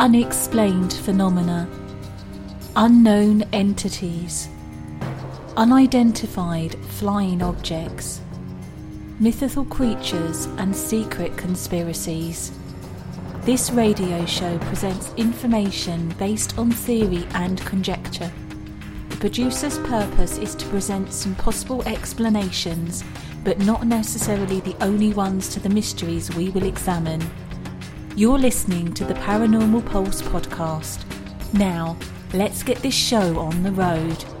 Unexplained 0.00 0.94
phenomena, 0.94 1.68
unknown 2.74 3.42
entities, 3.52 4.48
unidentified 5.58 6.74
flying 6.86 7.42
objects, 7.42 8.22
mythical 9.18 9.66
creatures, 9.66 10.46
and 10.56 10.74
secret 10.74 11.36
conspiracies. 11.36 12.50
This 13.42 13.70
radio 13.72 14.24
show 14.24 14.56
presents 14.60 15.12
information 15.18 16.08
based 16.18 16.56
on 16.58 16.70
theory 16.70 17.26
and 17.34 17.60
conjecture. 17.66 18.32
The 19.10 19.16
producer's 19.16 19.78
purpose 19.80 20.38
is 20.38 20.54
to 20.54 20.66
present 20.68 21.12
some 21.12 21.34
possible 21.34 21.82
explanations, 21.82 23.04
but 23.44 23.58
not 23.58 23.86
necessarily 23.86 24.60
the 24.60 24.82
only 24.82 25.12
ones 25.12 25.50
to 25.50 25.60
the 25.60 25.68
mysteries 25.68 26.34
we 26.34 26.48
will 26.48 26.64
examine. 26.64 27.20
You're 28.16 28.38
listening 28.38 28.92
to 28.94 29.04
the 29.04 29.14
Paranormal 29.14 29.86
Pulse 29.86 30.20
podcast. 30.20 31.04
Now, 31.54 31.96
let's 32.34 32.64
get 32.64 32.78
this 32.78 32.94
show 32.94 33.38
on 33.38 33.62
the 33.62 33.70
road. 33.70 34.39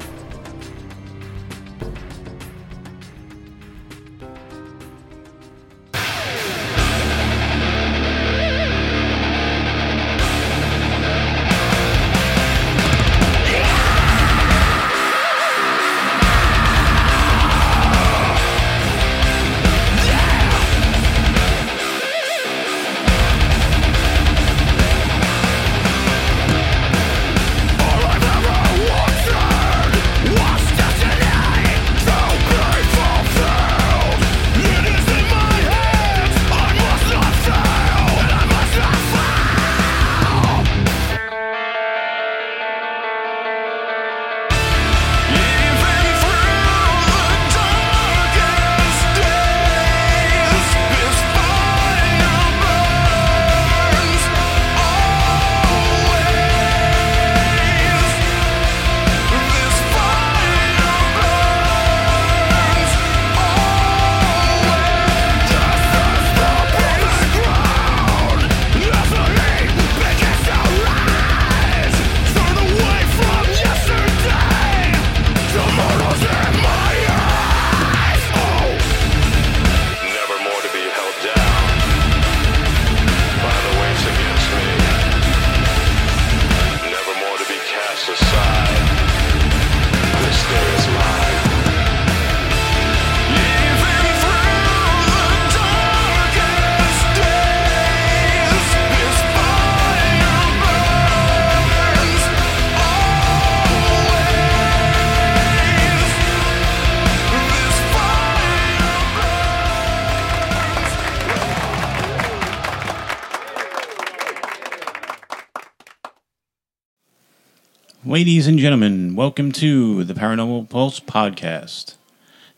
Ladies 118.10 118.48
and 118.48 118.58
gentlemen, 118.58 119.14
welcome 119.14 119.52
to 119.52 120.02
the 120.02 120.14
Paranormal 120.14 120.68
Pulse 120.68 120.98
podcast. 120.98 121.94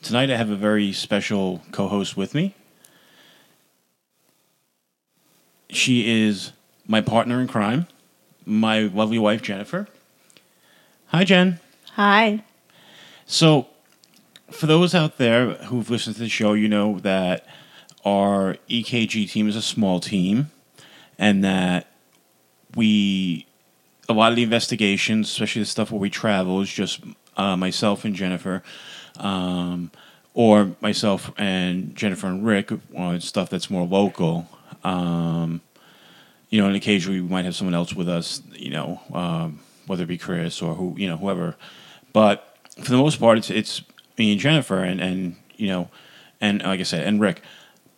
Tonight 0.00 0.30
I 0.30 0.36
have 0.38 0.48
a 0.48 0.56
very 0.56 0.94
special 0.94 1.60
co 1.72 1.88
host 1.88 2.16
with 2.16 2.34
me. 2.34 2.54
She 5.68 6.24
is 6.24 6.52
my 6.88 7.02
partner 7.02 7.38
in 7.38 7.48
crime, 7.48 7.86
my 8.46 8.84
lovely 8.84 9.18
wife, 9.18 9.42
Jennifer. 9.42 9.88
Hi, 11.08 11.22
Jen. 11.22 11.60
Hi. 11.96 12.42
So, 13.26 13.66
for 14.50 14.64
those 14.64 14.94
out 14.94 15.18
there 15.18 15.50
who've 15.64 15.90
listened 15.90 16.16
to 16.16 16.22
the 16.22 16.30
show, 16.30 16.54
you 16.54 16.66
know 16.66 16.98
that 17.00 17.46
our 18.06 18.56
EKG 18.70 19.30
team 19.30 19.50
is 19.50 19.56
a 19.56 19.60
small 19.60 20.00
team 20.00 20.50
and 21.18 21.44
that 21.44 21.88
we, 22.74 23.44
a 24.08 24.12
lot 24.12 24.32
of 24.32 24.36
the 24.36 24.42
investigations, 24.42 25.28
especially 25.28 25.62
the 25.62 25.66
stuff 25.66 25.90
where 25.90 26.00
we 26.00 26.10
travel, 26.10 26.60
is 26.60 26.70
just 26.70 27.02
uh, 27.36 27.56
myself 27.56 28.04
and 28.04 28.14
Jennifer, 28.14 28.62
um, 29.18 29.90
or 30.34 30.72
myself 30.80 31.30
and 31.38 31.94
Jennifer 31.94 32.26
and 32.26 32.44
Rick 32.44 32.72
on 32.96 33.20
stuff 33.20 33.50
that's 33.50 33.70
more 33.70 33.86
local. 33.86 34.48
Um, 34.84 35.60
you 36.50 36.60
know, 36.60 36.66
and 36.66 36.76
occasionally 36.76 37.20
we 37.20 37.28
might 37.28 37.44
have 37.44 37.54
someone 37.54 37.74
else 37.74 37.94
with 37.94 38.08
us, 38.08 38.42
you 38.52 38.70
know, 38.70 39.00
um, 39.14 39.60
whether 39.86 40.02
it 40.04 40.06
be 40.06 40.18
Chris 40.18 40.60
or 40.60 40.74
who, 40.74 40.94
you 40.98 41.08
know, 41.08 41.16
whoever. 41.16 41.56
But 42.12 42.56
for 42.82 42.90
the 42.90 42.98
most 42.98 43.18
part, 43.18 43.38
it's 43.38 43.50
it's 43.50 43.82
me 44.18 44.32
and 44.32 44.40
Jennifer, 44.40 44.82
and 44.82 45.00
and 45.00 45.36
you 45.56 45.68
know, 45.68 45.88
and 46.40 46.62
like 46.62 46.80
I 46.80 46.84
said, 46.84 47.06
and 47.06 47.20
Rick. 47.20 47.42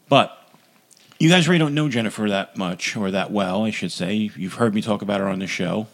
But 0.09 0.39
you 1.19 1.29
guys 1.29 1.49
really 1.49 1.59
don't 1.59 1.75
know 1.75 1.89
Jennifer 1.89 2.29
that 2.29 2.57
much 2.57 2.97
or 2.97 3.11
that 3.11 3.31
well, 3.31 3.65
I 3.65 3.71
should 3.71 3.93
say. 3.93 4.31
You've 4.37 4.55
heard 4.55 4.75
me 4.75 4.83
talk 4.83 5.03
about 5.03 5.21
her 5.21 5.29
on 5.29 5.39
the 5.39 5.47
show, 5.47 5.87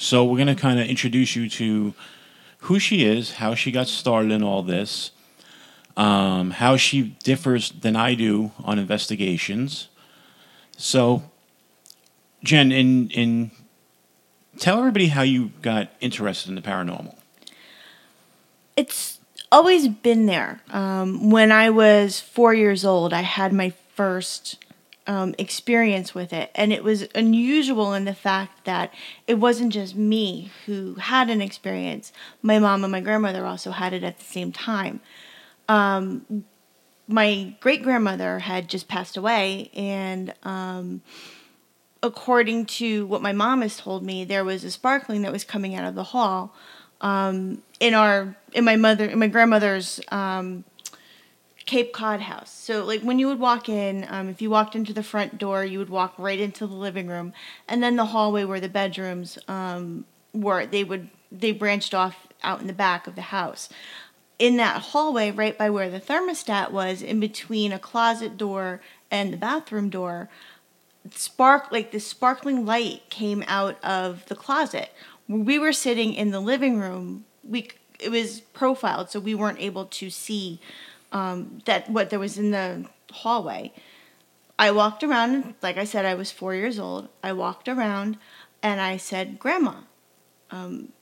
so 0.00 0.24
we're 0.24 0.38
gonna 0.38 0.56
kind 0.56 0.80
of 0.80 0.86
introduce 0.86 1.36
you 1.36 1.48
to 1.50 1.92
who 2.60 2.78
she 2.78 3.04
is, 3.04 3.34
how 3.34 3.54
she 3.54 3.70
got 3.70 3.86
started 3.86 4.32
in 4.32 4.42
all 4.42 4.62
this, 4.62 5.10
um, 5.94 6.52
how 6.52 6.76
she 6.78 7.16
differs 7.22 7.70
than 7.70 7.96
I 7.96 8.14
do 8.14 8.52
on 8.64 8.78
investigations. 8.78 9.88
So, 10.78 11.22
Jen, 12.42 12.72
in 12.72 13.10
in 13.10 13.50
tell 14.58 14.78
everybody 14.78 15.08
how 15.08 15.22
you 15.22 15.52
got 15.60 15.90
interested 16.00 16.48
in 16.48 16.54
the 16.54 16.62
paranormal. 16.62 17.14
It's 18.76 19.20
always 19.52 19.86
been 19.88 20.24
there. 20.24 20.62
Um, 20.70 21.28
when 21.30 21.52
I 21.52 21.68
was 21.68 22.20
four 22.20 22.54
years 22.54 22.86
old, 22.86 23.12
I 23.12 23.20
had 23.20 23.52
my 23.52 23.74
first 23.94 24.56
um, 25.10 25.34
experience 25.38 26.14
with 26.14 26.32
it. 26.32 26.52
And 26.54 26.72
it 26.72 26.84
was 26.84 27.08
unusual 27.16 27.94
in 27.94 28.04
the 28.04 28.14
fact 28.14 28.64
that 28.64 28.94
it 29.26 29.34
wasn't 29.34 29.72
just 29.72 29.96
me 29.96 30.52
who 30.66 30.94
had 30.94 31.28
an 31.30 31.42
experience, 31.42 32.12
my 32.42 32.60
mom 32.60 32.84
and 32.84 32.92
my 32.92 33.00
grandmother 33.00 33.44
also 33.44 33.72
had 33.72 33.92
it 33.92 34.04
at 34.04 34.20
the 34.20 34.24
same 34.24 34.52
time. 34.52 35.00
Um, 35.68 36.44
my 37.08 37.56
great 37.58 37.82
grandmother 37.82 38.38
had 38.38 38.68
just 38.68 38.86
passed 38.86 39.16
away, 39.16 39.72
and 39.74 40.32
um, 40.44 41.02
according 42.04 42.66
to 42.66 43.04
what 43.06 43.20
my 43.20 43.32
mom 43.32 43.62
has 43.62 43.76
told 43.76 44.04
me, 44.04 44.24
there 44.24 44.44
was 44.44 44.62
a 44.62 44.70
sparkling 44.70 45.22
that 45.22 45.32
was 45.32 45.42
coming 45.42 45.74
out 45.74 45.84
of 45.84 45.96
the 45.96 46.04
hall 46.04 46.54
um, 47.00 47.62
in 47.80 47.94
our 47.94 48.36
in 48.52 48.64
my 48.64 48.76
mother 48.76 49.06
in 49.06 49.18
my 49.18 49.26
grandmother's 49.26 50.00
um, 50.12 50.64
Cape 51.66 51.92
Cod 51.92 52.20
house. 52.22 52.50
So 52.50 52.84
like 52.84 53.02
when 53.02 53.18
you 53.18 53.28
would 53.28 53.38
walk 53.38 53.68
in, 53.68 54.06
um, 54.08 54.28
if 54.28 54.42
you 54.42 54.50
walked 54.50 54.74
into 54.74 54.92
the 54.92 55.02
front 55.02 55.38
door, 55.38 55.64
you 55.64 55.78
would 55.78 55.90
walk 55.90 56.14
right 56.18 56.40
into 56.40 56.66
the 56.66 56.74
living 56.74 57.06
room, 57.06 57.32
and 57.68 57.82
then 57.82 57.96
the 57.96 58.06
hallway 58.06 58.44
where 58.44 58.60
the 58.60 58.68
bedrooms 58.68 59.38
um, 59.46 60.04
were. 60.32 60.66
They 60.66 60.84
would 60.84 61.10
they 61.30 61.52
branched 61.52 61.94
off 61.94 62.26
out 62.42 62.60
in 62.60 62.66
the 62.66 62.72
back 62.72 63.06
of 63.06 63.14
the 63.14 63.22
house. 63.22 63.68
In 64.38 64.56
that 64.56 64.80
hallway, 64.80 65.30
right 65.30 65.56
by 65.56 65.68
where 65.68 65.90
the 65.90 66.00
thermostat 66.00 66.70
was, 66.70 67.02
in 67.02 67.20
between 67.20 67.72
a 67.72 67.78
closet 67.78 68.38
door 68.38 68.80
and 69.10 69.32
the 69.32 69.36
bathroom 69.36 69.90
door, 69.90 70.30
spark 71.10 71.70
like 71.70 71.92
this 71.92 72.06
sparkling 72.06 72.64
light 72.64 73.02
came 73.10 73.44
out 73.46 73.82
of 73.84 74.24
the 74.26 74.34
closet. 74.34 74.90
We 75.28 75.58
were 75.58 75.72
sitting 75.72 76.14
in 76.14 76.30
the 76.30 76.40
living 76.40 76.78
room. 76.78 77.26
We 77.44 77.68
it 77.98 78.10
was 78.10 78.40
profiled, 78.40 79.10
so 79.10 79.20
we 79.20 79.34
weren't 79.34 79.60
able 79.60 79.84
to 79.84 80.08
see 80.08 80.58
um, 81.12 81.60
that 81.64 81.90
what 81.90 82.10
there 82.10 82.18
was 82.18 82.38
in 82.38 82.50
the 82.50 82.86
hallway. 83.10 83.72
I 84.58 84.70
walked 84.72 85.02
around, 85.02 85.54
like 85.62 85.78
I 85.78 85.84
said, 85.84 86.04
I 86.04 86.14
was 86.14 86.30
four 86.30 86.54
years 86.54 86.78
old. 86.78 87.08
I 87.22 87.32
walked 87.32 87.68
around 87.68 88.18
and 88.62 88.80
I 88.80 88.96
said, 88.96 89.38
Grandma. 89.38 89.74
Um, 90.50 90.92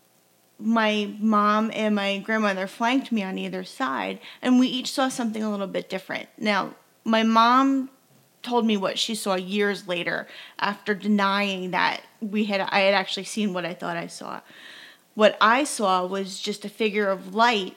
my 0.59 1.15
mom 1.21 1.71
and 1.73 1.95
my 1.95 2.19
grandmother 2.19 2.67
flanked 2.67 3.13
me 3.13 3.23
on 3.23 3.39
either 3.39 3.63
side, 3.63 4.19
and 4.43 4.59
we 4.59 4.67
each 4.67 4.91
saw 4.91 5.09
something 5.09 5.43
a 5.43 5.51
little 5.51 5.69
bit 5.69 5.89
different. 5.89 6.29
Now, 6.37 6.75
my 7.05 7.23
mom 7.23 7.91
told 8.43 8.67
me 8.67 8.77
what 8.77 8.99
she 8.99 9.15
saw 9.15 9.35
years 9.35 9.89
later 9.89 10.27
after 10.59 10.95
denying 10.95 11.71
that 11.71 12.01
we 12.21 12.45
had 12.45 12.61
I 12.61 12.81
had 12.81 12.95
actually 12.95 13.25
seen 13.25 13.53
what 13.53 13.65
I 13.65 13.75
thought 13.75 13.97
I 13.97 14.07
saw. 14.07 14.41
What 15.15 15.37
I 15.41 15.65
saw 15.65 16.07
was 16.07 16.39
just 16.41 16.65
a 16.65 16.69
figure 16.69 17.09
of 17.09 17.35
light 17.35 17.77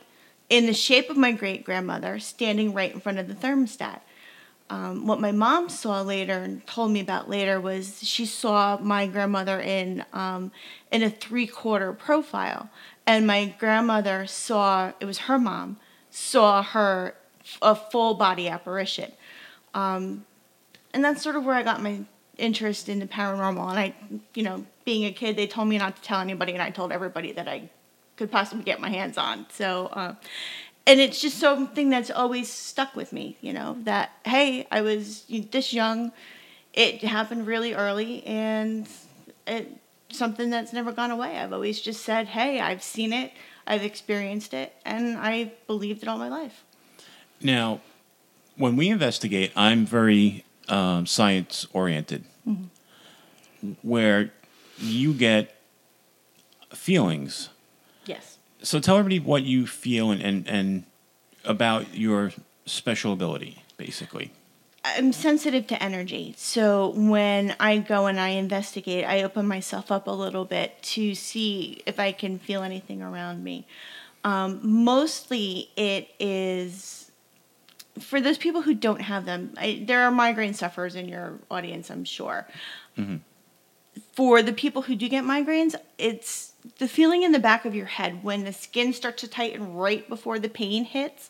in 0.52 0.66
the 0.66 0.74
shape 0.74 1.10
of 1.10 1.16
my 1.16 1.32
great 1.32 1.64
grandmother 1.64 2.20
standing 2.20 2.74
right 2.74 2.94
in 2.94 3.00
front 3.00 3.18
of 3.18 3.30
the 3.30 3.34
thermostat. 3.34 4.02
Um, 4.70 5.08
what 5.08 5.20
my 5.20 5.32
mom 5.32 5.70
saw 5.70 6.02
later 6.02 6.34
and 6.34 6.66
told 6.68 6.92
me 6.92 7.00
about 7.00 7.30
later 7.30 7.60
was 7.60 8.04
she 8.04 8.26
saw 8.26 8.78
my 8.78 9.08
grandmother 9.08 9.62
in 9.62 10.04
um, 10.12 10.52
in 10.92 11.04
a 11.04 11.10
three 11.10 11.48
quarter 11.48 11.94
profile, 11.94 12.70
and 13.08 13.26
my 13.26 13.56
grandmother 13.60 14.28
saw 14.28 14.92
it 15.00 15.06
was 15.06 15.20
her 15.20 15.40
mom 15.40 15.78
saw 16.10 16.62
her 16.62 17.16
a 17.62 17.74
full 17.74 18.14
body 18.14 18.50
apparition, 18.50 19.12
um, 19.74 20.26
and 20.94 21.04
that's 21.04 21.22
sort 21.22 21.38
of 21.38 21.46
where 21.46 21.56
I 21.56 21.64
got 21.64 21.82
my 21.82 22.02
interest 22.38 22.90
in 22.90 23.00
the 23.00 23.08
paranormal. 23.08 23.70
And 23.70 23.80
I, 23.80 23.94
you 24.36 24.44
know, 24.44 24.66
being 24.84 25.06
a 25.06 25.12
kid, 25.12 25.38
they 25.38 25.48
told 25.48 25.70
me 25.70 25.78
not 25.78 25.96
to 25.96 26.02
tell 26.02 26.20
anybody, 26.20 26.52
and 26.52 26.62
I 26.62 26.72
told 26.72 26.92
everybody 26.92 27.32
that 27.34 27.48
I 27.48 27.70
could 28.22 28.32
possibly 28.32 28.64
get 28.64 28.80
my 28.80 28.90
hands 28.90 29.18
on. 29.18 29.48
So, 29.50 29.88
uh, 29.88 30.14
and 30.86 31.00
it's 31.00 31.20
just 31.20 31.40
something 31.40 31.90
that's 31.90 32.12
always 32.12 32.52
stuck 32.52 32.96
with 32.96 33.12
me, 33.12 33.36
you 33.42 33.52
know, 33.52 33.78
that, 33.80 34.12
hey, 34.26 34.68
I 34.70 34.82
was 34.82 35.26
this 35.50 35.74
young, 35.74 36.12
it 36.74 37.02
happened 37.02 37.48
really 37.48 37.74
early, 37.74 38.24
and 38.28 38.88
it 39.48 39.76
something 40.12 40.52
that's 40.52 40.72
never 40.72 40.92
gone 40.92 41.10
away. 41.10 41.38
I've 41.38 41.52
always 41.52 41.82
just 41.82 42.04
said, 42.04 42.28
hey, 42.28 42.60
I've 42.60 42.84
seen 42.84 43.12
it, 43.12 43.32
I've 43.66 43.84
experienced 43.84 44.54
it, 44.54 44.72
and 44.86 45.18
I 45.18 45.54
believed 45.66 46.04
it 46.04 46.08
all 46.08 46.20
my 46.20 46.30
life. 46.30 46.64
Now, 47.42 47.82
when 48.56 48.76
we 48.76 48.90
investigate, 48.90 49.52
I'm 49.56 49.84
very 49.84 50.46
um, 50.70 51.08
science 51.08 51.66
oriented, 51.74 52.26
where 53.82 54.32
you 54.78 55.14
get 55.14 55.56
feelings. 56.70 57.50
So 58.64 58.80
tell 58.80 58.98
everybody 58.98 59.20
what 59.20 59.44
you 59.44 59.66
feel 59.68 60.12
and, 60.12 60.22
and, 60.22 60.48
and 60.48 60.84
about 61.44 61.96
your 61.96 62.32
special 62.66 63.14
ability, 63.14 63.64
basically. 63.78 64.32
I'm 64.84 65.14
sensitive 65.14 65.68
to 65.68 65.82
energy. 65.82 66.34
So 66.38 66.90
when 66.90 67.56
I 67.60 67.78
go 67.78 68.08
and 68.08 68.20
I 68.20 68.30
investigate, 68.30 69.06
I 69.06 69.24
open 69.24 69.48
myself 69.48 69.92
up 69.92 70.08
a 70.08 70.12
little 70.12 70.46
bit 70.46 70.82
to 70.84 71.14
see 71.14 71.82
if 71.86 72.00
I 72.00 72.12
can 72.12 72.40
feel 72.40 72.64
anything 72.64 73.02
around 73.02 73.44
me. 73.44 73.68
Um, 74.24 74.60
mostly 74.64 75.70
it 75.76 76.10
is 76.20 77.12
for 78.00 78.22
those 78.22 78.38
people 78.38 78.62
who 78.62 78.74
don't 78.74 79.02
have 79.02 79.26
them. 79.26 79.54
I, 79.58 79.84
there 79.86 80.02
are 80.04 80.12
migraine 80.12 80.54
sufferers 80.54 80.96
in 80.96 81.08
your 81.08 81.40
audience, 81.50 81.90
I'm 81.90 82.04
sure. 82.04 82.48
For 84.14 84.42
the 84.42 84.54
people 84.54 84.82
who 84.84 84.96
do 84.96 85.08
get 85.10 85.24
migraines, 85.24 85.76
it's 85.98 86.51
the 86.78 86.88
feeling 86.88 87.24
in 87.24 87.32
the 87.32 87.40
back 87.40 87.66
of 87.66 87.76
your 87.76 87.86
head 87.86 88.24
when 88.24 88.44
the 88.44 88.54
skin 88.54 88.94
starts 88.94 89.22
to 89.22 89.28
tighten 89.28 89.74
right 89.74 90.08
before 90.08 90.40
the 90.40 90.50
pain 90.50 90.84
hits. 90.84 91.30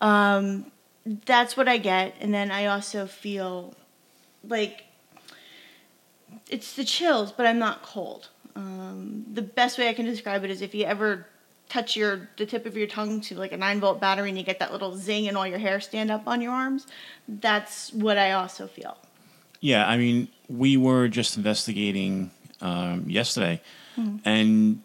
Um, 0.00 0.70
that's 1.26 1.56
what 1.56 1.68
I 1.68 1.78
get. 1.78 2.14
And 2.20 2.32
then 2.32 2.50
I 2.50 2.66
also 2.66 3.06
feel 3.06 3.74
like 4.48 4.84
it's 6.48 6.74
the 6.74 6.84
chills, 6.84 7.32
but 7.32 7.46
I'm 7.46 7.58
not 7.58 7.82
cold. 7.82 8.28
Um, 8.56 9.24
the 9.32 9.42
best 9.42 9.78
way 9.78 9.88
I 9.88 9.94
can 9.94 10.06
describe 10.06 10.44
it 10.44 10.50
is 10.50 10.62
if 10.62 10.74
you 10.74 10.84
ever 10.84 11.26
touch 11.68 11.96
your 11.96 12.28
the 12.36 12.46
tip 12.46 12.66
of 12.66 12.76
your 12.76 12.86
tongue 12.86 13.20
to 13.22 13.34
like 13.34 13.50
a 13.52 13.56
nine 13.56 13.80
volt 13.80 14.00
battery 14.00 14.28
and 14.28 14.38
you 14.38 14.44
get 14.44 14.58
that 14.58 14.70
little 14.70 14.96
zing 14.96 15.26
and 15.26 15.36
all 15.36 15.46
your 15.46 15.58
hair 15.58 15.80
stand 15.80 16.10
up 16.10 16.26
on 16.26 16.40
your 16.40 16.52
arms. 16.52 16.86
That's 17.26 17.92
what 17.92 18.18
I 18.18 18.32
also 18.32 18.66
feel. 18.66 18.96
Yeah, 19.60 19.88
I 19.88 19.96
mean, 19.96 20.28
we 20.48 20.76
were 20.76 21.08
just 21.08 21.36
investigating 21.36 22.30
um, 22.60 23.04
yesterday, 23.08 23.62
Mm. 23.96 24.20
and 24.24 24.82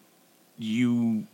you 0.58 1.26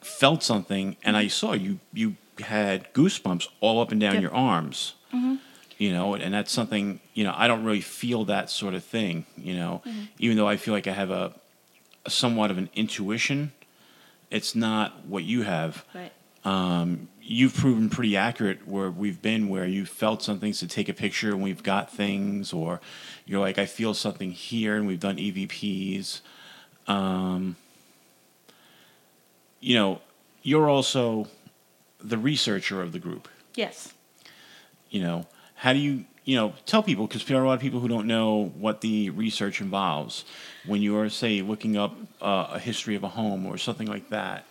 felt 0.00 0.42
something, 0.42 0.96
and 1.04 1.16
I 1.16 1.28
saw 1.28 1.52
you. 1.52 1.78
You 1.92 2.16
had 2.40 2.92
goosebumps 2.92 3.48
all 3.60 3.80
up 3.80 3.92
and 3.92 4.00
down 4.00 4.14
Yep. 4.14 4.22
your 4.22 4.34
arms. 4.34 4.94
Mm-hmm. 5.12 5.36
You 5.78 5.92
know, 5.92 6.14
and 6.14 6.32
that's 6.34 6.52
something 6.52 7.00
you 7.14 7.24
know. 7.24 7.34
I 7.36 7.48
don't 7.48 7.64
really 7.64 7.80
feel 7.80 8.24
that 8.26 8.50
sort 8.50 8.74
of 8.74 8.84
thing. 8.84 9.26
You 9.36 9.54
know, 9.56 9.82
mm-hmm. 9.86 10.02
even 10.18 10.36
though 10.36 10.48
I 10.48 10.56
feel 10.56 10.74
like 10.74 10.86
I 10.86 10.92
have 10.92 11.10
a, 11.10 11.32
a 12.04 12.10
somewhat 12.10 12.50
of 12.50 12.58
an 12.58 12.68
intuition, 12.74 13.52
it's 14.30 14.54
not 14.54 15.04
what 15.06 15.24
you 15.24 15.42
have 15.42 15.84
Right. 15.94 16.12
um, 16.44 17.08
you've 17.22 17.54
proven 17.54 17.88
pretty 17.88 18.16
accurate 18.16 18.66
where 18.68 18.90
we've 18.90 19.22
been 19.22 19.48
where 19.48 19.66
you 19.66 19.86
felt 19.86 20.22
something 20.22 20.52
to 20.52 20.66
take 20.68 20.88
a 20.88 20.92
picture 20.92 21.30
and 21.30 21.42
we've 21.42 21.62
got 21.62 21.90
things 21.90 22.52
or 22.52 22.80
you're 23.24 23.40
like 23.40 23.58
i 23.58 23.64
feel 23.64 23.94
something 23.94 24.30
here 24.32 24.76
and 24.76 24.86
we've 24.86 25.00
done 25.00 25.16
evps 25.16 26.20
um, 26.86 27.56
you 29.60 29.74
know 29.76 30.00
you're 30.42 30.68
also 30.68 31.26
the 32.00 32.18
researcher 32.18 32.82
of 32.82 32.92
the 32.92 32.98
group 32.98 33.28
Yes. 33.54 33.92
you 34.90 35.00
know 35.00 35.26
how 35.56 35.72
do 35.72 35.78
you 35.78 36.04
you 36.24 36.36
know 36.36 36.54
tell 36.66 36.82
people 36.82 37.06
because 37.06 37.24
there 37.24 37.38
are 37.38 37.44
a 37.44 37.46
lot 37.48 37.54
of 37.54 37.60
people 37.60 37.80
who 37.80 37.88
don't 37.88 38.06
know 38.06 38.52
what 38.58 38.80
the 38.80 39.10
research 39.10 39.60
involves 39.60 40.24
when 40.66 40.82
you 40.82 40.96
are 40.98 41.08
say 41.08 41.40
looking 41.42 41.76
up 41.76 41.94
uh, 42.20 42.48
a 42.52 42.58
history 42.58 42.94
of 42.94 43.04
a 43.04 43.08
home 43.08 43.46
or 43.46 43.56
something 43.56 43.86
like 43.86 44.08
that 44.10 44.44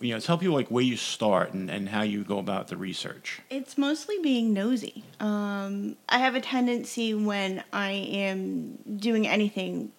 you 0.00 0.12
know 0.14 0.18
tell 0.20 0.38
people 0.38 0.54
like 0.54 0.68
where 0.68 0.82
you 0.82 0.96
start 0.96 1.52
and, 1.52 1.70
and 1.70 1.88
how 1.90 2.02
you 2.02 2.24
go 2.24 2.38
about 2.38 2.68
the 2.68 2.76
research 2.76 3.40
It's 3.50 3.76
mostly 3.76 4.18
being 4.22 4.52
nosy. 4.54 5.04
Um, 5.20 5.96
I 6.08 6.18
have 6.18 6.34
a 6.34 6.40
tendency 6.40 7.12
when 7.14 7.62
I 7.72 7.90
am 7.90 8.78
doing 8.96 9.28
anything, 9.28 9.92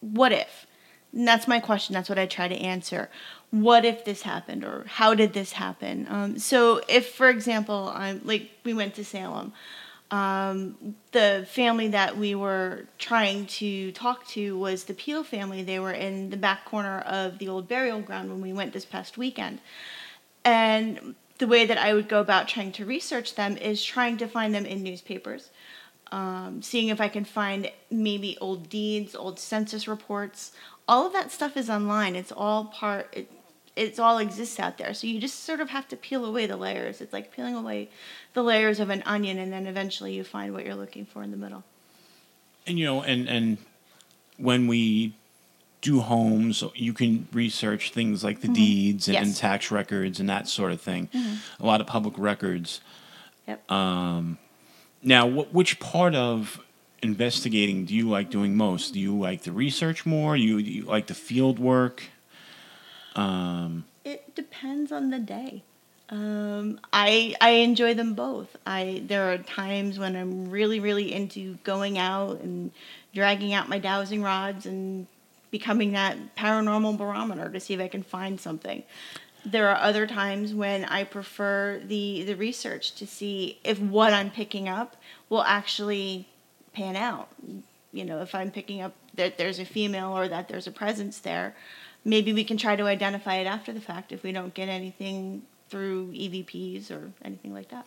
what 0.00 0.32
if? 0.32 0.66
And 1.18 1.26
that's 1.26 1.48
my 1.48 1.58
question. 1.58 1.94
That's 1.94 2.08
what 2.08 2.16
I 2.16 2.26
try 2.26 2.46
to 2.46 2.54
answer. 2.54 3.10
What 3.50 3.84
if 3.84 4.04
this 4.04 4.22
happened, 4.22 4.64
or 4.64 4.84
how 4.86 5.14
did 5.14 5.32
this 5.32 5.50
happen? 5.50 6.06
Um, 6.08 6.38
so, 6.38 6.80
if, 6.88 7.08
for 7.08 7.28
example, 7.28 7.90
I'm 7.92 8.20
like 8.24 8.52
we 8.62 8.72
went 8.72 8.94
to 8.94 9.04
Salem, 9.04 9.52
um, 10.12 10.94
the 11.10 11.44
family 11.50 11.88
that 11.88 12.16
we 12.16 12.36
were 12.36 12.84
trying 12.98 13.46
to 13.46 13.90
talk 13.90 14.28
to 14.28 14.56
was 14.60 14.84
the 14.84 14.94
Peel 14.94 15.24
family. 15.24 15.64
They 15.64 15.80
were 15.80 15.90
in 15.90 16.30
the 16.30 16.36
back 16.36 16.64
corner 16.64 17.00
of 17.00 17.38
the 17.38 17.48
old 17.48 17.66
burial 17.66 18.00
ground 18.00 18.30
when 18.30 18.40
we 18.40 18.52
went 18.52 18.72
this 18.72 18.84
past 18.84 19.18
weekend. 19.18 19.58
And 20.44 21.16
the 21.38 21.48
way 21.48 21.66
that 21.66 21.78
I 21.78 21.94
would 21.94 22.08
go 22.08 22.20
about 22.20 22.46
trying 22.46 22.70
to 22.72 22.84
research 22.84 23.34
them 23.34 23.56
is 23.56 23.84
trying 23.84 24.18
to 24.18 24.28
find 24.28 24.54
them 24.54 24.64
in 24.64 24.84
newspapers, 24.84 25.50
um, 26.12 26.62
seeing 26.62 26.88
if 26.88 27.00
I 27.00 27.08
can 27.08 27.24
find 27.24 27.72
maybe 27.90 28.38
old 28.40 28.68
deeds, 28.68 29.16
old 29.16 29.40
census 29.40 29.88
reports. 29.88 30.52
All 30.88 31.06
of 31.06 31.12
that 31.12 31.30
stuff 31.30 31.56
is 31.56 31.68
online. 31.68 32.16
It's 32.16 32.32
all 32.32 32.64
part. 32.64 33.08
It, 33.12 33.30
it's 33.76 33.98
all 34.00 34.18
exists 34.18 34.58
out 34.58 34.78
there. 34.78 34.92
So 34.94 35.06
you 35.06 35.20
just 35.20 35.44
sort 35.44 35.60
of 35.60 35.70
have 35.70 35.86
to 35.88 35.96
peel 35.96 36.24
away 36.24 36.46
the 36.46 36.56
layers. 36.56 37.00
It's 37.00 37.12
like 37.12 37.30
peeling 37.32 37.54
away 37.54 37.90
the 38.34 38.42
layers 38.42 38.80
of 38.80 38.90
an 38.90 39.02
onion, 39.06 39.38
and 39.38 39.52
then 39.52 39.66
eventually 39.66 40.14
you 40.14 40.24
find 40.24 40.52
what 40.52 40.64
you're 40.64 40.74
looking 40.74 41.04
for 41.06 41.22
in 41.22 41.30
the 41.30 41.36
middle. 41.36 41.62
and 42.66 42.78
you 42.78 42.84
know 42.86 43.02
and 43.02 43.28
and 43.28 43.58
when 44.36 44.66
we 44.66 45.12
do 45.80 46.00
homes 46.00 46.62
you 46.74 46.92
can 46.92 47.28
research 47.32 47.92
things 47.92 48.24
like 48.24 48.40
the 48.40 48.48
deeds 48.48 49.06
and, 49.08 49.16
and 49.16 49.36
tax 49.36 49.70
records 49.70 50.18
and 50.20 50.28
that 50.28 50.48
sort 50.48 50.72
of 50.72 50.80
thing 50.80 51.08
a 51.60 51.64
lot 51.66 51.80
of 51.80 51.86
public 51.86 52.14
records 52.18 52.80
Yep. 53.46 53.70
Um, 53.72 54.38
now 55.02 55.28
wh- 55.30 55.54
which 55.54 55.78
part 55.80 56.14
of 56.14 56.60
investigating 57.02 57.84
do 57.84 57.94
you 57.94 58.08
like 58.08 58.28
doing 58.30 58.56
most 58.56 58.94
do 58.94 59.00
you 59.00 59.16
like 59.16 59.42
the 59.42 59.52
research 59.52 60.04
more 60.04 60.36
you, 60.36 60.62
do 60.62 60.70
you 60.70 60.84
like 60.84 61.06
the 61.06 61.14
field 61.14 61.58
work 61.58 62.04
It 64.04 64.34
depends 64.36 64.92
on 64.92 65.10
the 65.10 65.18
day. 65.18 65.64
Um, 66.08 66.80
I 66.92 67.34
I 67.40 67.50
enjoy 67.50 67.94
them 67.94 68.14
both. 68.14 68.56
I 68.64 69.02
there 69.04 69.32
are 69.32 69.38
times 69.38 69.98
when 69.98 70.14
I'm 70.14 70.50
really 70.50 70.78
really 70.78 71.12
into 71.12 71.58
going 71.64 71.98
out 71.98 72.40
and 72.40 72.70
dragging 73.12 73.52
out 73.52 73.68
my 73.68 73.80
dowsing 73.80 74.22
rods 74.22 74.66
and 74.66 75.08
becoming 75.50 75.92
that 75.92 76.36
paranormal 76.36 76.96
barometer 76.96 77.50
to 77.50 77.58
see 77.58 77.74
if 77.74 77.80
I 77.80 77.88
can 77.88 78.04
find 78.04 78.40
something. 78.40 78.84
There 79.44 79.68
are 79.68 79.76
other 79.76 80.06
times 80.06 80.54
when 80.54 80.84
I 80.84 81.02
prefer 81.02 81.80
the 81.84 82.22
the 82.22 82.36
research 82.36 82.94
to 82.94 83.06
see 83.06 83.58
if 83.64 83.80
what 83.80 84.12
I'm 84.12 84.30
picking 84.30 84.68
up 84.68 84.96
will 85.28 85.42
actually 85.42 86.28
pan 86.78 86.96
out. 86.96 87.28
You 87.92 88.04
know, 88.04 88.20
if 88.22 88.34
I'm 88.34 88.50
picking 88.50 88.80
up 88.80 88.92
that 89.14 89.36
there's 89.38 89.58
a 89.58 89.64
female 89.64 90.16
or 90.16 90.28
that 90.28 90.48
there's 90.48 90.66
a 90.66 90.70
presence 90.70 91.18
there, 91.18 91.54
maybe 92.04 92.32
we 92.32 92.44
can 92.44 92.56
try 92.56 92.76
to 92.76 92.84
identify 92.84 93.36
it 93.36 93.46
after 93.46 93.72
the 93.72 93.80
fact 93.80 94.12
if 94.12 94.22
we 94.22 94.30
don't 94.32 94.54
get 94.54 94.68
anything 94.68 95.42
through 95.70 96.12
EVPs 96.12 96.90
or 96.90 97.10
anything 97.24 97.52
like 97.52 97.68
that. 97.70 97.84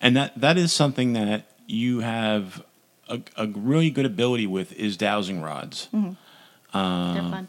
and 0.00 0.16
that 0.16 0.38
that 0.40 0.58
is 0.58 0.72
something 0.72 1.12
that 1.14 1.46
you 1.66 2.00
have 2.00 2.62
a, 3.08 3.20
a 3.36 3.46
really 3.46 3.90
good 3.90 4.04
ability 4.06 4.46
with 4.46 4.72
is 4.74 4.96
dowsing 4.96 5.40
rods. 5.40 5.88
Mm-hmm. 5.94 6.12
They're 7.14 7.22
um, 7.22 7.30
fun. 7.30 7.48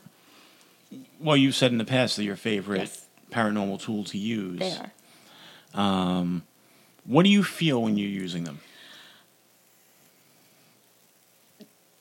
Well, 1.20 1.36
you've 1.38 1.56
said 1.56 1.72
in 1.72 1.78
the 1.78 1.86
past 1.86 2.16
they're 2.18 2.26
your 2.26 2.36
favorite 2.36 2.82
Yes. 2.82 3.06
paranormal 3.32 3.82
tool 3.82 4.04
to 4.06 4.18
use. 4.18 4.60
They 4.60 4.74
are. 4.74 4.92
Um, 5.74 6.44
what 7.06 7.24
do 7.24 7.30
you 7.30 7.44
feel 7.44 7.82
when 7.82 7.98
you're 7.98 8.10
using 8.10 8.44
them? 8.44 8.60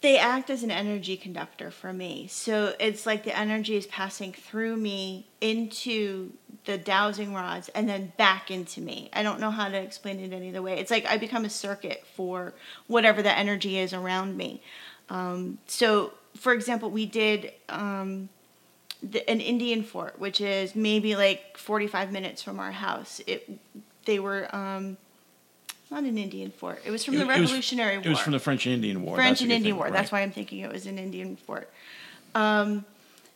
They 0.05 0.19
act 0.19 0.51
as 0.51 0.63
an 0.63 0.71
energy 0.71 1.17
conductor 1.17 1.71
for 1.71 1.91
me. 1.91 2.27
So 2.29 2.75
it's 2.79 3.07
like 3.07 3.25
the 3.25 3.35
energy 3.35 3.75
is 3.75 3.87
passing 3.87 4.35
through 4.35 4.77
me 4.77 5.27
into 5.41 6.31
the 6.67 6.77
dowsing 6.77 7.33
rods 7.33 7.71
and 7.71 7.89
then 7.89 8.13
back 8.19 8.51
into 8.51 8.83
me. 8.83 9.09
I 9.15 9.23
don't 9.23 9.41
know 9.41 9.51
how 9.51 9.67
to 9.67 9.79
explain 9.79 10.21
it 10.21 10.35
any 10.35 10.51
other 10.51 10.61
way. 10.61 10.79
It's 10.79 10.91
like 10.91 11.07
I 11.07 11.17
become 11.17 11.47
a 11.47 11.51
circuit 11.51 12.05
for 12.15 12.53
whatever 12.87 13.23
the 13.23 13.35
energy 13.35 13.79
is 13.79 13.95
around 13.95 14.37
me. 14.37 14.61
Um, 15.09 15.57
so, 15.67 16.13
for 16.37 16.53
example, 16.53 16.91
we 16.91 17.07
did 17.07 17.53
um, 17.71 18.29
the, 19.03 19.27
an 19.31 19.41
Indian 19.41 19.83
fort, 19.83 20.19
which 20.19 20.39
is 20.39 20.77
maybe 20.77 21.17
like 21.17 21.57
45 21.57 22.13
minutes 22.13 22.43
from 22.43 22.61
our 22.61 22.73
house. 22.73 23.23
It 23.27 23.59
they 24.05 24.19
were 24.19 24.55
um, 24.55 24.99
not 25.95 26.05
an 26.05 26.19
Indian 26.19 26.51
fort. 26.51 26.83
It 26.85 26.91
was 26.91 27.05
from 27.05 27.15
the 27.15 27.21
It- 27.21 27.25
it 27.25 27.29
was- 27.29 27.39
Revolutionary 27.51 27.97
War. 27.99 28.07
It 28.07 28.09
was 28.09 28.19
from 28.19 28.33
the 28.33 28.39
French 28.41 28.67
and 28.67 28.75
Indian 28.75 29.03
War. 29.03 29.17
French 29.17 29.41
and 29.41 29.53
Indian 29.53 29.77
War. 29.77 29.85
right. 29.87 29.93
That's 29.93 30.11
why 30.11 30.23
I'm 30.23 30.33
thinking 30.33 30.59
it 30.61 30.73
was 30.73 30.87
an 30.87 30.99
Indian 30.99 31.37
fort. 31.37 31.71
Um, 32.35 32.85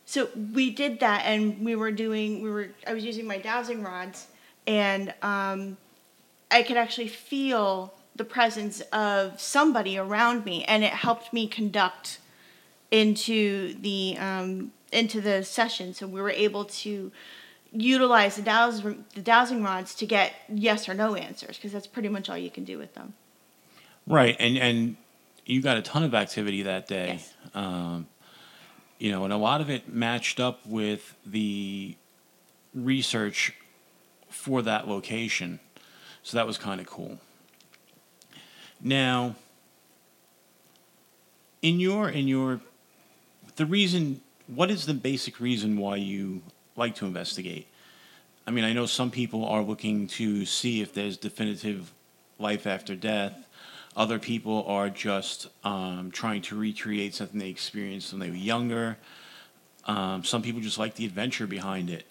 so 0.05 0.29
we 0.53 0.69
did 0.69 0.99
that, 0.99 1.23
and 1.25 1.63
we 1.63 1.75
were 1.75 1.91
doing. 1.91 2.41
We 2.41 2.49
were. 2.49 2.69
I 2.85 2.93
was 2.93 3.05
using 3.05 3.25
my 3.25 3.37
dowsing 3.37 3.81
rods, 3.81 4.27
and 4.67 5.13
um, 5.21 5.77
I 6.51 6.63
could 6.63 6.77
actually 6.77 7.07
feel 7.07 7.93
the 8.15 8.25
presence 8.25 8.81
of 8.91 9.39
somebody 9.39 9.97
around 9.97 10.43
me, 10.43 10.65
and 10.65 10.83
it 10.83 10.91
helped 10.91 11.31
me 11.31 11.47
conduct 11.47 12.19
into 12.91 13.75
the 13.79 14.17
um, 14.19 14.71
into 14.91 15.21
the 15.21 15.43
session. 15.45 15.93
So 15.93 16.07
we 16.07 16.19
were 16.21 16.31
able 16.31 16.65
to 16.65 17.11
utilize 17.71 18.35
the 18.35 18.41
dows 18.41 18.81
the 18.81 19.21
dowsing 19.21 19.63
rods 19.63 19.93
to 19.95 20.05
get 20.05 20.33
yes 20.49 20.89
or 20.89 20.93
no 20.93 21.15
answers 21.15 21.57
because 21.57 21.71
that's 21.71 21.87
pretty 21.87 22.09
much 22.09 22.29
all 22.29 22.37
you 22.37 22.49
can 22.49 22.63
do 22.63 22.77
with 22.77 22.93
them. 22.95 23.13
Right, 24.07 24.35
and 24.39 24.57
and 24.57 24.95
you 25.45 25.61
got 25.61 25.77
a 25.77 25.81
ton 25.81 26.03
of 26.03 26.13
activity 26.13 26.63
that 26.63 26.87
day. 26.87 27.19
Yes. 27.19 27.33
Um, 27.53 28.07
you 28.97 29.11
know, 29.11 29.23
and 29.23 29.31
a 29.31 29.37
lot 29.37 29.61
of 29.61 29.69
it 29.69 29.87
matched 29.91 30.39
up 30.39 30.65
with 30.65 31.15
the 31.25 31.95
research 32.73 33.53
for 34.29 34.61
that 34.61 34.87
location, 34.87 35.59
so 36.23 36.37
that 36.37 36.45
was 36.45 36.57
kind 36.57 36.81
of 36.81 36.87
cool. 36.87 37.19
Now, 38.81 39.35
in 41.61 41.79
your 41.79 42.09
in 42.09 42.27
your 42.27 42.61
the 43.55 43.65
reason, 43.65 44.21
what 44.47 44.71
is 44.71 44.85
the 44.85 44.93
basic 44.93 45.39
reason 45.39 45.77
why 45.77 45.97
you 45.97 46.41
like 46.79 46.95
to 46.95 47.05
investigate? 47.05 47.67
I 48.47 48.51
mean, 48.51 48.63
I 48.63 48.73
know 48.73 48.87
some 48.87 49.11
people 49.11 49.45
are 49.45 49.61
looking 49.61 50.07
to 50.07 50.45
see 50.45 50.81
if 50.81 50.93
there's 50.93 51.17
definitive 51.17 51.93
life 52.39 52.65
after 52.65 52.95
death. 52.95 53.47
Other 53.95 54.17
people 54.17 54.65
are 54.67 54.89
just 54.89 55.47
um, 55.63 56.09
trying 56.11 56.41
to 56.43 56.57
recreate 56.57 57.13
something 57.13 57.39
they 57.39 57.49
experienced 57.49 58.11
when 58.11 58.19
they 58.19 58.29
were 58.29 58.35
younger. 58.35 58.97
Um, 59.85 60.23
some 60.23 60.41
people 60.41 60.61
just 60.61 60.79
like 60.79 60.95
the 60.95 61.05
adventure 61.05 61.45
behind 61.45 61.91
it. 61.91 62.07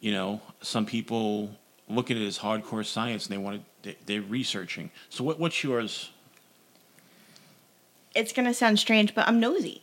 You 0.00 0.12
know, 0.12 0.40
some 0.60 0.84
people 0.84 1.50
look 1.88 2.10
at 2.10 2.16
it 2.16 2.26
as 2.26 2.38
hardcore 2.38 2.84
science 2.84 3.26
and 3.26 3.34
they 3.34 3.38
want 3.38 3.62
to, 3.84 3.94
they're 4.04 4.22
researching. 4.22 4.90
So, 5.08 5.24
what, 5.24 5.38
what's 5.38 5.62
yours? 5.62 6.10
it's 8.14 8.32
going 8.32 8.46
to 8.46 8.54
sound 8.54 8.78
strange, 8.78 9.14
but 9.14 9.26
I'm 9.28 9.40
nosy. 9.40 9.82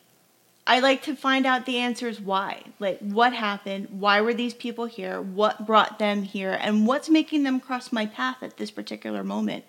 I 0.68 0.80
like 0.82 1.02
to 1.04 1.16
find 1.16 1.46
out 1.46 1.66
the 1.66 1.78
answers 1.78 2.20
why. 2.20 2.62
Like, 2.78 3.00
what 3.00 3.32
happened? 3.32 3.88
Why 3.90 4.20
were 4.20 4.34
these 4.34 4.54
people 4.54 4.86
here? 4.86 5.22
What 5.22 5.66
brought 5.66 5.98
them 5.98 6.24
here? 6.24 6.58
And 6.60 6.86
what's 6.86 7.10
making 7.10 7.44
them 7.44 7.62
cross 7.62 7.94
my 7.94 8.06
path 8.06 8.44
at 8.44 8.58
this 8.58 8.70
particular 8.70 9.24
moment? 9.24 9.64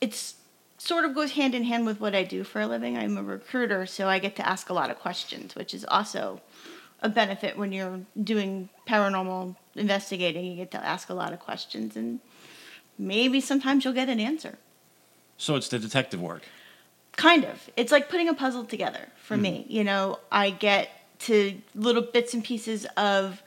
It's 0.00 0.36
sort 0.78 1.04
of 1.04 1.12
goes 1.12 1.32
hand 1.32 1.56
in 1.56 1.64
hand 1.64 1.86
with 1.86 2.00
what 2.00 2.14
I 2.14 2.22
do 2.22 2.44
for 2.44 2.60
a 2.60 2.68
living. 2.68 2.96
I'm 2.96 3.18
a 3.18 3.22
recruiter, 3.22 3.84
so 3.84 4.06
I 4.06 4.20
get 4.20 4.36
to 4.36 4.48
ask 4.48 4.70
a 4.70 4.72
lot 4.72 4.90
of 4.90 5.00
questions, 5.00 5.56
which 5.56 5.74
is 5.74 5.84
also 5.86 6.40
a 7.02 7.08
benefit 7.08 7.58
when 7.58 7.72
you're 7.72 8.02
doing 8.22 8.68
paranormal 8.86 9.56
investigating. 9.74 10.44
You 10.44 10.54
get 10.54 10.70
to 10.70 10.84
ask 10.84 11.10
a 11.10 11.14
lot 11.14 11.32
of 11.32 11.40
questions, 11.40 11.96
and 11.96 12.20
maybe 12.96 13.40
sometimes 13.40 13.84
you'll 13.84 13.92
get 13.92 14.08
an 14.08 14.20
answer. 14.20 14.58
So, 15.36 15.56
it's 15.56 15.68
the 15.68 15.80
detective 15.80 16.20
work. 16.20 16.42
Kind 17.18 17.44
of. 17.44 17.68
It's 17.76 17.92
like 17.92 18.08
putting 18.08 18.28
a 18.28 18.34
puzzle 18.34 18.64
together 18.64 19.08
for 19.22 19.36
me. 19.36 19.66
You 19.68 19.84
know 19.84 20.20
i 20.32 20.48
get 20.50 20.88
to 21.18 21.60
little 21.74 22.02
bits 22.02 22.32
and 22.32 22.42
pieces 22.44 22.86
of 22.96 23.42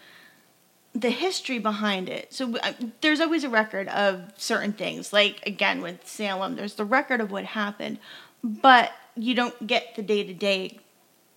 the 0.93 1.09
history 1.09 1.57
behind 1.57 2.09
it. 2.09 2.33
So 2.33 2.57
uh, 2.57 2.73
there's 2.99 3.21
always 3.21 3.45
a 3.45 3.49
record 3.49 3.87
of 3.87 4.33
certain 4.35 4.73
things. 4.73 5.13
Like 5.13 5.41
again 5.47 5.81
with 5.81 6.05
salem 6.05 6.55
there's 6.57 6.75
the 6.75 6.85
record 6.85 7.21
of 7.21 7.31
what 7.31 7.45
happened 7.45 7.97
but 8.43 8.91
you 9.15 9.35
don't 9.35 9.67
get 9.67 9.95
the 9.95 10.01
day-to-day 10.01 10.79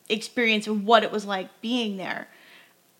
experience 0.09 0.67
of 0.67 0.85
what 0.85 1.03
it 1.03 1.12
was 1.12 1.25
like 1.25 1.49
being 1.61 1.97
there. 1.97 2.29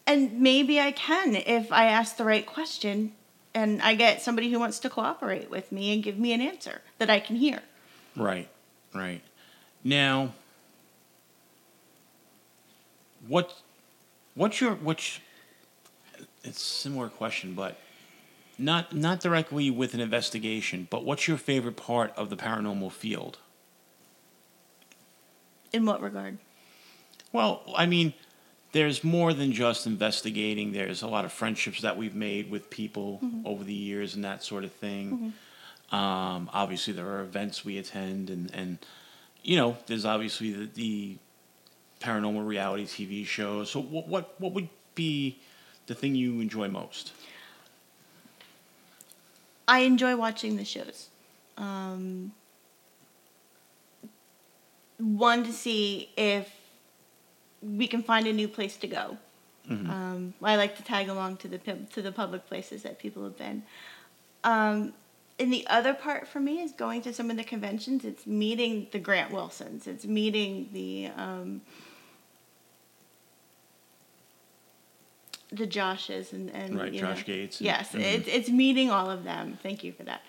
And 0.07 0.41
maybe 0.41 0.79
i 0.79 0.93
can 0.93 1.35
if 1.35 1.73
i 1.73 1.87
ask 1.87 2.17
the 2.17 2.25
right 2.25 2.47
question 2.47 3.13
and 3.53 3.83
i 3.83 3.95
get 3.95 4.23
somebody 4.23 4.51
who 4.53 4.61
wants 4.61 4.79
to 4.81 4.91
cooperate 4.91 5.51
with 5.51 5.73
me 5.73 5.93
and 5.93 6.03
give 6.03 6.19
me 6.19 6.33
an 6.33 6.41
answer 6.41 6.83
that 6.99 7.11
i 7.11 7.19
can 7.19 7.37
hear. 7.37 7.61
Right, 8.17 8.49
right. 8.95 9.23
Now, 9.83 10.33
what, 13.27 13.55
what's 14.35 14.61
your 14.61 14.75
which? 14.75 15.21
It's 16.43 16.59
a 16.59 16.65
similar 16.65 17.09
question, 17.09 17.55
but 17.55 17.79
not 18.59 18.95
not 18.95 19.21
directly 19.21 19.71
with 19.71 19.95
an 19.95 20.01
investigation. 20.01 20.87
But 20.91 21.05
what's 21.05 21.27
your 21.27 21.39
favorite 21.39 21.77
part 21.77 22.13
of 22.17 22.31
the 22.31 22.37
paranormal 22.37 22.93
field? 22.93 23.39
in 25.75 25.85
what 25.85 26.01
regard 26.01 26.39
Well, 27.33 27.63
I 27.77 27.87
mean, 27.87 28.15
there's 28.73 29.03
more 29.05 29.35
than 29.35 29.53
just 29.53 29.87
investigating. 29.87 30.73
There's 30.73 31.03
a 31.03 31.09
lot 31.09 31.25
of 31.25 31.33
friendships 31.33 31.83
that 31.83 31.97
we've 31.97 32.15
made 32.15 32.51
with 32.51 32.71
people 32.71 33.21
mm-hmm. 33.23 33.47
over 33.47 33.65
the 33.65 33.75
years 33.75 34.15
and 34.15 34.25
that 34.25 34.43
sort 34.43 34.65
of 34.65 34.73
thing. 34.73 35.11
Mm-hmm. 35.11 35.29
Um, 35.93 36.51
obviously, 36.53 36.93
there 36.93 37.07
are 37.09 37.21
events 37.21 37.65
we 37.65 37.79
attend, 37.79 38.31
and, 38.31 38.51
and 38.55 38.79
you 39.43 39.57
know, 39.57 39.77
there's 39.87 40.05
obviously 40.05 40.53
the, 40.53 40.67
the 40.75 41.19
paranormal 42.01 42.47
reality 42.47 42.85
TV 42.85 43.27
shows. 43.27 43.71
So, 43.71 43.81
what, 43.81 44.09
what 44.09 44.41
what 44.41 44.53
would 44.53 44.69
be 44.95 45.39
the 45.87 45.95
thing 45.95 46.15
you 46.15 46.41
enjoy 46.41 46.69
most? 46.69 47.13
I 49.67 49.81
enjoy 49.81 50.17
watching 50.17 50.57
the 50.57 50.65
shows. 50.65 51.09
Um, 51.57 52.33
one 54.99 55.45
to 55.45 55.53
see 55.53 56.11
if 56.17 56.51
we 57.63 57.87
can 57.87 58.03
find 58.03 58.27
a 58.27 58.33
new 58.33 58.49
place 58.49 58.77
to 58.79 58.87
go. 58.87 59.17
Um, 59.71 60.35
I 60.43 60.57
like 60.57 60.77
to 60.77 60.83
tag 60.83 61.09
along 61.09 61.39
to 61.39 61.49
the 61.49 61.59
to 61.59 62.03
the 62.03 62.13
public 62.13 62.47
places 62.47 62.83
that 62.83 62.99
people 62.99 63.25
have 63.25 63.39
been. 63.39 63.63
Um, 64.43 64.93
and 65.39 65.53
the 65.53 65.67
other 65.67 65.95
part 65.95 66.29
for 66.29 66.41
me 66.41 66.61
is 66.61 66.73
going 66.73 67.03
to 67.03 67.13
some 67.13 67.31
of 67.31 67.37
the 67.37 67.45
conventions. 67.45 68.05
It's 68.05 68.27
meeting 68.27 68.87
the 68.93 68.99
Grant 68.99 69.33
Wilsons. 69.33 69.87
It's 69.87 70.05
meeting 70.05 70.69
the 70.73 71.11
um, 71.17 71.61
the 75.51 75.67
Joshes 75.67 76.33
and, 76.33 76.51
and 76.51 76.79
Right, 76.79 76.93
Josh 76.93 77.19
know. 77.19 77.25
Gates 77.25 77.61
Yes, 77.61 77.95
it's 77.95 78.29
it's 78.29 78.49
meeting 78.49 78.91
all 78.91 79.11
of 79.11 79.25
them. 79.25 79.59
Thank 79.63 79.83
you 79.83 79.93
for 79.93 80.05
that. 80.05 80.23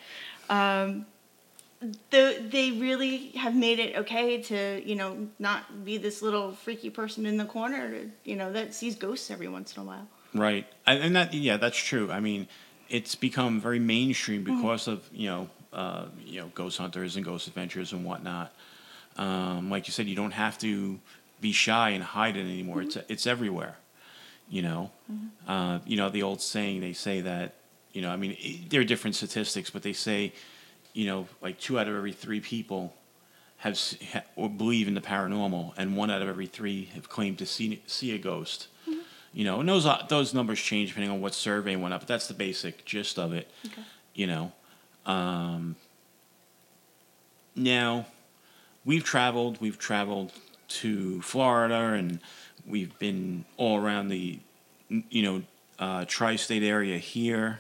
Um, 0.50 1.06
the, 2.10 2.44
they 2.50 2.72
really 2.72 3.28
have 3.32 3.56
made 3.56 3.80
it 3.80 3.96
okay 3.96 4.42
to 4.44 4.82
you 4.84 4.96
know 4.96 5.28
not 5.38 5.86
be 5.86 5.98
this 5.98 6.22
little 6.22 6.52
freaky 6.52 6.90
person 6.90 7.26
in 7.26 7.38
the 7.38 7.46
corner 7.46 8.02
you 8.24 8.36
know 8.36 8.52
that 8.54 8.74
sees 8.74 8.96
ghosts 8.96 9.30
every 9.30 9.48
once 9.48 9.76
in 9.76 9.84
a 9.84 9.86
while. 9.86 10.08
Right, 10.34 10.66
and 10.86 11.16
that 11.16 11.34
yeah, 11.34 11.58
that's 11.58 11.78
true. 11.78 12.12
I 12.12 12.20
mean, 12.20 12.48
it's 12.90 13.16
become 13.16 13.60
very 13.60 13.80
mainstream 13.80 14.44
because 14.44 14.88
of 14.88 15.08
you 15.14 15.28
know 15.28 15.50
uh, 15.74 16.06
you 16.24 16.42
know 16.42 16.52
ghost 16.54 16.78
hunters 16.78 17.16
and 17.16 17.26
ghost 17.26 17.48
adventures 17.48 17.94
and 17.94 18.06
whatnot. 18.06 18.54
Um, 19.18 19.70
like 19.70 19.88
you 19.88 19.94
said, 19.94 20.08
you 20.08 20.16
don't 20.16 20.32
have 20.32 20.58
to 20.60 21.00
be 21.42 21.52
shy 21.52 21.90
and 21.90 22.04
hide 22.04 22.38
it 22.38 22.42
anymore. 22.42 22.82
It's 22.82 22.98
it's 23.10 23.28
everywhere. 23.28 23.78
You 24.50 24.62
know, 24.62 24.92
uh, 25.48 25.80
you 25.86 25.98
know 25.98 26.10
the 26.10 26.24
old 26.24 26.42
saying. 26.42 26.82
They 26.82 26.94
say 26.94 27.22
that 27.22 27.56
you 27.94 28.02
know. 28.02 28.10
I 28.10 28.16
mean, 28.16 28.38
it, 28.40 28.70
there 28.70 28.82
are 28.82 28.86
different 28.86 29.16
statistics, 29.16 29.70
but 29.70 29.82
they 29.84 29.94
say 29.94 30.34
you 30.94 31.08
know 31.08 31.28
like 31.42 31.60
two 31.60 31.80
out 31.80 31.88
of 31.88 31.96
every 31.96 32.14
three 32.14 32.40
people 32.40 32.94
have 33.58 33.80
ha, 34.14 34.22
or 34.36 34.50
believe 34.50 34.88
in 34.88 34.94
the 34.94 35.02
paranormal, 35.02 35.74
and 35.78 35.98
one 35.98 36.12
out 36.12 36.22
of 36.22 36.28
every 36.28 36.48
three 36.48 36.86
have 36.94 37.10
claimed 37.10 37.40
to 37.40 37.46
see 37.46 37.82
see 37.88 38.14
a 38.14 38.18
ghost. 38.18 38.68
You 39.36 39.44
know, 39.44 39.60
and 39.60 39.68
those 39.68 39.86
uh, 39.86 40.02
those 40.08 40.34
numbers 40.34 40.62
change 40.62 40.90
depending 40.90 41.12
on 41.12 41.20
what 41.20 41.34
survey 41.34 41.76
went 41.76 41.94
up, 41.94 42.00
but 42.00 42.08
that's 42.08 42.30
the 42.30 42.34
basic 42.34 42.86
gist 42.86 43.20
of 43.20 43.34
it. 43.34 43.52
You 44.14 44.28
know, 44.28 44.54
um, 45.06 45.76
now 47.54 48.06
we've 48.86 49.04
traveled. 49.04 49.60
We've 49.60 49.78
traveled 49.78 50.32
to 50.68 51.22
Florida, 51.22 51.98
and 51.98 52.22
we've 52.66 52.98
been 52.98 53.44
all 53.58 53.78
around 53.78 54.08
the, 54.08 54.40
you 54.88 55.22
know, 55.22 55.44
uh, 55.80 56.06
tri-state 56.08 56.64
area 56.64 56.98
here. 56.98 57.60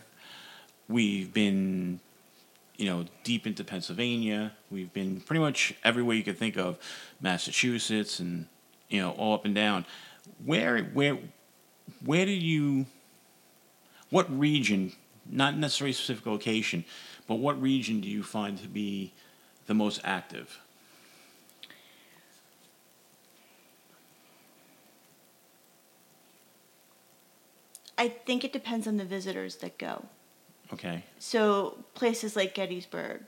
We've 0.88 1.34
been, 1.34 2.00
you 2.77 2.86
know, 2.86 3.05
deep 3.25 3.46
into 3.46 3.65
Pennsylvania. 3.65 4.53
We've 4.72 4.94
been 4.94 5.20
pretty 5.20 5.41
much 5.41 5.75
everywhere 5.84 6.15
you 6.15 6.24
could 6.24 6.38
think 6.38 6.55
of, 6.55 6.77
Massachusetts, 7.20 8.22
and 8.22 8.46
you 8.88 9.01
know, 9.01 9.12
all 9.12 9.34
up 9.34 9.44
and 9.44 9.53
down. 9.53 9.86
Where, 10.44 10.82
where, 10.84 11.17
where 12.06 12.26
do 12.26 12.32
you? 12.32 12.86
What 14.10 14.28
region? 14.38 14.94
Not 15.30 15.58
necessarily 15.58 15.92
a 15.92 15.96
specific 15.96 16.26
location, 16.26 16.86
but 17.28 17.36
what 17.36 17.60
region 17.60 18.00
do 18.00 18.08
you 18.08 18.22
find 18.22 18.58
to 18.60 18.68
be 18.68 19.12
the 19.66 19.74
most 19.74 20.00
active? 20.04 20.60
I 27.98 28.10
think 28.10 28.44
it 28.44 28.54
depends 28.54 28.88
on 28.88 28.98
the 28.98 29.06
visitors 29.06 29.56
that 29.58 29.78
go. 29.78 30.06
Okay. 30.74 31.04
So 31.20 31.78
places 31.94 32.36
like 32.36 32.54
Gettysburg, 32.54 33.22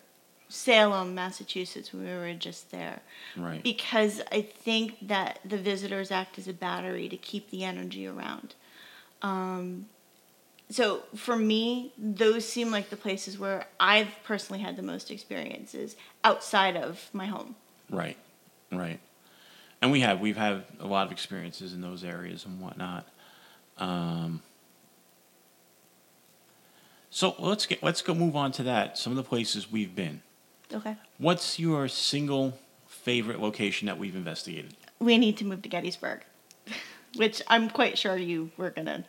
Salem, 0.50 1.16
Massachusetts, 1.16 1.94
we 1.94 2.06
were 2.06 2.34
just 2.34 2.72
there. 2.72 3.02
Right. 3.36 3.64
Because 3.64 4.22
I 4.32 4.42
think 4.42 5.08
that 5.08 5.40
the 5.46 5.58
visitors 5.58 6.12
act 6.12 6.38
as 6.38 6.48
a 6.48 6.54
battery 6.54 7.10
to 7.10 7.18
keep 7.18 7.50
the 7.50 7.64
energy 7.64 8.08
around. 8.08 8.56
Um, 9.22 9.88
so 10.70 11.04
for 11.16 11.36
me, 11.36 11.94
those 11.98 12.48
seem 12.48 12.72
like 12.72 12.90
the 12.90 12.98
places 12.98 13.40
where 13.40 13.68
I've 13.80 14.10
personally 14.24 14.62
had 14.62 14.76
the 14.76 14.82
most 14.82 15.12
experiences 15.12 15.96
outside 16.24 16.76
of 16.76 17.10
my 17.14 17.26
home. 17.26 17.56
Right, 17.90 18.18
right. 18.72 19.00
And 19.82 19.92
we 19.92 20.02
have 20.02 20.20
we've 20.20 20.38
had 20.38 20.64
a 20.80 20.88
lot 20.88 21.06
of 21.06 21.12
experiences 21.12 21.74
in 21.74 21.82
those 21.82 22.04
areas 22.04 22.46
and 22.46 22.60
whatnot. 22.60 23.08
Um, 23.78 24.42
so 27.10 27.36
let's 27.40 27.66
get 27.66 27.82
let's 27.82 28.02
go 28.02 28.14
move 28.14 28.36
on 28.36 28.52
to 28.54 28.64
that. 28.64 28.98
Some 28.98 29.12
of 29.12 29.18
the 29.18 29.24
places 29.24 29.72
we've 29.72 29.96
been. 29.96 30.22
Okay. 30.74 30.98
What's 31.18 31.60
your 31.60 31.88
single 31.88 32.58
favorite 32.88 33.40
location 33.40 33.86
that 33.86 33.98
we've 33.98 34.16
investigated? 34.16 34.76
We 35.00 35.18
need 35.18 35.38
to 35.38 35.46
move 35.46 35.62
to 35.62 35.70
Gettysburg, 35.70 36.24
which 37.18 37.42
I'm 37.48 37.70
quite 37.70 37.98
sure 37.98 38.18
you 38.18 38.52
were 38.58 38.70
gonna 38.70 39.06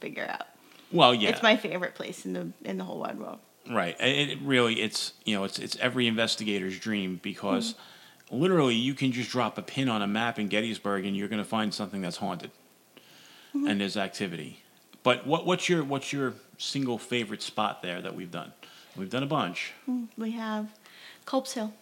figure 0.00 0.26
out. 0.28 0.46
Well, 0.90 1.14
yeah, 1.14 1.30
It's 1.30 1.42
my 1.42 1.56
favorite 1.56 1.94
place 1.94 2.26
in 2.26 2.32
the 2.32 2.52
in 2.64 2.78
the 2.78 2.84
whole 2.84 2.98
wide 2.98 3.18
world. 3.18 3.38
Right. 3.70 3.98
It, 4.00 4.30
it 4.30 4.38
really 4.42 4.80
it's 4.80 5.12
you 5.24 5.34
know 5.34 5.44
it's 5.44 5.58
it's 5.58 5.76
every 5.76 6.06
investigator's 6.06 6.78
dream 6.78 7.20
because 7.22 7.74
mm-hmm. 7.74 8.40
literally 8.40 8.74
you 8.74 8.94
can 8.94 9.12
just 9.12 9.30
drop 9.30 9.56
a 9.58 9.62
pin 9.62 9.88
on 9.88 10.02
a 10.02 10.06
map 10.06 10.38
in 10.38 10.48
Gettysburg 10.48 11.06
and 11.06 11.16
you're 11.16 11.28
going 11.28 11.42
to 11.42 11.48
find 11.48 11.72
something 11.72 12.02
that's 12.02 12.18
haunted, 12.18 12.50
mm-hmm. 13.54 13.66
and 13.66 13.80
there's 13.80 13.96
activity. 13.96 14.62
But 15.02 15.26
what 15.26 15.46
what's 15.46 15.68
your 15.68 15.84
what's 15.84 16.12
your 16.12 16.34
single 16.58 16.98
favorite 16.98 17.42
spot 17.42 17.82
there 17.82 18.02
that 18.02 18.14
we've 18.14 18.30
done? 18.30 18.52
We've 18.96 19.10
done 19.10 19.22
a 19.22 19.26
bunch. 19.26 19.72
Mm, 19.88 20.08
we 20.18 20.32
have 20.32 20.70
Culp's 21.24 21.54
Hill. 21.54 21.72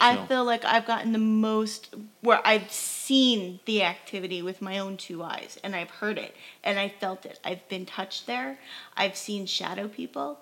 I 0.00 0.26
feel 0.26 0.44
like 0.44 0.64
I've 0.64 0.86
gotten 0.86 1.12
the 1.12 1.18
most 1.18 1.94
where 2.20 2.40
I've 2.44 2.70
seen 2.70 3.60
the 3.66 3.82
activity 3.82 4.42
with 4.42 4.62
my 4.62 4.78
own 4.78 4.96
two 4.96 5.22
eyes 5.22 5.58
and 5.62 5.76
I've 5.76 5.90
heard 5.90 6.18
it 6.18 6.34
and 6.64 6.78
I 6.78 6.88
felt 6.88 7.26
it. 7.26 7.38
I've 7.44 7.66
been 7.68 7.86
touched 7.86 8.26
there. 8.26 8.58
I've 8.96 9.16
seen 9.16 9.46
shadow 9.46 9.88
people. 9.88 10.38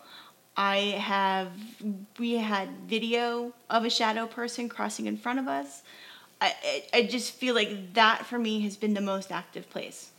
I 0.57 0.77
have 0.99 1.51
we 2.19 2.35
had 2.35 2.69
video 2.87 3.53
of 3.69 3.85
a 3.85 3.91
shadow 3.91 4.27
person 4.27 4.69
crossing 4.69 5.07
in 5.07 5.17
front 5.17 5.39
of 5.39 5.49
us. 5.49 5.83
I 6.41 6.55
I, 6.65 6.99
I 6.99 7.03
just 7.03 7.33
feel 7.33 7.55
like 7.55 7.95
that 7.95 8.25
for 8.27 8.39
me 8.39 8.61
has 8.61 8.77
been 8.77 8.95
the 8.95 9.01
most 9.01 9.33
active 9.33 9.69
place. 9.71 10.11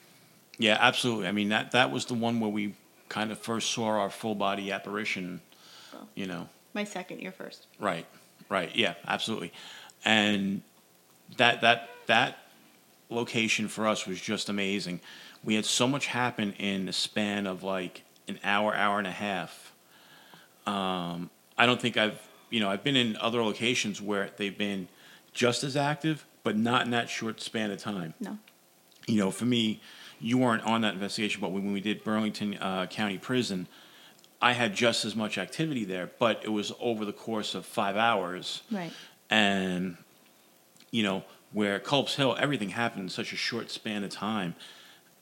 yeah, 0.57 0.77
absolutely. 0.79 1.27
I 1.27 1.31
mean 1.31 1.49
that 1.49 1.71
that 1.71 1.91
was 1.91 2.05
the 2.05 2.15
one 2.15 2.39
where 2.39 2.49
we 2.49 2.73
kind 3.09 3.31
of 3.31 3.37
first 3.39 3.71
saw 3.71 3.85
our 3.85 4.09
full 4.09 4.35
body 4.35 4.71
apparition. 4.71 5.41
You 6.15 6.27
know. 6.27 6.49
My 6.73 6.83
second 6.83 7.21
year 7.21 7.31
first. 7.31 7.67
Right, 7.79 8.05
right, 8.49 8.73
yeah, 8.75 8.95
absolutely, 9.07 9.51
and 10.03 10.61
that 11.37 11.61
that 11.61 11.89
that 12.07 12.37
location 13.09 13.67
for 13.67 13.87
us 13.87 14.05
was 14.05 14.19
just 14.19 14.49
amazing. 14.49 14.99
We 15.43 15.55
had 15.55 15.65
so 15.65 15.87
much 15.87 16.07
happen 16.07 16.53
in 16.53 16.85
the 16.87 16.93
span 16.93 17.45
of 17.47 17.63
like 17.63 18.03
an 18.27 18.39
hour, 18.43 18.73
hour 18.75 18.97
and 18.97 19.07
a 19.07 19.11
half. 19.11 19.73
Um, 20.65 21.29
I 21.57 21.65
don't 21.65 21.79
think 21.79 21.97
I've 21.97 22.19
you 22.49 22.59
know 22.59 22.69
I've 22.69 22.83
been 22.83 22.95
in 22.95 23.15
other 23.17 23.43
locations 23.43 24.01
where 24.01 24.29
they've 24.37 24.57
been 24.57 24.87
just 25.33 25.63
as 25.63 25.75
active, 25.75 26.25
but 26.43 26.55
not 26.57 26.85
in 26.85 26.91
that 26.91 27.09
short 27.09 27.41
span 27.41 27.69
of 27.71 27.77
time 27.79 28.13
No. 28.19 28.37
you 29.05 29.17
know, 29.19 29.31
for 29.31 29.45
me, 29.45 29.81
you 30.19 30.37
weren't 30.37 30.63
on 30.63 30.81
that 30.81 30.93
investigation, 30.93 31.41
but 31.41 31.51
when 31.51 31.73
we 31.73 31.81
did 31.81 32.03
Burlington 32.03 32.57
uh, 32.57 32.85
County 32.87 33.17
Prison, 33.17 33.67
I 34.45 34.51
had 34.51 34.75
just 34.75 35.05
as 35.05 35.15
much 35.15 35.39
activity 35.39 35.85
there, 35.85 36.11
but 36.19 36.41
it 36.43 36.49
was 36.49 36.71
over 36.79 37.03
the 37.03 37.11
course 37.11 37.55
of 37.55 37.65
five 37.65 37.95
hours. 37.95 38.61
Right. 38.71 38.91
And, 39.27 39.97
you 40.91 41.01
know, 41.01 41.23
where 41.51 41.79
Culp's 41.79 42.13
Hill, 42.13 42.37
everything 42.39 42.69
happened 42.69 43.01
in 43.01 43.09
such 43.09 43.33
a 43.33 43.35
short 43.35 43.71
span 43.71 44.03
of 44.03 44.11
time. 44.11 44.53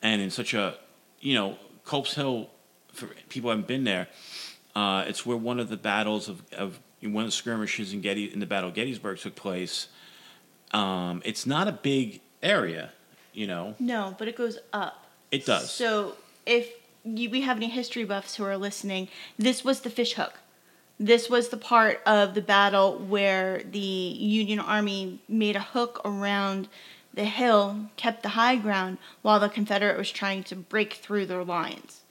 And 0.01 0.21
in 0.21 0.29
such 0.29 0.53
a, 0.53 0.75
you 1.21 1.35
know, 1.35 1.57
Culp's 1.85 2.15
Hill, 2.15 2.49
for 2.91 3.05
people 3.29 3.49
who 3.49 3.51
haven't 3.51 3.67
been 3.67 3.85
there, 3.85 4.09
uh, 4.75 5.05
it's 5.07 5.25
where 5.25 5.37
one 5.37 5.57
of 5.57 5.69
the 5.69 5.77
battles 5.77 6.27
of, 6.27 6.41
of 6.51 6.81
one 7.01 7.23
of 7.23 7.29
the 7.29 7.31
skirmishes 7.31 7.93
in 7.93 8.01
Getty 8.01 8.25
in 8.25 8.41
the 8.41 8.45
Battle 8.45 8.71
of 8.71 8.75
Gettysburg 8.75 9.19
took 9.19 9.35
place. 9.35 9.87
Um, 10.73 11.21
it's 11.23 11.45
not 11.45 11.69
a 11.69 11.71
big 11.71 12.19
area, 12.41 12.91
you 13.31 13.47
know. 13.47 13.75
No, 13.79 14.17
but 14.19 14.27
it 14.27 14.35
goes 14.35 14.57
up. 14.73 15.07
It 15.31 15.45
does. 15.45 15.71
So 15.71 16.17
if 16.45 16.69
you, 17.03 17.29
we 17.29 17.41
have 17.41 17.57
any 17.57 17.69
history 17.69 18.03
buffs 18.03 18.35
who 18.35 18.43
are 18.43 18.57
listening, 18.57 19.09
this 19.37 19.63
was 19.63 19.81
the 19.81 19.89
fish 19.89 20.13
hook. 20.13 20.39
This 20.99 21.29
was 21.29 21.49
the 21.49 21.57
part 21.57 22.01
of 22.05 22.33
the 22.33 22.41
battle 22.41 22.97
where 22.97 23.63
the 23.63 23.79
Union 23.79 24.59
Army 24.59 25.19
made 25.27 25.55
a 25.55 25.61
hook 25.61 26.01
around 26.05 26.67
the 27.13 27.25
hill, 27.25 27.89
kept 27.97 28.23
the 28.23 28.29
high 28.29 28.55
ground, 28.55 28.97
while 29.21 29.39
the 29.39 29.49
Confederate 29.49 29.97
was 29.97 30.11
trying 30.11 30.43
to 30.43 30.55
break 30.55 30.93
through 30.93 31.25
their 31.25 31.43
lines. 31.43 32.01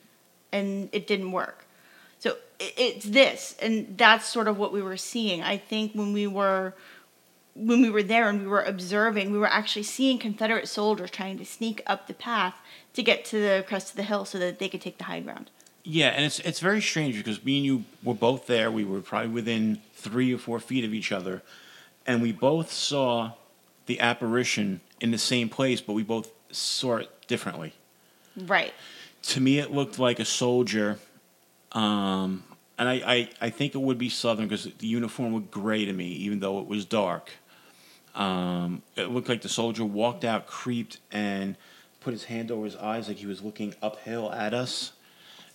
And 0.53 0.89
it 0.93 1.07
didn't 1.07 1.33
work. 1.33 1.65
So 2.19 2.37
it's 2.61 3.07
this, 3.07 3.57
and 3.61 3.97
that's 3.97 4.27
sort 4.27 4.47
of 4.47 4.59
what 4.59 4.73
we 4.73 4.83
were 4.83 4.97
seeing. 4.97 5.43
I 5.43 5.57
think 5.57 5.93
when 5.93 6.13
we 6.13 6.27
were 6.27 6.75
when 7.55 7.83
we 7.83 7.91
were 7.91 8.03
there 8.03 8.29
and 8.29 8.41
we 8.41 8.47
were 8.47 8.63
observing, 8.63 9.31
we 9.31 9.39
were 9.39 9.47
actually 9.47 9.83
seeing 9.83 10.19
Confederate 10.19 10.69
soldiers 10.69 11.11
trying 11.11 11.39
to 11.39 11.45
sneak 11.45 11.83
up 11.87 12.07
the 12.07 12.15
path 12.15 12.57
to 12.95 13.03
get 13.03 13.25
to 13.27 13.41
the 13.41 13.65
crest 13.67 13.91
of 13.91 13.97
the 13.97 14.03
hill 14.03 14.25
so 14.25 14.39
that 14.39 14.59
they 14.59 14.69
could 14.69 14.81
take 14.81 14.99
the 14.99 15.05
high 15.05 15.21
ground. 15.21 15.51
Yeah, 15.85 16.09
and 16.09 16.25
it's 16.25 16.39
it's 16.41 16.61
very 16.61 16.81
strange 16.81 17.17
because 17.17 17.45
me 17.45 17.57
and 17.59 17.67
you 17.67 17.85
were 18.05 18.15
both 18.15 18.47
there. 18.47 18.71
We 18.71 18.85
were 18.85 19.01
probably 19.01 19.31
within 19.31 19.81
three 19.95 20.33
or 20.33 20.39
four 20.39 20.61
feet 20.61 20.85
of 20.85 20.95
each 20.95 21.11
other, 21.11 21.43
and 22.07 22.23
we 22.23 22.31
both 22.31 22.71
saw 22.71 23.33
the 23.87 23.99
apparition 23.99 24.81
in 25.01 25.11
the 25.11 25.19
same 25.19 25.49
place, 25.49 25.81
but 25.81 25.95
we 25.95 26.05
both 26.05 26.31
saw 26.53 26.97
it 26.97 27.11
differently. 27.27 27.73
Right. 28.37 28.73
To 29.23 29.41
me, 29.41 29.59
it 29.59 29.73
looked 29.73 29.99
like 29.99 30.21
a 30.21 30.25
soldier, 30.25 30.99
um, 31.73 32.45
and 32.79 32.89
I, 32.89 32.95
I, 32.95 33.31
I 33.41 33.51
think 33.51 33.75
it 33.75 33.79
would 33.79 33.99
be 33.99 34.09
Southern 34.09 34.47
because 34.47 34.65
the 34.65 34.87
uniform 34.87 35.35
looked 35.35 35.51
gray 35.51 35.85
to 35.85 35.93
me, 35.93 36.07
even 36.07 36.39
though 36.39 36.61
it 36.61 36.67
was 36.67 36.85
dark. 36.85 37.31
Um, 38.15 38.83
it 38.97 39.11
looked 39.11 39.29
like 39.29 39.43
the 39.43 39.49
soldier 39.49 39.85
walked 39.85 40.25
out, 40.25 40.47
creeped, 40.47 40.99
and 41.11 41.57
put 42.01 42.13
his 42.13 42.25
hand 42.25 42.51
over 42.51 42.65
his 42.65 42.77
eyes 42.77 43.09
like 43.09 43.19
he 43.19 43.27
was 43.27 43.43
looking 43.43 43.75
uphill 43.81 44.33
at 44.33 44.53
us, 44.53 44.93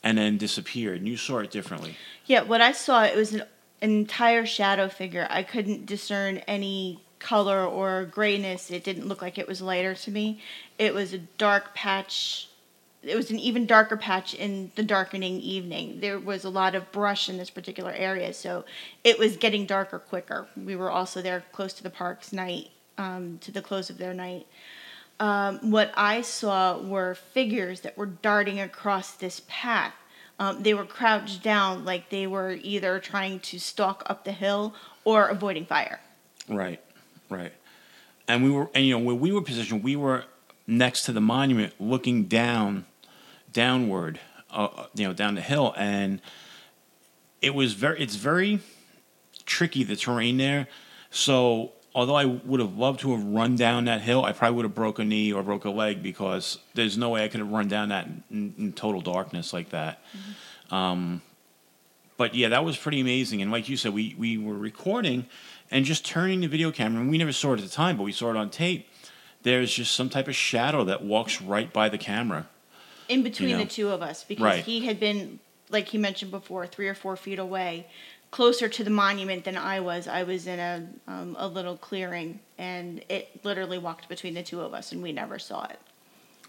and 0.03 0.17
then 0.17 0.37
disappeared. 0.37 0.99
And 0.99 1.07
you 1.07 1.17
saw 1.17 1.39
it 1.39 1.51
differently. 1.51 1.95
Yeah, 2.25 2.43
what 2.43 2.61
I 2.61 2.71
saw 2.71 3.03
it 3.03 3.15
was 3.15 3.33
an, 3.33 3.43
an 3.81 3.91
entire 3.91 4.45
shadow 4.45 4.87
figure. 4.89 5.27
I 5.29 5.43
couldn't 5.43 5.85
discern 5.85 6.37
any 6.47 6.99
color 7.19 7.65
or 7.65 8.05
grayness. 8.05 8.71
It 8.71 8.83
didn't 8.83 9.07
look 9.07 9.21
like 9.21 9.37
it 9.37 9.47
was 9.47 9.61
lighter 9.61 9.95
to 9.95 10.11
me. 10.11 10.41
It 10.77 10.93
was 10.93 11.13
a 11.13 11.17
dark 11.17 11.73
patch. 11.73 12.46
It 13.07 13.15
was 13.15 13.31
an 13.31 13.39
even 13.39 13.65
darker 13.65 13.97
patch 13.97 14.33
in 14.33 14.71
the 14.75 14.83
darkening 14.83 15.39
evening. 15.39 15.99
There 15.99 16.19
was 16.19 16.43
a 16.43 16.49
lot 16.49 16.75
of 16.75 16.91
brush 16.91 17.29
in 17.29 17.37
this 17.37 17.49
particular 17.49 17.91
area, 17.91 18.33
so 18.33 18.65
it 19.03 19.17
was 19.17 19.37
getting 19.37 19.65
darker 19.65 19.99
quicker. 19.99 20.47
We 20.55 20.75
were 20.75 20.91
also 20.91 21.21
there 21.21 21.43
close 21.51 21.73
to 21.73 21.83
the 21.83 21.89
park's 21.89 22.33
night, 22.33 22.69
um, 22.97 23.37
to 23.41 23.51
the 23.51 23.61
close 23.61 23.89
of 23.89 23.97
their 23.97 24.13
night. 24.13 24.47
Um, 25.19 25.71
what 25.71 25.91
I 25.95 26.21
saw 26.21 26.79
were 26.79 27.15
figures 27.15 27.81
that 27.81 27.97
were 27.97 28.05
darting 28.05 28.59
across 28.59 29.13
this 29.13 29.41
path. 29.47 29.93
Um, 30.39 30.61
they 30.61 30.73
were 30.73 30.85
crouched 30.85 31.41
down 31.41 31.85
like 31.85 32.09
they 32.09 32.27
were 32.27 32.51
either 32.61 32.99
trying 32.99 33.39
to 33.39 33.59
stalk 33.59 34.03
up 34.05 34.23
the 34.23 34.31
hill 34.31 34.75
or 35.03 35.27
avoiding 35.27 35.65
fire. 35.65 35.99
Right, 36.47 36.79
right. 37.29 37.51
And 38.27 38.43
we 38.43 38.51
were, 38.51 38.69
and 38.75 38.85
you 38.85 38.97
know, 38.97 39.03
where 39.03 39.15
we 39.15 39.31
were 39.31 39.41
positioned, 39.41 39.83
we 39.83 39.95
were 39.95 40.25
next 40.67 41.03
to 41.05 41.11
the 41.11 41.21
monument, 41.21 41.73
looking 41.79 42.25
down, 42.25 42.85
downward, 43.57 44.19
uh, 44.51 44.85
you 44.93 45.03
know, 45.07 45.13
down 45.13 45.33
the 45.33 45.41
hill, 45.41 45.73
and 45.75 46.21
it 47.41 47.55
was 47.55 47.73
very, 47.73 47.99
it's 47.99 48.15
very 48.15 48.59
tricky 49.47 49.83
the 49.83 49.95
terrain 49.95 50.37
there. 50.37 50.67
So 51.09 51.71
although 51.95 52.13
I 52.13 52.25
would 52.25 52.59
have 52.59 52.77
loved 52.77 52.99
to 52.99 53.15
have 53.15 53.23
run 53.23 53.55
down 53.55 53.85
that 53.85 54.01
hill, 54.01 54.23
I 54.23 54.31
probably 54.31 54.57
would 54.57 54.65
have 54.65 54.75
broke 54.75 54.99
a 54.99 55.03
knee 55.03 55.33
or 55.33 55.41
broke 55.41 55.65
a 55.65 55.71
leg 55.71 56.03
because 56.03 56.59
there's 56.75 56.99
no 56.99 57.09
way 57.09 57.23
I 57.23 57.29
could 57.29 57.39
have 57.39 57.49
run 57.49 57.67
down 57.67 57.89
that 57.89 58.07
in, 58.29 58.53
in 58.59 58.73
total 58.73 59.01
darkness 59.01 59.53
like 59.53 59.69
that. 59.71 60.03
Um, 60.69 61.23
but 62.15 62.35
yeah, 62.35 62.49
that 62.49 62.63
was 62.63 62.77
pretty 62.77 62.99
amazing. 62.99 63.41
And 63.41 63.51
like 63.51 63.67
you 63.69 63.75
said, 63.75 63.91
we 63.91 64.13
we 64.19 64.37
were 64.37 64.57
recording 64.57 65.25
and 65.71 65.83
just 65.83 66.05
turning 66.05 66.41
the 66.41 66.47
video 66.47 66.71
camera, 66.71 67.01
and 67.01 67.09
we 67.09 67.17
never 67.17 67.33
saw 67.33 67.53
it 67.53 67.59
at 67.59 67.65
the 67.65 67.71
time, 67.71 67.97
but 67.97 68.03
we 68.03 68.11
saw 68.11 68.29
it 68.29 68.37
on 68.37 68.51
tape. 68.51 68.87
There's 69.41 69.73
just 69.73 69.95
some 69.95 70.09
type 70.09 70.27
of 70.27 70.35
shadow 70.35 70.83
that 70.83 71.03
walks 71.03 71.41
right 71.41 71.73
by 71.73 71.89
the 71.89 71.97
camera. 71.97 72.47
In 73.09 73.23
between 73.23 73.49
know. 73.51 73.57
the 73.59 73.65
two 73.65 73.89
of 73.89 74.01
us 74.01 74.23
because 74.23 74.43
Right. 74.43 74.63
he 74.63 74.85
had 74.85 74.99
been 74.99 75.39
like 75.69 75.87
he 75.89 75.97
mentioned 75.97 76.31
before 76.31 76.65
three 76.67 76.87
or 76.87 76.93
four 76.95 77.15
feet 77.17 77.39
away 77.39 77.87
closer 78.31 78.67
to 78.69 78.83
the 78.83 78.89
monument 78.89 79.43
than 79.45 79.57
i 79.57 79.79
was 79.79 80.07
i 80.07 80.23
was 80.23 80.47
in 80.47 80.59
a, 80.59 80.87
um, 81.07 81.35
a 81.39 81.47
little 81.47 81.77
clearing 81.77 82.39
and 82.57 83.01
it 83.09 83.29
literally 83.43 83.77
walked 83.77 84.07
between 84.09 84.33
the 84.33 84.43
two 84.43 84.59
of 84.61 84.73
us 84.73 84.91
and 84.91 85.01
we 85.01 85.11
never 85.11 85.39
saw 85.39 85.63
it 85.65 85.79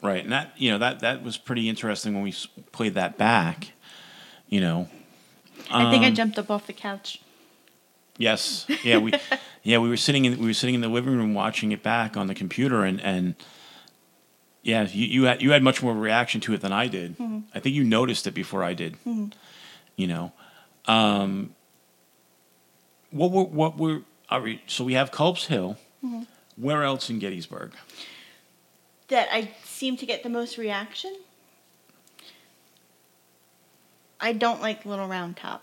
Right, 0.01 0.23
and 0.23 0.33
that 0.33 0.53
you 0.57 0.71
know 0.71 0.79
that 0.79 1.01
that 1.01 1.25
was 1.25 1.37
pretty 1.37 1.69
interesting 1.69 2.15
when 2.15 2.23
we 2.23 2.33
played 2.71 2.95
that 2.95 3.19
back. 3.19 3.73
You 4.49 4.61
know, 4.61 4.89
i 5.73 5.91
think 5.91 6.05
i 6.05 6.09
Um, 6.09 6.15
jumped 6.15 6.39
up 6.39 6.51
off 6.51 6.67
the 6.69 6.73
couch 6.73 7.21
Yes. 8.17 8.67
Yeah, 8.83 8.99
we 8.99 9.13
yeah, 9.63 9.79
we 9.79 9.89
were 9.89 9.97
sitting 9.97 10.25
in 10.25 10.39
we 10.39 10.47
were 10.47 10.53
sitting 10.55 10.75
in 10.75 10.81
the 10.81 10.89
living 10.89 11.17
room 11.17 11.35
watching 11.35 11.73
it 11.73 11.83
back 11.83 12.17
on 12.17 12.27
the 12.27 12.35
computer 12.35 12.85
and 12.85 13.01
and 13.01 13.35
yeah, 14.69 14.87
you, 14.87 15.07
you 15.07 15.25
had 15.25 15.41
you 15.43 15.51
had 15.53 15.63
much 15.63 15.83
more 15.83 15.95
reaction 15.95 16.41
to 16.43 16.55
it 16.55 16.61
than 16.61 16.73
I 16.73 16.89
did. 16.89 17.19
Mm-hmm. 17.19 17.41
I 17.55 17.61
think 17.61 17.75
you 17.75 17.85
noticed 17.85 18.27
it 18.27 18.35
before 18.35 18.63
I 18.63 18.75
did. 18.75 18.93
Mm-hmm. 19.07 19.29
You 19.97 20.07
know. 20.07 20.33
Um 20.87 21.55
what 23.11 23.31
were 23.31 23.45
what 23.45 23.79
were 23.79 24.03
right, 24.31 24.61
so 24.67 24.85
we 24.85 24.93
have 24.95 25.11
Culp's 25.11 25.47
Hill. 25.47 25.79
Mm-hmm. 26.05 26.23
Where 26.57 26.83
else 26.83 27.09
in 27.11 27.19
Gettysburg? 27.19 27.73
that 29.09 29.27
i 29.33 29.51
seem 29.65 29.97
to 29.97 30.05
get 30.05 30.23
the 30.23 30.29
most 30.29 30.59
reaction 30.59 31.17
i 34.21 34.35
don't 34.35 34.61
like 34.61 34.85
little 34.85 35.09
round 35.09 35.35
top 35.35 35.63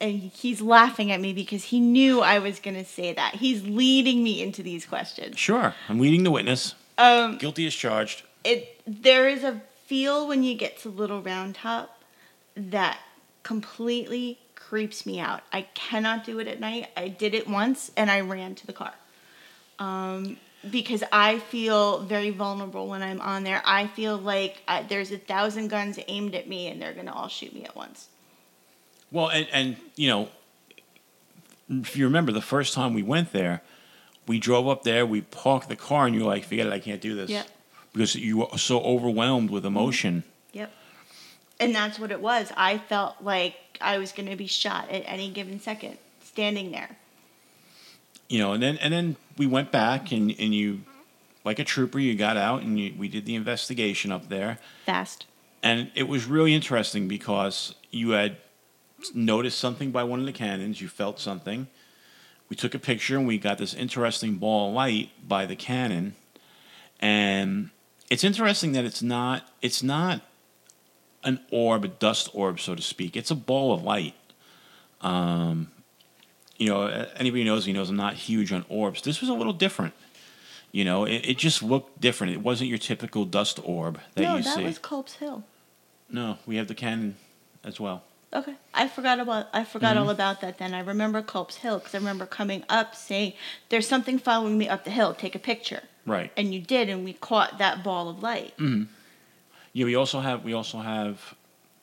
and 0.00 0.18
he's 0.18 0.62
laughing 0.62 1.12
at 1.12 1.20
me 1.20 1.34
because 1.34 1.64
he 1.64 1.80
knew 1.80 2.22
i 2.22 2.38
was 2.38 2.58
going 2.58 2.74
to 2.74 2.84
say 2.84 3.12
that 3.12 3.34
he's 3.34 3.62
leading 3.62 4.22
me 4.22 4.42
into 4.42 4.62
these 4.62 4.86
questions 4.86 5.38
Sure. 5.38 5.74
I'm 5.90 6.00
leading 6.00 6.22
the 6.24 6.30
witness. 6.30 6.74
Um 6.98 7.38
Guilty 7.38 7.66
as 7.66 7.74
charged. 7.74 8.22
it 8.44 8.80
there 8.86 9.28
is 9.28 9.44
a 9.44 9.60
feel 9.86 10.26
when 10.26 10.42
you 10.42 10.54
get 10.54 10.78
to 10.78 10.88
Little 10.88 11.22
Round 11.22 11.54
Top 11.54 12.02
that 12.56 12.98
completely 13.42 14.38
creeps 14.54 15.06
me 15.06 15.20
out. 15.20 15.42
I 15.52 15.62
cannot 15.74 16.24
do 16.24 16.40
it 16.40 16.48
at 16.48 16.58
night. 16.58 16.88
I 16.96 17.08
did 17.08 17.34
it 17.34 17.48
once 17.48 17.92
and 17.96 18.10
I 18.10 18.20
ran 18.20 18.56
to 18.56 18.66
the 18.66 18.72
car. 18.72 18.92
Um, 19.78 20.38
because 20.68 21.04
I 21.12 21.38
feel 21.38 22.00
very 22.00 22.30
vulnerable 22.30 22.88
when 22.88 23.02
I'm 23.02 23.20
on 23.20 23.44
there. 23.44 23.62
I 23.64 23.86
feel 23.86 24.16
like 24.16 24.62
I, 24.66 24.82
there's 24.82 25.12
a 25.12 25.18
thousand 25.18 25.68
guns 25.68 26.00
aimed 26.08 26.34
at 26.34 26.48
me 26.48 26.66
and 26.66 26.82
they're 26.82 26.94
going 26.94 27.06
to 27.06 27.12
all 27.12 27.28
shoot 27.28 27.54
me 27.54 27.64
at 27.64 27.76
once. 27.76 28.08
Well, 29.12 29.28
and, 29.28 29.46
and 29.52 29.76
you 29.94 30.08
know, 30.08 30.28
if 31.68 31.96
you 31.96 32.04
remember 32.04 32.32
the 32.32 32.40
first 32.42 32.74
time 32.74 32.94
we 32.94 33.04
went 33.04 33.32
there, 33.32 33.62
we 34.26 34.38
drove 34.38 34.68
up 34.68 34.82
there, 34.82 35.06
we 35.06 35.20
parked 35.22 35.68
the 35.68 35.76
car, 35.76 36.06
and 36.06 36.14
you 36.14 36.22
were 36.22 36.26
like, 36.30 36.44
"Forget 36.44 36.66
it, 36.66 36.72
I 36.72 36.78
can't 36.78 37.00
do 37.00 37.14
this," 37.14 37.30
Yep. 37.30 37.46
because 37.92 38.14
you 38.14 38.38
were 38.38 38.58
so 38.58 38.80
overwhelmed 38.80 39.50
with 39.50 39.64
emotion. 39.64 40.18
Mm-hmm. 40.22 40.58
Yep. 40.58 40.72
And 41.60 41.74
that's 41.74 41.98
what 41.98 42.10
it 42.10 42.20
was. 42.20 42.52
I 42.56 42.78
felt 42.78 43.16
like 43.22 43.54
I 43.80 43.98
was 43.98 44.12
going 44.12 44.28
to 44.28 44.36
be 44.36 44.46
shot 44.46 44.90
at 44.90 45.02
any 45.06 45.30
given 45.30 45.60
second 45.60 45.96
standing 46.22 46.70
there. 46.70 46.96
You 48.28 48.40
know, 48.40 48.52
and 48.52 48.62
then 48.62 48.76
and 48.78 48.92
then 48.92 49.16
we 49.38 49.46
went 49.46 49.70
back, 49.70 50.10
and 50.12 50.30
and 50.38 50.54
you, 50.54 50.82
like 51.44 51.58
a 51.58 51.64
trooper, 51.64 51.98
you 51.98 52.14
got 52.16 52.36
out, 52.36 52.62
and 52.62 52.78
you, 52.78 52.94
we 52.98 53.08
did 53.08 53.24
the 53.24 53.34
investigation 53.36 54.10
up 54.10 54.28
there, 54.28 54.58
Fast. 54.84 55.26
and 55.62 55.90
it 55.94 56.08
was 56.08 56.26
really 56.26 56.52
interesting 56.54 57.06
because 57.06 57.74
you 57.92 58.10
had 58.10 58.36
noticed 59.14 59.58
something 59.58 59.92
by 59.92 60.02
one 60.02 60.18
of 60.18 60.26
the 60.26 60.32
cannons, 60.32 60.80
you 60.80 60.88
felt 60.88 61.20
something. 61.20 61.68
We 62.48 62.56
took 62.56 62.74
a 62.74 62.78
picture 62.78 63.16
and 63.16 63.26
we 63.26 63.38
got 63.38 63.58
this 63.58 63.74
interesting 63.74 64.36
ball 64.36 64.68
of 64.68 64.74
light 64.74 65.10
by 65.26 65.46
the 65.46 65.56
cannon. 65.56 66.14
And 67.00 67.70
it's 68.08 68.24
interesting 68.24 68.72
that 68.72 68.84
it's 68.84 69.02
not 69.02 69.48
it's 69.60 69.82
not 69.82 70.22
an 71.24 71.40
orb, 71.50 71.84
a 71.84 71.88
dust 71.88 72.30
orb, 72.32 72.60
so 72.60 72.74
to 72.74 72.82
speak. 72.82 73.16
It's 73.16 73.30
a 73.30 73.34
ball 73.34 73.74
of 73.74 73.82
light. 73.82 74.14
Um, 75.00 75.72
you 76.56 76.68
know, 76.68 77.06
anybody 77.16 77.44
knows 77.44 77.66
me 77.66 77.72
knows 77.72 77.90
I'm 77.90 77.96
not 77.96 78.14
huge 78.14 78.52
on 78.52 78.64
orbs. 78.68 79.02
This 79.02 79.20
was 79.20 79.28
a 79.28 79.34
little 79.34 79.52
different. 79.52 79.94
You 80.72 80.84
know, 80.84 81.04
it, 81.04 81.26
it 81.26 81.38
just 81.38 81.62
looked 81.62 82.00
different. 82.00 82.32
It 82.32 82.42
wasn't 82.42 82.68
your 82.68 82.78
typical 82.78 83.24
dust 83.24 83.58
orb 83.64 84.00
that 84.14 84.22
no, 84.22 84.36
you 84.36 84.42
that 84.42 84.54
see. 84.54 84.64
was 84.64 84.78
Culp's 84.78 85.14
Hill. 85.14 85.44
No, 86.08 86.38
we 86.46 86.56
have 86.56 86.68
the 86.68 86.74
cannon 86.74 87.16
as 87.64 87.80
well. 87.80 88.04
Okay, 88.36 88.54
I 88.74 88.86
forgot 88.86 89.18
about 89.18 89.46
I 89.54 89.64
forgot 89.64 89.94
Mm-hmm. 89.96 90.04
all 90.04 90.10
about 90.10 90.40
that. 90.42 90.58
Then 90.58 90.74
I 90.74 90.80
remember 90.80 91.22
Culp's 91.22 91.56
Hill 91.56 91.78
because 91.78 91.94
I 91.94 91.98
remember 91.98 92.26
coming 92.26 92.64
up 92.68 92.94
saying, 92.94 93.32
"There's 93.70 93.88
something 93.88 94.18
following 94.18 94.58
me 94.58 94.68
up 94.68 94.84
the 94.84 94.90
hill. 94.90 95.14
Take 95.14 95.34
a 95.34 95.38
picture." 95.38 95.82
Right. 96.04 96.30
And 96.36 96.52
you 96.54 96.60
did, 96.60 96.88
and 96.88 97.04
we 97.04 97.14
caught 97.14 97.58
that 97.58 97.82
ball 97.82 98.08
of 98.08 98.22
light. 98.22 98.54
Yeah, 99.72 99.84
we 99.86 99.94
also 99.96 100.20
have 100.20 100.44
we 100.44 100.52
also 100.52 100.78
have 100.78 101.34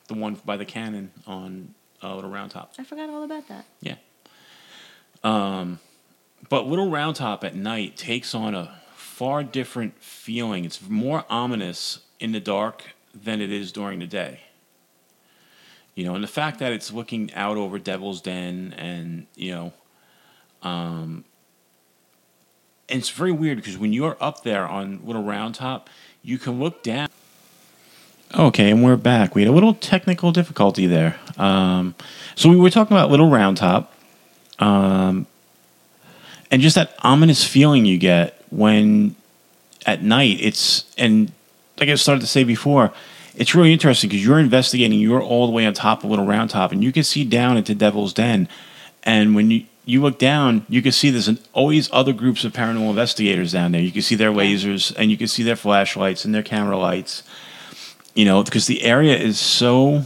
the 0.08 0.14
one 0.14 0.34
by 0.44 0.56
the 0.56 0.64
cannon 0.64 1.10
on 1.26 1.74
uh, 2.02 2.14
Little 2.14 2.30
Round 2.30 2.50
Top. 2.52 2.72
I 2.78 2.84
forgot 2.84 3.10
all 3.10 3.24
about 3.24 3.48
that. 3.48 3.64
Yeah. 3.80 3.96
Um, 5.22 5.80
but 6.48 6.66
Little 6.66 6.90
Round 6.90 7.16
Top 7.16 7.42
at 7.44 7.54
night 7.54 7.96
takes 7.96 8.34
on 8.34 8.54
a 8.54 8.80
far 8.94 9.42
different 9.42 10.00
feeling. 10.02 10.64
It's 10.64 10.80
more 10.88 11.24
ominous 11.30 12.00
in 12.20 12.32
the 12.32 12.40
dark 12.40 12.94
than 13.14 13.40
it 13.40 13.50
is 13.50 13.72
during 13.72 13.98
the 14.00 14.06
day. 14.06 14.40
You 15.94 16.04
know, 16.04 16.14
and 16.14 16.24
the 16.24 16.28
fact 16.28 16.58
that 16.58 16.72
it's 16.72 16.92
looking 16.92 17.32
out 17.34 17.56
over 17.56 17.78
Devil's 17.78 18.20
Den 18.20 18.74
and, 18.76 19.26
you 19.36 19.52
know, 19.52 19.72
um, 20.62 21.24
and 22.88 22.98
it's 22.98 23.10
very 23.10 23.32
weird 23.32 23.56
because 23.56 23.78
when 23.78 23.92
you're 23.92 24.16
up 24.20 24.42
there 24.42 24.66
on 24.66 25.00
Little 25.04 25.22
Round 25.22 25.54
Top, 25.54 25.88
you 26.22 26.38
can 26.38 26.58
look 26.58 26.82
down. 26.82 27.08
Okay, 28.34 28.70
and 28.70 28.82
we're 28.82 28.96
back. 28.96 29.34
We 29.34 29.42
had 29.42 29.48
a 29.48 29.52
little 29.52 29.74
technical 29.74 30.32
difficulty 30.32 30.86
there. 30.86 31.16
Um, 31.38 31.94
so 32.34 32.48
we 32.48 32.56
were 32.56 32.70
talking 32.70 32.96
about 32.96 33.10
Little 33.10 33.30
Round 33.30 33.56
Top, 33.56 33.92
um, 34.58 35.26
and 36.50 36.60
just 36.60 36.74
that 36.74 36.94
ominous 37.02 37.44
feeling 37.44 37.86
you 37.86 37.96
get 37.98 38.42
when 38.50 39.14
at 39.86 40.02
night 40.02 40.38
it's 40.40 40.84
and 40.98 41.30
like 41.78 41.88
I 41.88 41.94
started 41.94 42.20
to 42.20 42.26
say 42.26 42.44
before, 42.44 42.92
it's 43.36 43.54
really 43.54 43.72
interesting 43.72 44.08
because 44.08 44.24
you're 44.24 44.38
investigating. 44.38 44.98
You're 44.98 45.22
all 45.22 45.46
the 45.46 45.52
way 45.52 45.66
on 45.66 45.74
top 45.74 46.04
of 46.04 46.10
Little 46.10 46.26
Round 46.26 46.50
Top, 46.50 46.72
and 46.72 46.84
you 46.84 46.92
can 46.92 47.02
see 47.02 47.24
down 47.24 47.56
into 47.56 47.74
Devil's 47.74 48.12
Den. 48.12 48.48
And 49.02 49.34
when 49.34 49.50
you 49.50 49.66
you 49.86 50.00
look 50.00 50.18
down, 50.18 50.64
you 50.68 50.80
can 50.80 50.92
see 50.92 51.10
there's 51.10 51.28
an, 51.28 51.38
always 51.52 51.90
other 51.92 52.14
groups 52.14 52.44
of 52.44 52.52
paranormal 52.52 52.90
investigators 52.90 53.52
down 53.52 53.72
there. 53.72 53.82
You 53.82 53.92
can 53.92 54.02
see 54.02 54.14
their 54.14 54.30
lasers, 54.30 54.94
and 54.96 55.10
you 55.10 55.16
can 55.16 55.28
see 55.28 55.42
their 55.42 55.56
flashlights 55.56 56.24
and 56.24 56.34
their 56.34 56.42
camera 56.42 56.78
lights. 56.78 57.22
You 58.14 58.24
know, 58.24 58.42
because 58.42 58.66
the 58.66 58.82
area 58.84 59.16
is 59.16 59.38
so 59.38 60.04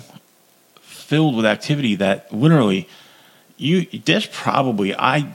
filled 0.80 1.36
with 1.36 1.44
activity 1.44 1.94
that 1.96 2.32
literally, 2.32 2.88
you 3.56 3.86
there's 4.04 4.26
probably 4.26 4.94
I 4.94 5.32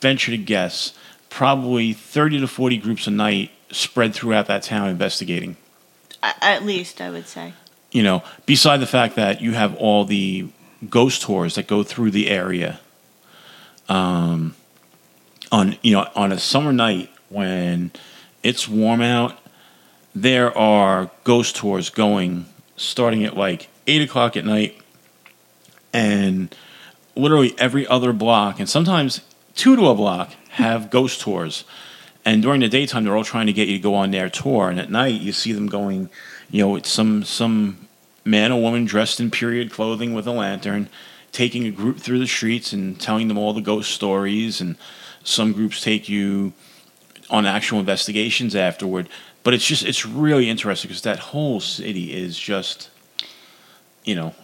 venture 0.00 0.30
to 0.30 0.38
guess 0.38 0.94
probably 1.28 1.92
thirty 1.92 2.40
to 2.40 2.48
forty 2.48 2.78
groups 2.78 3.06
a 3.06 3.10
night 3.10 3.50
spread 3.70 4.14
throughout 4.14 4.46
that 4.46 4.62
town 4.62 4.88
investigating 4.88 5.56
At 6.22 6.64
least 6.64 7.00
I 7.00 7.10
would 7.10 7.26
say. 7.26 7.54
you 7.92 8.02
know, 8.02 8.22
beside 8.46 8.78
the 8.78 8.86
fact 8.86 9.16
that 9.16 9.40
you 9.40 9.52
have 9.52 9.74
all 9.76 10.04
the 10.04 10.48
ghost 10.88 11.22
tours 11.22 11.54
that 11.54 11.66
go 11.66 11.82
through 11.82 12.10
the 12.10 12.28
area, 12.28 12.80
um, 13.88 14.54
on 15.50 15.76
you 15.82 15.92
know 15.92 16.08
on 16.14 16.32
a 16.32 16.38
summer 16.38 16.72
night 16.72 17.10
when 17.30 17.90
it's 18.42 18.68
warm 18.68 19.00
out, 19.00 19.38
there 20.14 20.56
are 20.56 21.10
ghost 21.24 21.56
tours 21.56 21.90
going 21.90 22.46
starting 22.76 23.24
at 23.24 23.36
like 23.36 23.68
eight 23.86 24.02
o'clock 24.02 24.36
at 24.36 24.44
night, 24.44 24.76
and 25.92 26.54
literally 27.16 27.54
every 27.58 27.86
other 27.86 28.12
block, 28.12 28.58
and 28.60 28.68
sometimes 28.68 29.22
two 29.54 29.76
to 29.76 29.86
a 29.88 29.94
block 29.94 30.32
have 30.50 30.90
ghost 30.90 31.20
tours. 31.20 31.64
And 32.28 32.42
during 32.42 32.60
the 32.60 32.68
daytime, 32.68 33.04
they're 33.04 33.16
all 33.16 33.24
trying 33.24 33.46
to 33.46 33.54
get 33.54 33.68
you 33.68 33.78
to 33.78 33.82
go 33.82 33.94
on 33.94 34.10
their 34.10 34.28
tour, 34.28 34.68
and 34.68 34.78
at 34.78 34.90
night, 34.90 35.22
you 35.22 35.32
see 35.32 35.52
them 35.52 35.66
going. 35.66 36.10
You 36.50 36.62
know, 36.62 36.76
it's 36.76 36.90
some 36.90 37.24
some 37.24 37.88
man 38.22 38.52
or 38.52 38.60
woman 38.60 38.84
dressed 38.84 39.18
in 39.18 39.30
period 39.30 39.72
clothing 39.72 40.12
with 40.12 40.26
a 40.26 40.30
lantern, 40.30 40.90
taking 41.32 41.64
a 41.64 41.70
group 41.70 41.96
through 41.96 42.18
the 42.18 42.26
streets 42.26 42.74
and 42.74 43.00
telling 43.00 43.28
them 43.28 43.38
all 43.38 43.54
the 43.54 43.62
ghost 43.62 43.92
stories. 43.92 44.60
And 44.60 44.76
some 45.24 45.54
groups 45.54 45.80
take 45.80 46.06
you 46.10 46.52
on 47.30 47.46
actual 47.46 47.80
investigations 47.80 48.54
afterward. 48.54 49.08
But 49.42 49.54
it's 49.54 49.64
just 49.64 49.86
it's 49.86 50.04
really 50.04 50.50
interesting 50.50 50.90
because 50.90 51.04
that 51.04 51.18
whole 51.18 51.60
city 51.60 52.12
is 52.12 52.38
just, 52.38 52.90
you 54.04 54.14
know, 54.14 54.34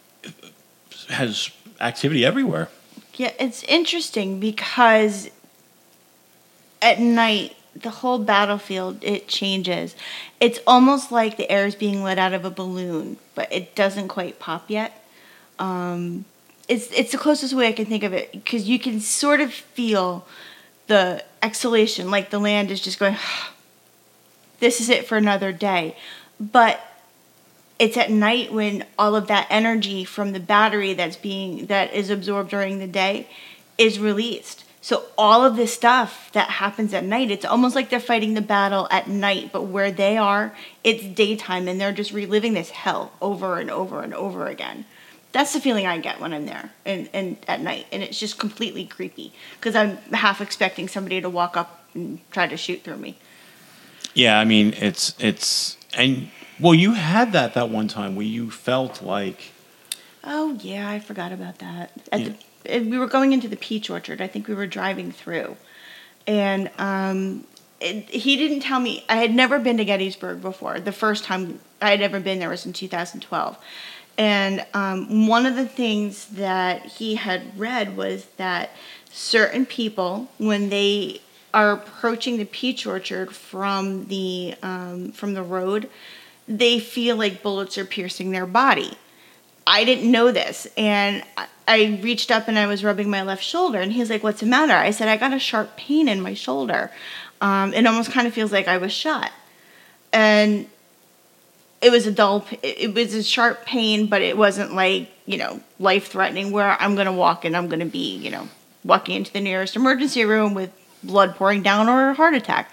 has 1.11 1.51
activity 1.83 2.25
everywhere. 2.25 2.71
Yeah, 3.17 3.33
it's 3.39 3.63
interesting 3.65 4.41
because 4.41 5.29
at 6.81 6.99
night 6.99 7.55
the 7.75 7.91
whole 7.91 8.19
battlefield 8.19 9.03
it 9.03 9.29
changes. 9.29 9.95
It's 10.41 10.59
almost 10.67 11.11
like 11.11 11.37
the 11.37 11.51
air 11.51 11.67
is 11.67 11.75
being 11.75 12.03
let 12.03 12.19
out 12.19 12.33
of 12.33 12.45
a 12.45 12.51
balloon, 12.51 13.19
but 13.35 13.53
it 13.53 13.75
doesn't 13.75 14.09
quite 14.09 14.39
pop 14.39 14.71
yet. 14.71 15.05
Um, 15.59 16.25
it's 16.69 16.91
it's 16.93 17.13
the 17.13 17.19
closest 17.19 17.55
way 17.55 17.69
I 17.69 17.73
can 17.73 17.87
think 17.87 18.03
of 18.03 18.13
it 18.13 18.33
because 18.33 18.69
you 18.69 18.79
can 18.79 19.01
sort 19.01 19.41
of 19.41 19.53
feel 19.53 20.27
the 20.87 21.25
exhalation, 21.43 22.11
like 22.11 22.31
the 22.31 22.39
land 22.39 22.71
is 22.71 22.81
just 22.81 22.99
going. 22.99 23.17
this 24.61 24.81
is 24.81 24.89
it 24.89 25.07
for 25.07 25.17
another 25.17 25.53
day, 25.53 25.97
but 26.41 26.81
it's 27.79 27.97
at 27.97 28.11
night 28.11 28.53
when 28.53 28.85
all 28.99 29.17
of 29.17 29.27
that 29.27 29.47
energy 29.51 30.05
from 30.05 30.33
the 30.33 30.41
battery 30.41 30.95
that's 30.95 31.17
being 31.17 31.67
that 31.67 31.93
is 31.93 32.09
absorbed 32.09 32.51
during 32.51 32.79
the 32.79 32.87
day 32.87 33.29
is 33.77 33.99
released. 33.99 34.64
So 34.85 35.03
all 35.17 35.47
of 35.47 35.57
this 35.57 35.73
stuff 35.73 36.29
that 36.35 36.51
happens 36.51 36.93
at 36.93 37.05
night, 37.05 37.31
it's 37.31 37.47
almost 37.47 37.75
like 37.75 37.89
they're 37.89 37.99
fighting 37.99 38.35
the 38.35 38.43
battle 38.43 38.87
at 38.91 39.09
night, 39.09 39.49
but 39.51 39.63
where 39.63 39.91
they 39.91 40.19
are, 40.19 40.55
it's 40.85 41.03
daytime 41.03 41.69
and 41.69 41.81
they're 41.81 41.91
just 41.91 42.13
reliving 42.13 42.53
this 42.53 42.69
hell 42.69 43.11
over 43.23 43.59
and 43.59 43.71
over 43.71 44.03
and 44.03 44.13
over 44.13 44.47
again. 44.47 44.85
That's 45.33 45.55
the 45.55 45.61
feeling 45.61 45.87
I 45.87 45.97
get 45.97 46.21
when 46.21 46.35
I'm 46.35 46.45
there 46.45 46.71
and, 46.85 47.09
and 47.15 47.39
at 47.49 47.63
night. 47.63 47.87
And 47.93 48.03
it's 48.03 48.21
just 48.21 48.39
completely 48.39 48.85
creepy 48.85 49.33
because 49.59 49.75
I'm 49.75 49.97
half 50.13 50.43
expecting 50.43 50.87
somebody 50.87 51.19
to 51.23 51.31
walk 51.31 51.57
up 51.57 51.83
and 51.95 52.19
try 52.31 52.47
to 52.47 52.59
shoot 52.59 52.83
through 52.83 52.99
me. 52.99 53.17
Yeah, 54.13 54.39
I 54.39 54.45
mean 54.45 54.75
it's 54.77 55.15
it's 55.19 55.79
and 55.95 56.29
well, 56.61 56.75
you 56.75 56.93
had 56.93 57.33
that 57.33 57.55
that 57.55 57.71
one 57.71 57.89
time 57.89 58.17
where 58.17 58.27
you 58.27 58.51
felt 58.51 59.01
like 59.01 59.53
Oh 60.23 60.59
yeah, 60.61 60.91
I 60.91 60.99
forgot 61.01 61.33
about 61.33 61.61
that. 61.61 61.91
At 62.13 62.21
Yeah. 62.21 62.29
the, 62.29 62.35
we 62.65 62.99
were 62.99 63.07
going 63.07 63.33
into 63.33 63.49
the 63.49 63.57
peach 63.57 63.91
orchard. 63.91 64.21
I 64.21 64.27
think 64.27 64.49
we 64.49 64.55
were 64.55 64.67
driving 64.67 65.13
through, 65.13 65.57
and 66.27 66.71
um, 66.79 67.47
it, 67.81 68.09
he 68.09 68.37
didn't 68.37 68.61
tell 68.61 68.81
me. 68.81 69.05
I 69.09 69.17
had 69.17 69.35
never 69.35 69.59
been 69.59 69.77
to 69.77 69.85
Gettysburg 69.85 70.41
before. 70.41 70.81
The 70.81 70.93
first 70.93 71.25
time 71.25 71.61
I 71.81 71.91
had 71.91 72.01
ever 72.01 72.21
been 72.21 72.39
there 72.39 72.49
was 72.49 72.67
in 72.67 72.73
2012, 72.73 73.59
and 74.17 74.65
um, 74.75 75.27
one 75.27 75.47
of 75.47 75.57
the 75.57 75.67
things 75.67 76.27
that 76.27 76.85
he 76.85 77.17
had 77.17 77.59
read 77.59 77.97
was 77.97 78.27
that 78.37 78.71
certain 79.11 79.67
people, 79.67 80.29
when 80.39 80.69
they 80.71 81.21
are 81.53 81.73
approaching 81.73 82.37
the 82.37 82.45
peach 82.45 82.87
orchard 82.87 83.35
from 83.35 84.07
the 84.07 84.55
um, 84.63 85.13
from 85.13 85.35
the 85.35 85.43
road, 85.43 85.89
they 86.49 86.79
feel 86.79 87.17
like 87.17 87.43
bullets 87.43 87.79
are 87.79 87.85
piercing 87.85 88.31
their 88.31 88.47
body. 88.47 88.97
I 89.67 89.85
didn't 89.85 90.11
know 90.11 90.31
this. 90.31 90.67
And 90.77 91.23
I- 91.67 92.01
reached 92.03 92.31
up 92.31 92.47
and 92.49 92.59
I 92.59 92.67
was 92.67 92.85
rubbing 92.85 93.09
my 93.09 93.23
left 93.23 93.43
shoulder. 93.43 93.81
And 93.81 93.93
he's 93.93 94.11
like, 94.11 94.23
What's 94.23 94.41
the 94.41 94.47
matter? 94.47 94.75
I 94.75 94.91
said, 94.91 95.09
I 95.09 95.17
got 95.17 95.33
a 95.33 95.39
sharp 95.39 95.77
pain 95.77 96.09
in 96.09 96.21
my 96.21 96.35
shoulder. 96.35 96.91
Um, 97.41 97.73
it 97.75 97.87
almost 97.87 98.13
kind 98.13 98.27
of 98.27 98.35
feels 98.35 98.53
like 98.53 98.69
I 98.69 98.77
was 98.79 98.93
shot. 98.93 99.31
And 100.13 100.69
it 101.83 101.91
was 101.91 102.07
a 102.07 102.13
dull, 102.13 102.47
it 102.63 102.77
it 102.81 102.95
was 102.95 103.15
a 103.15 103.23
sharp 103.23 103.67
pain, 103.67 104.07
but 104.07 104.23
it 104.23 104.37
wasn't 104.37 104.75
like, 104.75 105.11
you 105.27 105.37
know, 105.37 105.61
life 105.79 106.09
threatening 106.09 106.51
where 106.51 106.81
I'm 106.81 106.95
going 106.95 107.07
to 107.07 107.13
walk 107.13 107.45
and 107.45 107.57
I'm 107.57 107.69
going 107.69 107.81
to 107.81 107.87
be, 107.87 108.17
you 108.17 108.31
know, 108.31 108.49
walking 108.85 109.17
into 109.17 109.33
the 109.33 109.41
nearest 109.41 109.77
emergency 109.77 110.25
room 110.25 110.55
with 110.55 110.71
blood 111.03 111.37
pouring 111.37 111.63
down 111.63 111.89
or 111.89 112.11
a 112.11 112.15
heart 112.15 112.35
attack. 112.35 112.71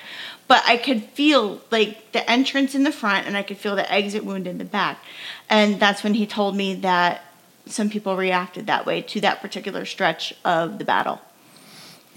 But 0.51 0.63
I 0.67 0.75
could 0.75 1.05
feel 1.05 1.61
like 1.71 2.11
the 2.11 2.29
entrance 2.29 2.75
in 2.75 2.83
the 2.83 2.91
front 2.91 3.25
and 3.25 3.37
I 3.37 3.41
could 3.41 3.57
feel 3.57 3.77
the 3.77 3.89
exit 3.89 4.25
wound 4.25 4.47
in 4.47 4.57
the 4.57 4.65
back. 4.65 5.01
And 5.49 5.79
that's 5.79 6.03
when 6.03 6.15
he 6.15 6.27
told 6.27 6.57
me 6.57 6.75
that 6.75 7.21
some 7.67 7.89
people 7.89 8.17
reacted 8.17 8.67
that 8.67 8.85
way 8.85 9.01
to 9.01 9.21
that 9.21 9.39
particular 9.41 9.85
stretch 9.85 10.33
of 10.43 10.77
the 10.77 10.83
battle. 10.83 11.21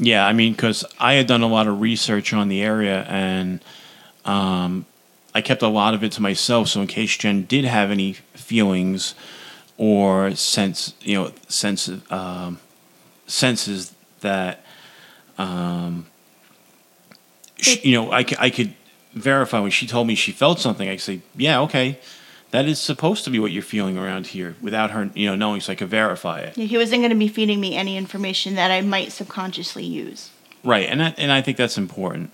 Yeah, 0.00 0.26
I 0.26 0.32
mean, 0.32 0.52
because 0.52 0.84
I 0.98 1.12
had 1.12 1.28
done 1.28 1.42
a 1.42 1.46
lot 1.46 1.68
of 1.68 1.80
research 1.80 2.32
on 2.32 2.48
the 2.48 2.60
area 2.60 3.04
and 3.04 3.60
um, 4.24 4.84
I 5.32 5.40
kept 5.40 5.62
a 5.62 5.68
lot 5.68 5.94
of 5.94 6.02
it 6.02 6.10
to 6.12 6.20
myself. 6.20 6.66
So 6.66 6.80
in 6.80 6.88
case 6.88 7.16
Jen 7.16 7.44
did 7.44 7.64
have 7.64 7.92
any 7.92 8.14
feelings 8.32 9.14
or 9.78 10.34
sense, 10.34 10.94
you 11.02 11.14
know, 11.14 11.32
sense, 11.46 11.88
um, 12.10 12.58
senses 13.28 13.94
that, 14.22 14.64
um, 15.38 16.06
sh 17.58 17.84
you 17.84 17.94
know, 17.94 18.10
I 18.12 18.24
could 18.24 18.74
verify 19.12 19.60
when 19.60 19.70
she 19.70 19.86
told 19.86 20.06
me 20.06 20.14
she 20.14 20.32
felt 20.32 20.60
something. 20.60 20.88
I 20.88 20.94
could 20.94 21.00
say, 21.00 21.20
yeah, 21.36 21.60
okay, 21.60 21.98
that 22.50 22.66
is 22.66 22.78
supposed 22.78 23.24
to 23.24 23.30
be 23.30 23.38
what 23.38 23.50
you're 23.52 23.62
feeling 23.62 23.98
around 23.98 24.28
here 24.28 24.56
without 24.60 24.90
her, 24.92 25.10
you 25.14 25.26
know, 25.26 25.34
knowing 25.34 25.60
so 25.60 25.72
I 25.72 25.74
could 25.74 25.88
verify 25.88 26.40
it. 26.40 26.56
He 26.56 26.76
wasn't 26.76 27.00
going 27.00 27.10
to 27.10 27.16
be 27.16 27.28
feeding 27.28 27.60
me 27.60 27.76
any 27.76 27.96
information 27.96 28.54
that 28.54 28.70
I 28.70 28.80
might 28.80 29.12
subconsciously 29.12 29.84
use. 29.84 30.30
Right, 30.62 30.88
and 30.88 31.02
I, 31.02 31.14
and 31.18 31.32
I 31.32 31.42
think 31.42 31.56
that's 31.56 31.76
important. 31.76 32.30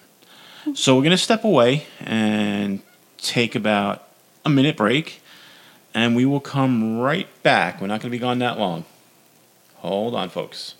So 0.74 0.94
we're 0.94 1.02
going 1.02 1.12
to 1.12 1.18
step 1.18 1.42
away 1.44 1.86
and 2.00 2.82
take 3.18 3.54
about 3.54 4.06
a 4.44 4.50
minute 4.50 4.76
break, 4.76 5.22
and 5.94 6.14
we 6.14 6.26
will 6.26 6.40
come 6.40 6.98
right 6.98 7.28
back. 7.42 7.80
We're 7.80 7.86
not 7.86 8.00
going 8.00 8.10
to 8.10 8.16
be 8.16 8.18
gone 8.18 8.38
that 8.40 8.58
long. 8.58 8.84
Hold 9.76 10.14
on, 10.14 10.28
folks. 10.28 10.74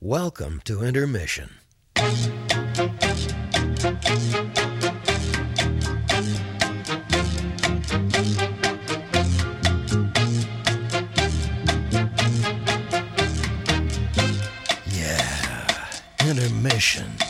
Welcome 0.00 0.62
to 0.64 0.82
Intermission. 0.82 1.50
Intermission. 16.60 17.29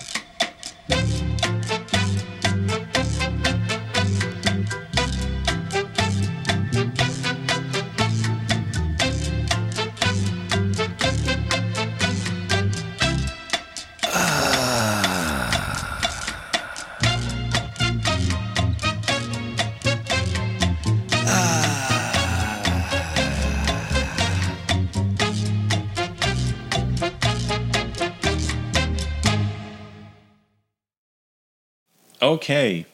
Okay, 32.23 32.85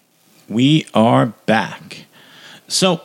we 0.49 0.87
are 0.95 1.27
back. 1.47 2.05
So 2.69 3.01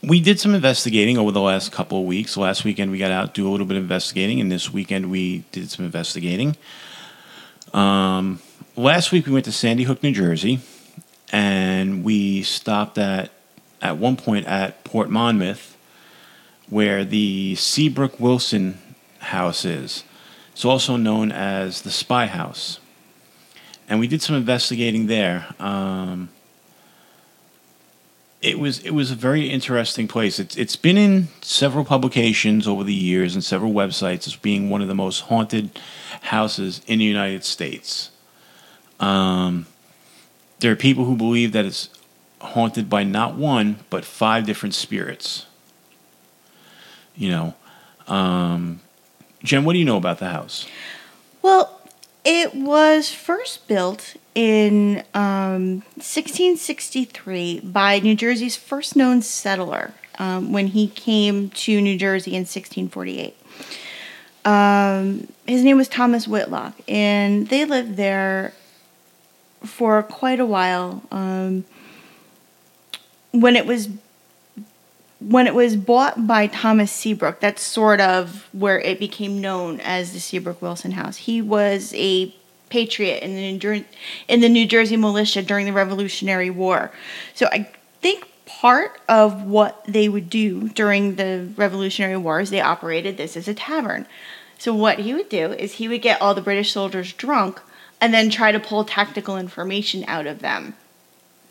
we 0.00 0.20
did 0.20 0.38
some 0.38 0.54
investigating 0.54 1.18
over 1.18 1.32
the 1.32 1.40
last 1.40 1.72
couple 1.72 1.98
of 1.98 2.06
weeks. 2.06 2.36
Last 2.36 2.62
weekend 2.62 2.92
we 2.92 2.98
got 2.98 3.10
out 3.10 3.34
do 3.34 3.48
a 3.48 3.50
little 3.50 3.66
bit 3.66 3.76
of 3.76 3.82
investigating, 3.82 4.40
and 4.40 4.52
this 4.52 4.72
weekend 4.72 5.10
we 5.10 5.42
did 5.50 5.68
some 5.72 5.84
investigating. 5.84 6.56
Um, 7.74 8.38
last 8.76 9.10
week 9.10 9.26
we 9.26 9.32
went 9.32 9.44
to 9.46 9.50
Sandy 9.50 9.82
Hook, 9.82 10.04
New 10.04 10.12
Jersey, 10.12 10.60
and 11.32 12.04
we 12.04 12.44
stopped 12.44 12.96
at 12.96 13.32
at 13.80 13.96
one 13.96 14.14
point 14.14 14.46
at 14.46 14.84
Port 14.84 15.10
Monmouth, 15.10 15.76
where 16.68 17.04
the 17.04 17.56
Seabrook 17.56 18.20
Wilson 18.20 18.78
house 19.18 19.64
is. 19.64 20.04
It's 20.52 20.64
also 20.64 20.96
known 20.96 21.32
as 21.32 21.82
the 21.82 21.90
Spy 21.90 22.26
House 22.26 22.78
and 23.92 24.00
we 24.00 24.08
did 24.08 24.22
some 24.22 24.34
investigating 24.34 25.06
there. 25.06 25.54
Um, 25.60 26.30
it 28.40 28.58
was 28.58 28.78
it 28.78 28.92
was 28.92 29.10
a 29.10 29.14
very 29.14 29.50
interesting 29.50 30.08
place. 30.08 30.38
It's 30.38 30.56
it's 30.56 30.76
been 30.76 30.96
in 30.96 31.28
several 31.42 31.84
publications 31.84 32.66
over 32.66 32.84
the 32.84 32.94
years 32.94 33.34
and 33.34 33.44
several 33.44 33.70
websites 33.70 34.26
as 34.26 34.34
being 34.34 34.70
one 34.70 34.80
of 34.80 34.88
the 34.88 34.94
most 34.94 35.20
haunted 35.24 35.78
houses 36.22 36.80
in 36.86 37.00
the 37.00 37.04
United 37.04 37.44
States. 37.44 38.10
Um, 38.98 39.66
there 40.60 40.72
are 40.72 40.76
people 40.76 41.04
who 41.04 41.14
believe 41.14 41.52
that 41.52 41.66
it's 41.66 41.90
haunted 42.40 42.88
by 42.88 43.04
not 43.04 43.34
one 43.34 43.80
but 43.90 44.06
five 44.06 44.46
different 44.46 44.74
spirits. 44.74 45.44
You 47.14 47.28
know, 47.28 47.54
um, 48.08 48.80
Jen, 49.44 49.64
what 49.64 49.74
do 49.74 49.78
you 49.78 49.84
know 49.84 49.98
about 49.98 50.18
the 50.18 50.30
house? 50.30 50.66
Well, 51.42 51.81
it 52.24 52.54
was 52.54 53.12
first 53.12 53.66
built 53.66 54.14
in 54.34 55.02
um, 55.14 55.82
1663 55.96 57.60
by 57.60 57.98
New 57.98 58.14
Jersey's 58.14 58.56
first 58.56 58.96
known 58.96 59.22
settler 59.22 59.92
um, 60.18 60.52
when 60.52 60.68
he 60.68 60.88
came 60.88 61.50
to 61.50 61.80
New 61.80 61.98
Jersey 61.98 62.32
in 62.32 62.42
1648. 62.42 63.36
Um, 64.44 65.28
his 65.46 65.62
name 65.62 65.76
was 65.76 65.88
Thomas 65.88 66.26
Whitlock, 66.26 66.74
and 66.88 67.48
they 67.48 67.64
lived 67.64 67.96
there 67.96 68.52
for 69.64 70.02
quite 70.02 70.40
a 70.40 70.46
while. 70.46 71.02
Um, 71.10 71.64
when 73.32 73.56
it 73.56 73.66
was 73.66 73.88
when 75.28 75.46
it 75.46 75.54
was 75.54 75.76
bought 75.76 76.26
by 76.26 76.46
Thomas 76.46 76.90
Seabrook, 76.90 77.40
that's 77.40 77.62
sort 77.62 78.00
of 78.00 78.48
where 78.52 78.80
it 78.80 78.98
became 78.98 79.40
known 79.40 79.80
as 79.80 80.12
the 80.12 80.20
Seabrook 80.20 80.60
Wilson 80.60 80.92
House. 80.92 81.16
He 81.16 81.40
was 81.40 81.92
a 81.94 82.34
patriot 82.70 83.22
in 83.22 83.36
the 83.36 83.52
New 83.52 83.84
in 84.28 84.40
the 84.40 84.48
New 84.48 84.66
Jersey 84.66 84.96
militia 84.96 85.42
during 85.42 85.66
the 85.66 85.72
Revolutionary 85.72 86.50
War. 86.50 86.90
So 87.34 87.46
I 87.46 87.70
think 88.00 88.28
part 88.46 89.00
of 89.08 89.44
what 89.44 89.84
they 89.86 90.08
would 90.08 90.30
do 90.30 90.68
during 90.70 91.16
the 91.16 91.48
Revolutionary 91.56 92.16
Wars, 92.16 92.50
they 92.50 92.60
operated 92.60 93.16
this 93.16 93.36
as 93.36 93.46
a 93.46 93.54
tavern. 93.54 94.06
So 94.58 94.74
what 94.74 95.00
he 95.00 95.12
would 95.14 95.28
do 95.28 95.52
is 95.52 95.74
he 95.74 95.88
would 95.88 96.02
get 96.02 96.20
all 96.20 96.34
the 96.34 96.40
British 96.40 96.72
soldiers 96.72 97.12
drunk 97.12 97.60
and 98.00 98.12
then 98.12 98.30
try 98.30 98.52
to 98.52 98.60
pull 98.60 98.84
tactical 98.84 99.36
information 99.36 100.04
out 100.08 100.26
of 100.26 100.40
them. 100.40 100.74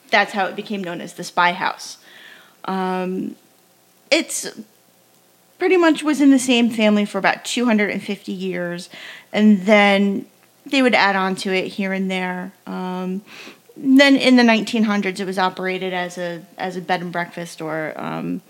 That's 0.09 0.33
how 0.33 0.45
it 0.45 0.55
became 0.55 0.83
known 0.83 1.01
as 1.01 1.13
the 1.13 1.23
spy 1.23 1.53
house. 1.53 1.97
Um, 2.65 3.35
it's 4.11 4.47
pretty 5.57 5.77
much 5.77 6.03
was 6.03 6.21
in 6.21 6.31
the 6.31 6.39
same 6.39 6.69
family 6.69 7.05
for 7.05 7.17
about 7.17 7.45
250 7.45 8.31
years, 8.31 8.89
and 9.31 9.61
then 9.61 10.25
they 10.65 10.81
would 10.81 10.93
add 10.93 11.15
on 11.15 11.35
to 11.35 11.53
it 11.53 11.67
here 11.67 11.93
and 11.93 12.11
there. 12.11 12.51
Um, 12.67 13.21
then 13.77 14.15
in 14.17 14.35
the 14.35 14.43
1900s, 14.43 15.19
it 15.19 15.25
was 15.25 15.39
operated 15.39 15.93
as 15.93 16.17
a 16.17 16.45
as 16.57 16.75
a 16.75 16.81
bed 16.81 17.01
and 17.01 17.11
breakfast 17.11 17.61
or 17.61 17.93
um, 17.95 18.41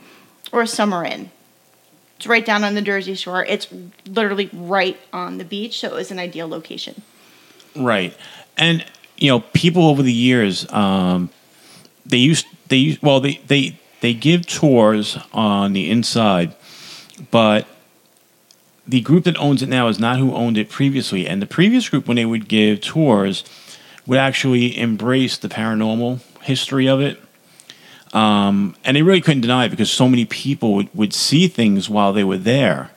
or 0.52 0.62
a 0.62 0.68
summer 0.68 1.06
inn. 1.06 1.30
It's 2.18 2.28
right 2.28 2.46
down 2.46 2.64
on 2.64 2.76
the 2.76 2.82
Jersey 2.82 3.16
Shore. 3.16 3.46
It's 3.46 3.68
literally 4.06 4.50
right 4.54 4.98
on 5.14 5.38
the 5.38 5.46
beach, 5.46 5.80
so 5.80 5.88
it 5.88 5.94
was 5.94 6.12
an 6.12 6.20
ideal 6.20 6.48
location. 6.48 7.02
Right, 7.76 8.16
and 8.58 8.86
you 9.18 9.30
know, 9.30 9.42
people 9.54 9.88
over 9.88 10.02
the 10.02 10.14
years, 10.14 10.72
um, 10.72 11.30
they 12.06 12.18
used 12.18 12.46
they 12.68 12.78
use 12.78 13.02
well 13.02 13.20
they 13.20 13.36
they 13.48 13.80
they 14.02 14.14
give 14.14 14.46
tours 14.46 15.18
on 15.34 15.74
the 15.74 15.90
inside, 15.90 16.56
but 17.32 17.68
the 18.88 19.02
group 19.02 19.24
that 19.24 19.38
owns 19.38 19.62
it 19.62 19.70
now 19.70 19.88
is 19.88 20.00
not 20.00 20.18
who 20.18 20.34
owned 20.36 20.58
it 20.58 20.70
previously. 20.70 21.28
And 21.28 21.42
the 21.42 21.48
previous 21.48 21.88
group, 21.88 22.08
when 22.08 22.18
they 22.18 22.26
would 22.26 22.48
give 22.48 22.82
tours, 22.82 23.44
would 24.06 24.20
actually 24.20 24.78
embrace 24.78 25.38
the 25.38 25.48
paranormal 25.48 26.20
history 26.42 26.88
of 26.88 27.00
it. 27.00 27.22
Um, 28.14 28.76
and 28.84 28.98
they 28.98 29.04
really 29.04 29.22
couldn't 29.22 29.42
deny 29.42 29.66
it 29.66 29.70
because 29.70 29.90
so 29.90 30.10
many 30.10 30.26
people 30.26 30.74
would, 30.74 30.90
would 30.94 31.14
see 31.14 31.48
things 31.48 31.90
while 31.90 32.12
they 32.12 32.26
were 32.26 32.38
there 32.38 32.92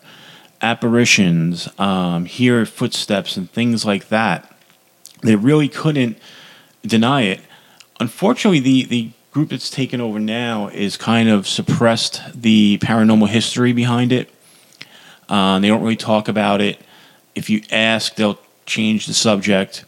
apparitions, 0.65 1.69
um, 1.79 2.25
hear 2.25 2.65
footsteps, 2.65 3.37
and 3.37 3.51
things 3.51 3.85
like 3.85 4.09
that. 4.09 4.51
They 5.23 5.37
really 5.37 5.69
couldn't 5.69 6.19
deny 6.83 7.23
it. 7.23 7.41
Unfortunately, 8.01 8.61
the, 8.61 8.85
the 8.85 9.11
group 9.35 9.51
that's 9.51 9.69
taken 9.69 10.01
over 10.01 10.21
now 10.21 10.69
is 10.69 10.97
kind 10.97 11.29
of 11.29 11.49
suppressed 11.49 12.23
the 12.41 12.79
paranormal 12.79 13.29
history 13.29 13.73
behind 13.73 14.13
it. 14.13 14.31
Uh, 15.29 15.59
they 15.59 15.67
don't 15.67 15.83
really 15.83 15.97
talk 15.97 16.29
about 16.29 16.61
it. 16.61 16.81
If 17.35 17.51
you 17.51 17.63
ask, 17.73 18.15
they'll 18.15 18.39
change 18.65 19.07
the 19.07 19.13
subject. 19.13 19.85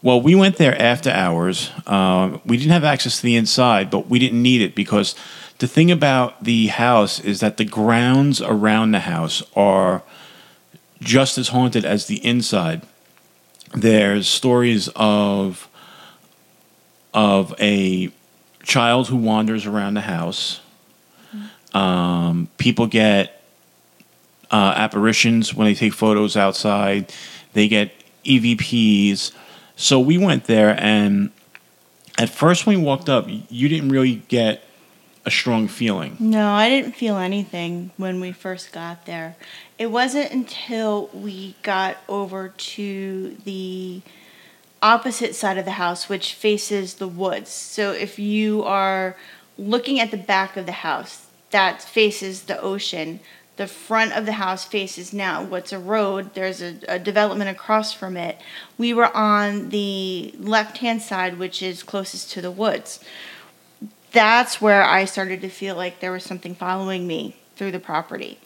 Well, 0.00 0.22
we 0.22 0.34
went 0.34 0.56
there 0.56 0.80
after 0.80 1.10
hours. 1.10 1.70
Um, 1.86 2.40
we 2.46 2.56
didn't 2.56 2.72
have 2.72 2.84
access 2.84 3.18
to 3.18 3.22
the 3.24 3.36
inside, 3.36 3.90
but 3.90 4.08
we 4.08 4.18
didn't 4.18 4.42
need 4.42 4.62
it 4.62 4.74
because 4.74 5.14
the 5.58 5.68
thing 5.68 5.90
about 5.90 6.44
the 6.44 6.68
house 6.68 7.20
is 7.20 7.40
that 7.40 7.58
the 7.58 7.66
grounds 7.66 8.40
around 8.40 8.92
the 8.92 9.00
house 9.00 9.42
are 9.54 10.02
just 11.02 11.36
as 11.36 11.48
haunted 11.48 11.84
as 11.84 12.06
the 12.06 12.24
inside. 12.24 12.80
There's 13.74 14.26
stories 14.26 14.88
of 14.96 15.68
of 17.12 17.54
a 17.58 18.12
child 18.68 19.08
who 19.08 19.16
wanders 19.16 19.66
around 19.66 19.94
the 19.94 20.02
house. 20.02 20.60
Um, 21.74 22.48
people 22.58 22.86
get 22.86 23.42
uh, 24.50 24.74
apparitions 24.76 25.54
when 25.54 25.66
they 25.66 25.74
take 25.74 25.92
photos 25.92 26.36
outside. 26.36 27.12
They 27.54 27.66
get 27.66 27.92
EVPs. 28.24 29.32
So 29.74 29.98
we 29.98 30.18
went 30.18 30.44
there, 30.44 30.76
and 30.78 31.30
at 32.18 32.28
first 32.28 32.66
when 32.66 32.78
we 32.78 32.84
walked 32.84 33.08
up, 33.08 33.26
you 33.28 33.68
didn't 33.68 33.88
really 33.88 34.16
get 34.28 34.62
a 35.24 35.30
strong 35.30 35.68
feeling. 35.68 36.16
No, 36.18 36.50
I 36.52 36.68
didn't 36.68 36.92
feel 36.92 37.16
anything 37.16 37.90
when 37.96 38.20
we 38.20 38.32
first 38.32 38.72
got 38.72 39.06
there. 39.06 39.36
It 39.78 39.86
wasn't 39.90 40.32
until 40.32 41.08
we 41.12 41.54
got 41.62 41.98
over 42.08 42.48
to 42.48 43.36
the 43.44 44.02
opposite 44.82 45.34
side 45.34 45.58
of 45.58 45.64
the 45.64 45.72
house, 45.72 46.08
which 46.08 46.34
faces 46.34 46.94
the 46.94 47.08
woods. 47.08 47.50
So 47.50 47.92
if 47.92 48.18
you 48.18 48.62
are 48.64 49.16
looking 49.56 49.98
at 50.00 50.10
the 50.10 50.16
back 50.16 50.56
of 50.56 50.66
the 50.66 50.72
house, 50.72 51.26
that 51.50 51.82
faces 51.82 52.42
the 52.42 52.60
ocean. 52.60 53.20
The 53.56 53.66
front 53.66 54.12
of 54.12 54.24
the 54.24 54.32
house 54.32 54.64
faces 54.64 55.12
now 55.12 55.42
what's 55.42 55.72
a 55.72 55.78
road. 55.78 56.34
There's 56.34 56.62
a, 56.62 56.76
a 56.86 56.98
development 56.98 57.50
across 57.50 57.92
from 57.92 58.16
it. 58.16 58.38
We 58.76 58.94
were 58.94 59.14
on 59.16 59.70
the 59.70 60.32
left 60.38 60.78
hand 60.78 61.02
side, 61.02 61.38
which 61.38 61.60
is 61.60 61.82
closest 61.82 62.30
to 62.32 62.40
the 62.40 62.52
woods. 62.52 63.00
That's 64.12 64.60
where 64.60 64.84
I 64.84 65.06
started 65.06 65.40
to 65.40 65.48
feel 65.48 65.74
like 65.74 66.00
there 66.00 66.12
was 66.12 66.22
something 66.22 66.54
following 66.54 67.06
me 67.06 67.36
through 67.56 67.72
the 67.72 67.80
property. 67.80 68.38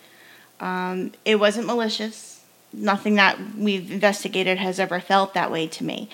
Um, 0.60 1.12
it 1.24 1.36
wasn't 1.36 1.66
malicious 1.66 2.31
nothing 2.72 3.14
that 3.16 3.38
we've 3.56 3.90
investigated 3.90 4.58
has 4.58 4.80
ever 4.80 5.00
felt 5.00 5.34
that 5.34 5.50
way 5.50 5.66
to 5.68 5.84
me. 5.84 6.08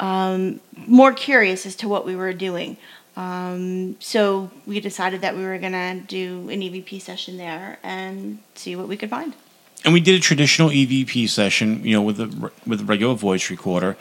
Um, 0.00 0.60
more 0.86 1.12
curious 1.12 1.66
as 1.66 1.76
to 1.76 1.88
what 1.88 2.04
we 2.04 2.16
were 2.16 2.32
doing. 2.32 2.76
Um, 3.16 3.96
so 4.00 4.50
we 4.66 4.80
decided 4.80 5.20
that 5.20 5.36
we 5.36 5.44
were 5.44 5.58
going 5.58 5.72
to 5.72 6.00
do 6.06 6.48
an 6.50 6.60
EVP 6.60 7.00
session 7.00 7.36
there 7.36 7.78
and 7.82 8.38
see 8.54 8.74
what 8.74 8.88
we 8.88 8.96
could 8.96 9.10
find. 9.10 9.34
And 9.84 9.92
we 9.92 10.00
did 10.00 10.16
a 10.16 10.20
traditional 10.20 10.70
EVP 10.70 11.28
session, 11.28 11.84
you 11.84 11.92
know, 11.92 12.02
with 12.02 12.18
a 12.18 12.50
with 12.66 12.80
a 12.80 12.84
regular 12.84 13.14
voice 13.14 13.50
recorder. 13.50 13.96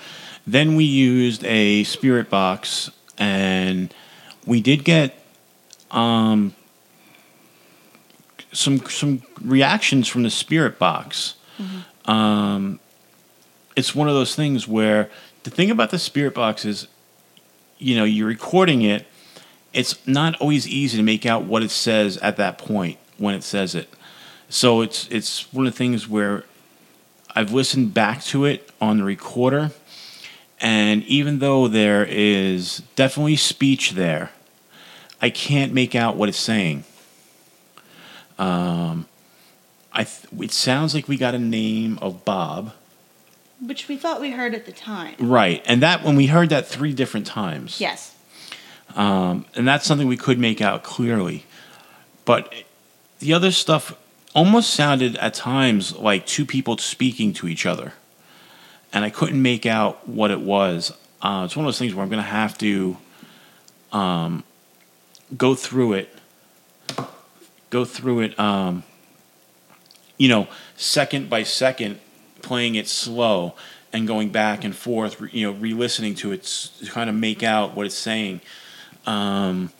Then 0.47 0.75
we 0.75 0.85
used 0.85 1.43
a 1.43 1.83
spirit 1.83 2.29
box, 2.29 2.89
and 3.17 3.93
we 4.45 4.61
did 4.61 4.85
get 4.85 5.13
um, 5.91 6.55
some 8.53 8.79
some 8.87 9.23
reactions 9.41 10.07
from 10.07 10.23
the 10.23 10.29
spirit 10.29 10.79
box. 10.79 11.35
Um, 12.05 12.79
it's 13.75 13.95
one 13.95 14.07
of 14.07 14.13
those 14.13 14.35
things 14.35 14.67
where 14.67 15.09
the 15.43 15.49
thing 15.49 15.71
about 15.71 15.91
the 15.91 15.99
spirit 15.99 16.33
box 16.33 16.65
is, 16.65 16.87
you 17.77 17.95
know, 17.95 18.03
you're 18.03 18.27
recording 18.27 18.81
it. 18.81 19.05
It's 19.73 20.05
not 20.07 20.39
always 20.39 20.67
easy 20.67 20.97
to 20.97 21.03
make 21.03 21.25
out 21.25 21.43
what 21.43 21.63
it 21.63 21.71
says 21.71 22.17
at 22.17 22.37
that 22.37 22.57
point 22.57 22.97
when 23.17 23.33
it 23.35 23.43
says 23.43 23.75
it. 23.75 23.89
So 24.49 24.81
it's 24.81 25.07
it's 25.09 25.51
one 25.51 25.65
of 25.65 25.73
the 25.73 25.77
things 25.77 26.07
where 26.07 26.43
I've 27.35 27.51
listened 27.51 27.93
back 27.93 28.21
to 28.25 28.45
it 28.45 28.69
on 28.79 28.97
the 28.97 29.03
recorder, 29.03 29.71
and 30.61 31.03
even 31.05 31.39
though 31.39 31.67
there 31.67 32.05
is 32.07 32.83
definitely 32.95 33.35
speech 33.35 33.91
there, 33.91 34.29
I 35.19 35.31
can't 35.31 35.73
make 35.73 35.95
out 35.95 36.15
what 36.15 36.29
it's 36.29 36.37
saying. 36.37 36.83
Um, 38.37 39.07
I 39.93 40.03
th- 40.05 40.25
it 40.41 40.51
sounds 40.51 40.95
like 40.95 41.07
we 41.07 41.17
got 41.17 41.35
a 41.35 41.39
name 41.39 41.99
of 42.01 42.25
Bob, 42.25 42.73
Which 43.61 43.87
we 43.87 43.95
thought 43.95 44.19
we 44.19 44.31
heard 44.31 44.53
at 44.55 44.65
the 44.65 44.71
time. 44.71 45.15
right? 45.19 45.61
And 45.65 45.81
that 45.83 46.03
when 46.03 46.15
we 46.15 46.27
heard 46.27 46.49
that 46.49 46.67
three 46.67 46.93
different 46.93 47.27
times, 47.27 47.79
Yes. 47.79 48.15
um, 48.95 49.45
and 49.55 49.67
that's 49.67 49.85
something 49.85 50.07
we 50.07 50.17
could 50.17 50.39
make 50.39 50.61
out 50.61 50.83
clearly. 50.83 51.45
But 52.25 52.51
the 53.19 53.33
other 53.33 53.51
stuff 53.51 53.95
almost 54.33 54.71
sounded 54.71 55.15
at 55.17 55.33
times 55.35 55.95
like 55.95 56.25
two 56.25 56.45
people 56.45 56.77
speaking 56.79 57.31
to 57.33 57.47
each 57.47 57.65
other, 57.65 57.93
and 58.91 59.05
I 59.05 59.09
couldn't 59.11 59.41
make 59.41 59.65
out 59.65 60.07
what 60.09 60.31
it 60.31 60.39
was. 60.41 60.91
Uh, 61.21 61.43
it's 61.45 61.55
one 61.55 61.65
of 61.65 61.67
those 61.67 61.77
things 61.79 61.93
where 61.93 62.03
I'm 62.03 62.09
going 62.09 62.21
to 62.23 62.29
have 62.29 62.57
to 62.57 62.97
um, 63.91 64.43
go 65.37 65.53
through 65.55 65.93
it, 65.93 66.09
go 67.69 67.85
through 67.85 68.21
it, 68.21 68.39
um, 68.39 68.83
you 70.23 70.29
know, 70.29 70.47
second 70.77 71.29
by 71.29 71.43
second, 71.43 71.99
playing 72.41 72.75
it 72.75 72.87
slow 72.87 73.55
and 73.91 74.07
going 74.07 74.29
back 74.29 74.63
and 74.63 74.73
forth, 74.73 75.21
you 75.33 75.45
know, 75.45 75.51
re-listening 75.51 76.15
to 76.15 76.31
it 76.31 76.43
to 76.79 76.89
kind 76.89 77.09
of 77.09 77.15
make 77.17 77.43
out 77.43 77.75
what 77.75 77.85
it's 77.85 77.93
saying. 77.93 78.39
Um, 79.05 79.73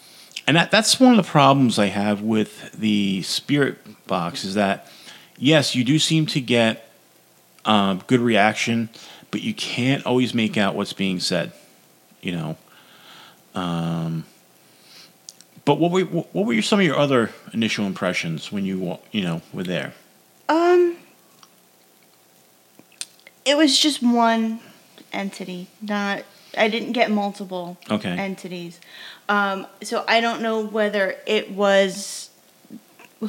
and 0.45 0.57
that, 0.57 0.69
that's 0.69 0.99
one 0.99 1.17
of 1.17 1.25
the 1.25 1.31
problems 1.31 1.79
I 1.79 1.85
have 1.85 2.21
with 2.21 2.73
the 2.73 3.21
spirit 3.21 4.05
box 4.05 4.43
is 4.43 4.55
that, 4.55 4.91
yes, 5.37 5.75
you 5.75 5.85
do 5.85 5.97
seem 5.97 6.25
to 6.25 6.41
get 6.41 6.91
um, 7.63 8.03
good 8.07 8.19
reaction, 8.19 8.89
but 9.31 9.41
you 9.43 9.53
can't 9.53 10.05
always 10.05 10.33
make 10.33 10.57
out 10.57 10.75
what's 10.75 10.91
being 10.91 11.21
said, 11.21 11.53
you 12.21 12.33
know. 12.33 12.57
Um, 13.55 14.25
but 15.63 15.79
what 15.79 15.91
were 15.91 16.01
what 16.01 16.45
were 16.45 16.61
some 16.61 16.81
of 16.81 16.85
your 16.85 16.97
other 16.97 17.29
initial 17.53 17.85
impressions 17.85 18.51
when 18.51 18.65
you 18.65 18.97
you 19.13 19.21
know 19.21 19.41
were 19.53 19.63
there? 19.63 19.93
Um, 20.49 20.97
it 23.45 23.57
was 23.57 23.77
just 23.79 24.01
one 24.01 24.59
entity. 25.11 25.67
Not 25.81 26.23
I 26.57 26.67
didn't 26.67 26.91
get 26.91 27.09
multiple 27.09 27.77
Okay. 27.89 28.09
entities. 28.11 28.79
Um, 29.27 29.65
so 29.81 30.05
I 30.07 30.21
don't 30.21 30.41
know 30.41 30.63
whether 30.63 31.15
it 31.25 31.51
was 31.51 32.29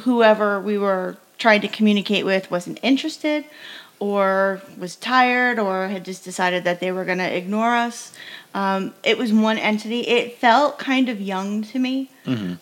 whoever 0.01 0.59
we 0.59 0.77
were 0.77 1.17
trying 1.37 1.61
to 1.61 1.67
communicate 1.67 2.25
with 2.25 2.51
wasn't 2.51 2.79
interested, 2.83 3.45
or 3.99 4.61
was 4.77 4.95
tired 4.95 5.57
or 5.57 5.87
had 5.87 6.05
just 6.05 6.23
decided 6.23 6.63
that 6.65 6.79
they 6.79 6.91
were 6.91 7.05
going 7.05 7.17
to 7.17 7.35
ignore 7.35 7.75
us. 7.75 8.13
Um, 8.53 8.93
it 9.03 9.17
was 9.17 9.33
one 9.33 9.57
entity. 9.57 10.01
It 10.01 10.37
felt 10.37 10.77
kind 10.79 11.09
of 11.09 11.19
young 11.19 11.61
to 11.63 11.79
me. 11.79 12.09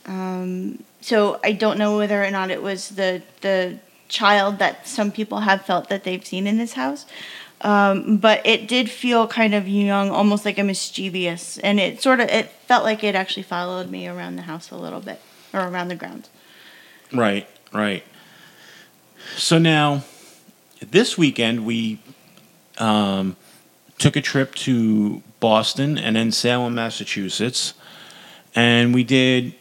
Um, 0.05 0.83
so 1.01 1.39
I 1.43 1.51
don't 1.53 1.77
know 1.77 1.97
whether 1.97 2.23
or 2.23 2.31
not 2.31 2.51
it 2.51 2.61
was 2.61 2.89
the 2.89 3.21
the 3.41 3.79
child 4.13 4.59
that 4.59 4.87
some 4.87 5.11
people 5.11 5.39
have 5.39 5.65
felt 5.65 5.89
that 5.89 6.03
they've 6.03 6.25
seen 6.25 6.47
in 6.47 6.57
this 6.57 6.73
house. 6.73 7.05
Um, 7.61 8.17
but 8.17 8.45
it 8.45 8.67
did 8.67 8.89
feel 8.89 9.27
kind 9.27 9.55
of 9.55 9.67
young, 9.67 10.11
almost 10.11 10.45
like 10.45 10.59
a 10.59 10.63
mischievous, 10.63 11.57
and 11.59 11.79
it 11.79 12.01
sort 12.01 12.19
of 12.19 12.29
it 12.29 12.49
felt 12.67 12.83
like 12.83 13.03
it 13.03 13.15
actually 13.15 13.43
followed 13.43 13.89
me 13.89 14.07
around 14.07 14.35
the 14.35 14.41
house 14.43 14.69
a 14.69 14.75
little 14.75 14.99
bit 14.99 15.21
or 15.53 15.61
around 15.61 15.87
the 15.87 15.95
grounds. 15.95 16.29
Right, 17.13 17.47
right. 17.71 18.03
So 19.37 19.57
now, 19.57 20.03
this 20.81 21.17
weekend 21.17 21.65
we 21.65 21.99
um, 22.77 23.37
took 23.97 24.17
a 24.17 24.21
trip 24.21 24.53
to 24.55 25.23
Boston 25.39 25.97
and 25.97 26.17
then 26.17 26.33
Salem, 26.33 26.75
Massachusetts, 26.75 27.75
and 28.53 28.93
we 28.93 29.05
did 29.05 29.55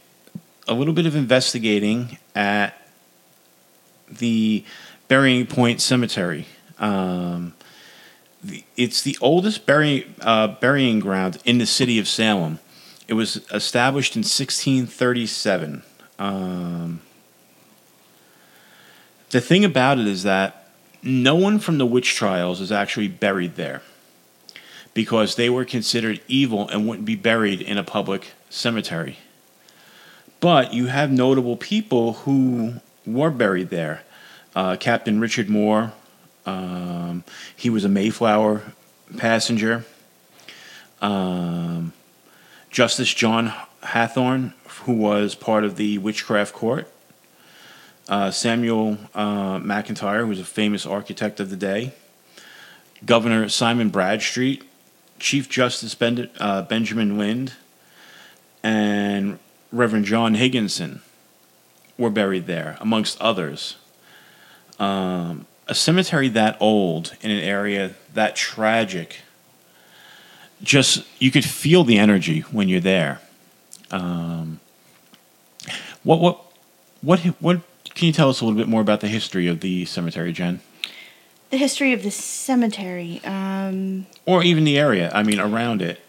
a 0.66 0.74
little 0.74 0.94
bit 0.94 1.06
of 1.06 1.14
investigating 1.14 2.18
at 2.34 2.81
the 4.18 4.64
Burying 5.08 5.46
Point 5.46 5.80
Cemetery. 5.80 6.46
Um, 6.78 7.54
the, 8.42 8.64
it's 8.76 9.02
the 9.02 9.16
oldest 9.20 9.66
bury, 9.66 10.06
uh, 10.20 10.48
burying 10.48 11.00
ground 11.00 11.38
in 11.44 11.58
the 11.58 11.66
city 11.66 11.98
of 11.98 12.08
Salem. 12.08 12.58
It 13.08 13.14
was 13.14 13.36
established 13.52 14.16
in 14.16 14.20
1637. 14.20 15.82
Um, 16.18 17.00
the 19.30 19.40
thing 19.40 19.64
about 19.64 19.98
it 19.98 20.06
is 20.06 20.22
that 20.22 20.68
no 21.02 21.34
one 21.34 21.58
from 21.58 21.78
the 21.78 21.86
witch 21.86 22.14
trials 22.14 22.60
is 22.60 22.70
actually 22.70 23.08
buried 23.08 23.56
there 23.56 23.82
because 24.94 25.36
they 25.36 25.50
were 25.50 25.64
considered 25.64 26.20
evil 26.28 26.68
and 26.68 26.86
wouldn't 26.86 27.06
be 27.06 27.16
buried 27.16 27.60
in 27.60 27.78
a 27.78 27.84
public 27.84 28.28
cemetery. 28.50 29.18
But 30.40 30.74
you 30.74 30.86
have 30.86 31.10
notable 31.10 31.56
people 31.56 32.14
who 32.14 32.74
were 33.06 33.30
buried 33.30 33.70
there. 33.70 34.02
Uh, 34.54 34.76
Captain 34.76 35.20
Richard 35.20 35.48
More, 35.48 35.92
um, 36.46 37.24
he 37.56 37.70
was 37.70 37.84
a 37.84 37.88
Mayflower 37.88 38.62
passenger. 39.16 39.84
Um, 41.00 41.92
Justice 42.70 43.12
John 43.12 43.52
Hathorne, 43.82 44.54
who 44.84 44.94
was 44.94 45.34
part 45.34 45.64
of 45.64 45.76
the 45.76 45.98
Witchcraft 45.98 46.54
Court. 46.54 46.88
Uh, 48.08 48.30
Samuel 48.30 48.98
uh, 49.14 49.58
McIntire, 49.58 50.20
who 50.20 50.28
was 50.28 50.40
a 50.40 50.44
famous 50.44 50.86
architect 50.86 51.40
of 51.40 51.50
the 51.50 51.56
day. 51.56 51.92
Governor 53.04 53.48
Simon 53.48 53.88
Bradstreet, 53.88 54.64
Chief 55.18 55.48
Justice 55.48 55.94
ben- 55.94 56.30
uh, 56.38 56.62
Benjamin 56.62 57.18
Lynde, 57.18 57.52
and 58.62 59.38
Reverend 59.72 60.04
John 60.04 60.34
Higginson 60.34 61.00
were 62.02 62.10
buried 62.10 62.46
there, 62.46 62.76
amongst 62.80 63.20
others. 63.20 63.76
Um, 64.78 65.46
a 65.68 65.74
cemetery 65.74 66.28
that 66.28 66.56
old 66.60 67.14
in 67.22 67.30
an 67.30 67.38
area 67.38 67.92
that 68.12 68.36
tragic, 68.36 69.20
just 70.62 71.06
you 71.18 71.30
could 71.30 71.44
feel 71.44 71.84
the 71.84 71.98
energy 71.98 72.40
when 72.40 72.68
you're 72.68 72.80
there. 72.80 73.20
Um, 73.90 74.60
what 76.02 76.20
what 76.20 76.40
what 77.00 77.20
what 77.40 77.60
can 77.94 78.06
you 78.06 78.12
tell 78.12 78.28
us 78.28 78.40
a 78.40 78.44
little 78.44 78.58
bit 78.58 78.68
more 78.68 78.80
about 78.80 79.00
the 79.00 79.08
history 79.08 79.46
of 79.46 79.60
the 79.60 79.84
cemetery, 79.84 80.32
Jen, 80.32 80.60
The 81.50 81.58
history 81.58 81.92
of 81.92 82.02
the 82.02 82.10
cemetery. 82.10 83.20
Um, 83.24 84.06
or 84.26 84.42
even 84.42 84.64
the 84.64 84.78
area? 84.78 85.10
I 85.14 85.22
mean, 85.22 85.38
around 85.38 85.82
it. 85.82 86.00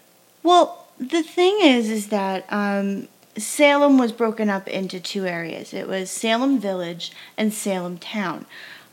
Well, 0.42 0.86
the 0.98 1.22
thing 1.22 1.58
is, 1.62 1.90
is 1.90 2.08
that 2.08 2.46
um, 2.50 3.08
Salem 3.36 3.98
was 3.98 4.12
broken 4.12 4.48
up 4.48 4.68
into 4.68 5.00
two 5.00 5.26
areas. 5.26 5.74
It 5.74 5.88
was 5.88 6.10
Salem 6.10 6.58
Village 6.58 7.12
and 7.36 7.52
Salem 7.52 7.98
Town. 7.98 8.46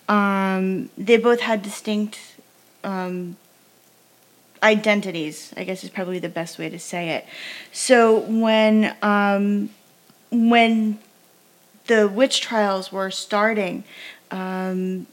Um, 0.10 0.89
they 0.98 1.18
both 1.18 1.42
had 1.42 1.62
distinct 1.62 2.20
um, 2.84 3.38
identities. 4.64 5.54
I 5.56 5.64
guess 5.64 5.84
is 5.84 5.89
probably 5.89 6.20
the 6.20 6.30
best 6.30 6.58
way 6.58 6.70
to 6.70 6.80
say 6.80 7.10
it. 7.10 7.26
So 7.72 8.20
when 8.20 8.96
um, 9.02 9.70
when 10.32 11.00
the 11.88 12.08
witch 12.08 12.42
trials 12.42 12.92
were 12.92 13.12
starting, 13.12 13.84
um, 14.32 15.08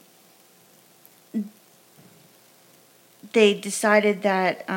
they 3.33 3.55
decided 3.55 4.23
that. 4.23 4.69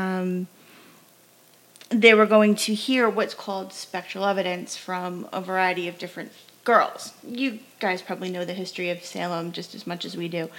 They 1.91 2.13
were 2.13 2.25
going 2.25 2.55
to 2.55 2.73
hear 2.73 3.09
what's 3.09 3.33
called 3.33 3.73
spectral 3.73 4.25
evidence 4.25 4.77
from 4.77 5.27
a 5.33 5.41
variety 5.41 5.87
of 5.87 5.97
different 5.97 6.31
girls. 6.63 7.13
You 7.27 7.59
guys 7.79 8.01
probably 8.01 8.29
know 8.29 8.45
the 8.45 8.53
history 8.53 8.89
of 8.89 9.03
Salem 9.03 9.51
just 9.51 9.75
as 9.75 9.85
much 9.85 10.05
as 10.05 10.15
we 10.15 10.27
do. 10.27 10.49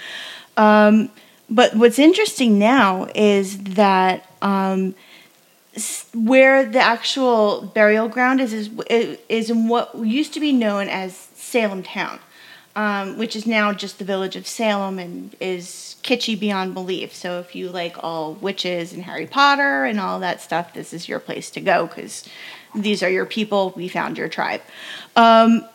Um, 0.56 1.10
but 1.48 1.74
what's 1.74 1.98
interesting 1.98 2.58
now 2.58 3.08
is 3.14 3.58
that 3.58 4.30
um, 4.42 4.94
where 6.14 6.64
the 6.64 6.80
actual 6.80 7.62
burial 7.74 8.08
ground 8.08 8.40
is, 8.40 8.52
is 8.52 9.18
is 9.28 9.50
in 9.50 9.68
what 9.68 9.94
used 9.96 10.34
to 10.34 10.40
be 10.40 10.52
known 10.52 10.88
as 10.88 11.16
Salem 11.34 11.82
Town, 11.82 12.20
um, 12.74 13.18
which 13.18 13.36
is 13.36 13.46
now 13.46 13.72
just 13.72 13.98
the 13.98 14.04
village 14.04 14.36
of 14.36 14.46
Salem 14.46 14.98
and 14.98 15.36
is 15.40 15.96
kitschy 16.02 16.38
beyond 16.38 16.74
belief. 16.74 17.14
So 17.14 17.38
if 17.38 17.54
you 17.54 17.68
like 17.68 18.02
all 18.02 18.34
witches 18.34 18.92
and 18.92 19.02
Harry 19.04 19.26
Potter 19.26 19.84
and 19.84 20.00
all 20.00 20.20
that 20.20 20.40
stuff, 20.40 20.72
this 20.72 20.92
is 20.92 21.08
your 21.08 21.20
place 21.20 21.50
to 21.50 21.60
go 21.60 21.86
because 21.86 22.24
these 22.74 23.02
are 23.02 23.10
your 23.10 23.26
people. 23.26 23.72
We 23.76 23.88
found 23.88 24.16
your 24.16 24.28
tribe. 24.28 24.62
Um, 25.16 25.66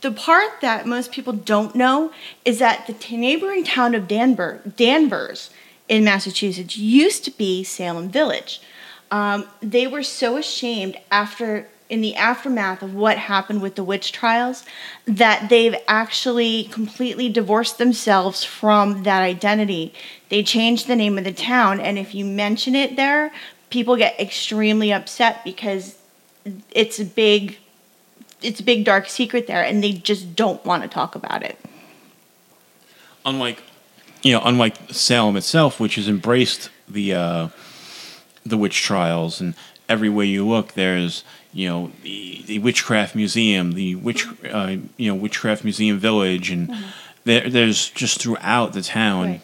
the 0.00 0.12
part 0.12 0.60
that 0.60 0.86
most 0.86 1.12
people 1.12 1.32
don't 1.32 1.74
know 1.74 2.12
is 2.44 2.58
that 2.60 2.86
the 2.86 3.16
neighboring 3.16 3.64
town 3.64 3.94
of 3.94 4.04
Danver, 4.04 4.74
Danvers 4.76 5.50
in 5.88 6.04
Massachusetts 6.04 6.76
used 6.76 7.24
to 7.24 7.30
be 7.32 7.64
Salem 7.64 8.08
Village. 8.08 8.62
Um, 9.10 9.46
they 9.60 9.86
were 9.86 10.02
so 10.02 10.36
ashamed 10.36 10.96
after 11.10 11.68
in 11.88 12.00
the 12.00 12.16
aftermath 12.16 12.82
of 12.82 12.94
what 12.94 13.18
happened 13.18 13.60
with 13.60 13.74
the 13.74 13.84
witch 13.84 14.10
trials 14.12 14.64
that 15.06 15.48
they've 15.50 15.76
actually 15.86 16.64
completely 16.64 17.28
divorced 17.28 17.78
themselves 17.78 18.42
from 18.42 19.02
that 19.02 19.22
identity. 19.22 19.92
They 20.30 20.42
changed 20.42 20.86
the 20.86 20.96
name 20.96 21.18
of 21.18 21.24
the 21.24 21.32
town, 21.32 21.80
and 21.80 21.98
if 21.98 22.14
you 22.14 22.24
mention 22.24 22.74
it 22.74 22.96
there, 22.96 23.32
people 23.70 23.96
get 23.96 24.18
extremely 24.18 24.92
upset 24.92 25.44
because 25.44 25.98
it's 26.70 26.98
a 26.98 27.04
big 27.04 27.58
it's 28.42 28.60
a 28.60 28.62
big 28.62 28.84
dark 28.84 29.08
secret 29.08 29.46
there 29.46 29.64
and 29.64 29.82
they 29.82 29.92
just 29.92 30.36
don't 30.36 30.62
want 30.66 30.82
to 30.82 30.88
talk 30.88 31.14
about 31.14 31.42
it. 31.42 31.58
unlike 33.24 33.62
you 34.22 34.32
know 34.32 34.42
unlike 34.44 34.76
Salem 34.90 35.36
itself, 35.36 35.80
which 35.80 35.94
has 35.96 36.08
embraced 36.08 36.70
the 36.88 37.14
uh, 37.14 37.48
the 38.44 38.56
witch 38.56 38.82
trials, 38.82 39.40
and 39.40 39.54
everywhere 39.88 40.24
you 40.26 40.46
look, 40.46 40.72
there's 40.74 41.24
you 41.54 41.68
know 41.68 41.92
the, 42.02 42.42
the 42.46 42.58
witchcraft 42.58 43.14
museum, 43.14 43.72
the 43.72 43.94
witch 43.94 44.26
uh, 44.50 44.76
you 44.96 45.08
know 45.08 45.14
witchcraft 45.14 45.64
museum 45.64 45.98
village, 45.98 46.50
and 46.50 46.70
there, 47.24 47.48
there's 47.48 47.88
just 47.90 48.20
throughout 48.20 48.72
the 48.74 48.82
town, 48.82 49.24
Right. 49.24 49.40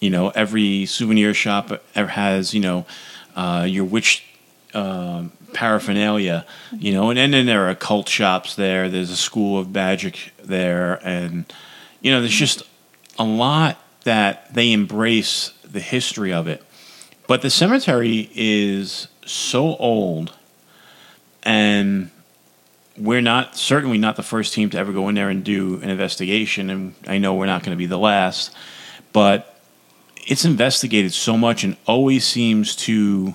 you 0.00 0.10
know, 0.10 0.30
every 0.30 0.86
souvenir 0.86 1.34
shop 1.34 1.70
has 1.94 2.54
you 2.54 2.60
know 2.60 2.86
uh, 3.36 3.66
your 3.68 3.84
witch. 3.84 4.24
Um, 4.74 5.32
paraphernalia, 5.52 6.46
you 6.72 6.94
know, 6.94 7.10
and, 7.10 7.18
and 7.18 7.34
then 7.34 7.44
there 7.44 7.66
are 7.66 7.68
occult 7.68 8.08
shops 8.08 8.56
there. 8.56 8.88
There's 8.88 9.10
a 9.10 9.16
school 9.16 9.58
of 9.58 9.70
magic 9.70 10.32
there, 10.42 10.98
and 11.06 11.44
you 12.00 12.10
know, 12.10 12.20
there's 12.20 12.32
just 12.34 12.62
a 13.18 13.24
lot 13.24 13.78
that 14.04 14.54
they 14.54 14.72
embrace 14.72 15.52
the 15.62 15.80
history 15.80 16.32
of 16.32 16.46
it. 16.46 16.64
But 17.26 17.42
the 17.42 17.50
cemetery 17.50 18.30
is 18.34 19.08
so 19.26 19.76
old, 19.76 20.32
and 21.42 22.10
we're 22.96 23.22
not 23.22 23.56
certainly 23.56 23.98
not 23.98 24.16
the 24.16 24.22
first 24.22 24.52
team 24.52 24.70
to 24.70 24.78
ever 24.78 24.92
go 24.92 25.08
in 25.08 25.14
there 25.14 25.28
and 25.28 25.42
do 25.44 25.80
an 25.82 25.90
investigation, 25.90 26.70
and 26.70 26.94
I 27.06 27.18
know 27.18 27.34
we're 27.34 27.46
not 27.46 27.62
going 27.62 27.76
to 27.76 27.78
be 27.78 27.86
the 27.86 27.98
last, 27.98 28.54
but 29.12 29.60
it's 30.26 30.44
investigated 30.44 31.12
so 31.12 31.36
much 31.36 31.64
and 31.64 31.76
always 31.86 32.24
seems 32.24 32.76
to 32.76 33.34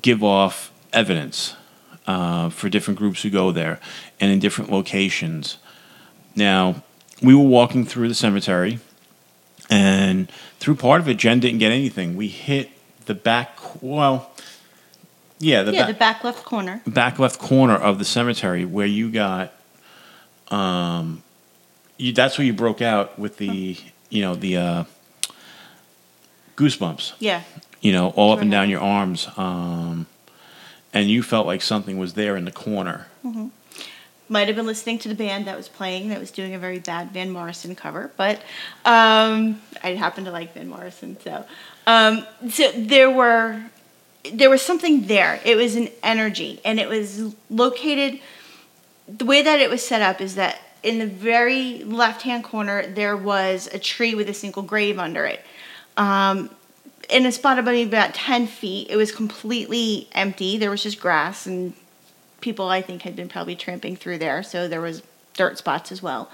give 0.00 0.22
off 0.22 0.72
evidence 0.92 1.54
uh, 2.06 2.48
for 2.48 2.68
different 2.68 2.98
groups 2.98 3.22
who 3.22 3.30
go 3.30 3.52
there 3.52 3.80
and 4.20 4.32
in 4.32 4.38
different 4.38 4.70
locations. 4.70 5.58
Now, 6.34 6.82
we 7.22 7.34
were 7.34 7.42
walking 7.42 7.84
through 7.84 8.08
the 8.08 8.14
cemetery, 8.14 8.80
and 9.70 10.30
through 10.58 10.76
part 10.76 11.00
of 11.00 11.08
it, 11.08 11.16
Jen 11.18 11.40
didn't 11.40 11.58
get 11.58 11.72
anything. 11.72 12.16
We 12.16 12.28
hit 12.28 12.70
the 13.06 13.14
back, 13.14 13.58
well, 13.82 14.31
yeah, 15.42 15.62
the 15.62 15.72
yeah, 15.72 15.80
back, 15.80 15.88
the 15.88 15.98
back 15.98 16.24
left 16.24 16.44
corner. 16.44 16.80
back 16.86 17.18
left 17.18 17.38
corner 17.38 17.74
of 17.76 17.98
the 17.98 18.04
cemetery 18.04 18.64
where 18.64 18.86
you 18.86 19.10
got, 19.10 19.52
um, 20.50 21.22
you, 21.98 22.12
that's 22.12 22.38
where 22.38 22.46
you 22.46 22.52
broke 22.52 22.80
out 22.80 23.18
with 23.18 23.36
the 23.38 23.76
you 24.10 24.20
know, 24.20 24.34
the 24.34 24.56
uh, 24.56 24.84
goosebumps. 26.56 27.14
Yeah. 27.18 27.42
You 27.80 27.92
know, 27.92 28.10
all 28.10 28.32
up 28.32 28.40
and 28.40 28.52
Sure. 28.52 28.60
down 28.60 28.70
your 28.70 28.80
arms, 28.80 29.28
um, 29.36 30.06
and 30.92 31.08
you 31.10 31.22
felt 31.22 31.46
like 31.46 31.62
something 31.62 31.98
was 31.98 32.12
there 32.12 32.36
in 32.36 32.44
the 32.44 32.52
corner. 32.52 33.06
Might 34.28 34.46
have 34.46 34.56
been 34.56 34.66
listening 34.66 34.98
to 35.00 35.08
the 35.08 35.14
band 35.14 35.46
that 35.46 35.56
was 35.56 35.68
playing 35.68 36.08
that 36.10 36.20
was 36.20 36.30
doing 36.30 36.54
a 36.54 36.58
very 36.58 36.78
bad 36.78 37.10
Van 37.10 37.30
Morrison 37.30 37.74
cover, 37.74 38.12
but 38.16 38.36
um, 38.84 39.60
I 39.82 39.94
happen 39.96 40.24
to 40.26 40.30
like 40.30 40.54
Van 40.54 40.68
Morrison, 40.68 41.16
so 41.24 41.44
um, 41.86 42.24
so 42.50 42.70
there 42.76 43.10
were 43.10 43.62
there 44.30 44.50
was 44.50 44.62
something 44.62 45.06
there. 45.06 45.40
It 45.44 45.56
was 45.56 45.74
an 45.74 45.88
energy, 46.02 46.60
and 46.64 46.78
it 46.78 46.88
was 46.88 47.34
located. 47.50 48.20
The 49.08 49.24
way 49.24 49.42
that 49.42 49.60
it 49.60 49.68
was 49.68 49.84
set 49.84 50.02
up 50.02 50.20
is 50.20 50.36
that 50.36 50.58
in 50.82 50.98
the 50.98 51.06
very 51.06 51.84
left 51.84 52.22
hand 52.22 52.44
corner 52.44 52.86
there 52.86 53.16
was 53.16 53.68
a 53.72 53.78
tree 53.78 54.14
with 54.14 54.28
a 54.28 54.34
single 54.34 54.62
grave 54.62 54.98
under 54.98 55.24
it. 55.24 55.44
Um, 55.96 56.50
in 57.10 57.26
a 57.26 57.32
spot 57.32 57.62
maybe 57.64 57.82
about 57.82 58.14
ten 58.14 58.46
feet, 58.46 58.88
it 58.90 58.96
was 58.96 59.12
completely 59.12 60.08
empty. 60.12 60.56
There 60.56 60.70
was 60.70 60.82
just 60.82 61.00
grass 61.00 61.46
and 61.46 61.74
people 62.40 62.68
I 62.68 62.82
think 62.82 63.02
had 63.02 63.14
been 63.14 63.28
probably 63.28 63.56
tramping 63.56 63.96
through 63.96 64.18
there, 64.18 64.42
so 64.42 64.68
there 64.68 64.80
was 64.80 65.02
dirt 65.34 65.58
spots 65.58 65.92
as 65.92 66.02
well. 66.02 66.30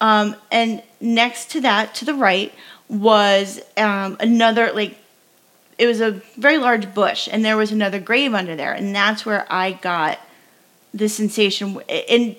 Um, 0.00 0.36
and 0.50 0.82
next 1.00 1.50
to 1.52 1.60
that, 1.62 1.94
to 1.96 2.04
the 2.04 2.14
right, 2.14 2.52
was 2.88 3.60
um, 3.76 4.16
another 4.20 4.72
like 4.72 4.96
it 5.78 5.86
was 5.86 6.00
a 6.00 6.20
very 6.36 6.58
large 6.58 6.92
bush, 6.92 7.28
and 7.30 7.44
there 7.44 7.56
was 7.56 7.70
another 7.70 8.00
grave 8.00 8.34
under 8.34 8.56
there, 8.56 8.72
and 8.72 8.94
that's 8.94 9.24
where 9.24 9.46
I 9.48 9.72
got 9.72 10.18
the 10.92 11.08
sensation. 11.08 11.80
And 11.88 12.34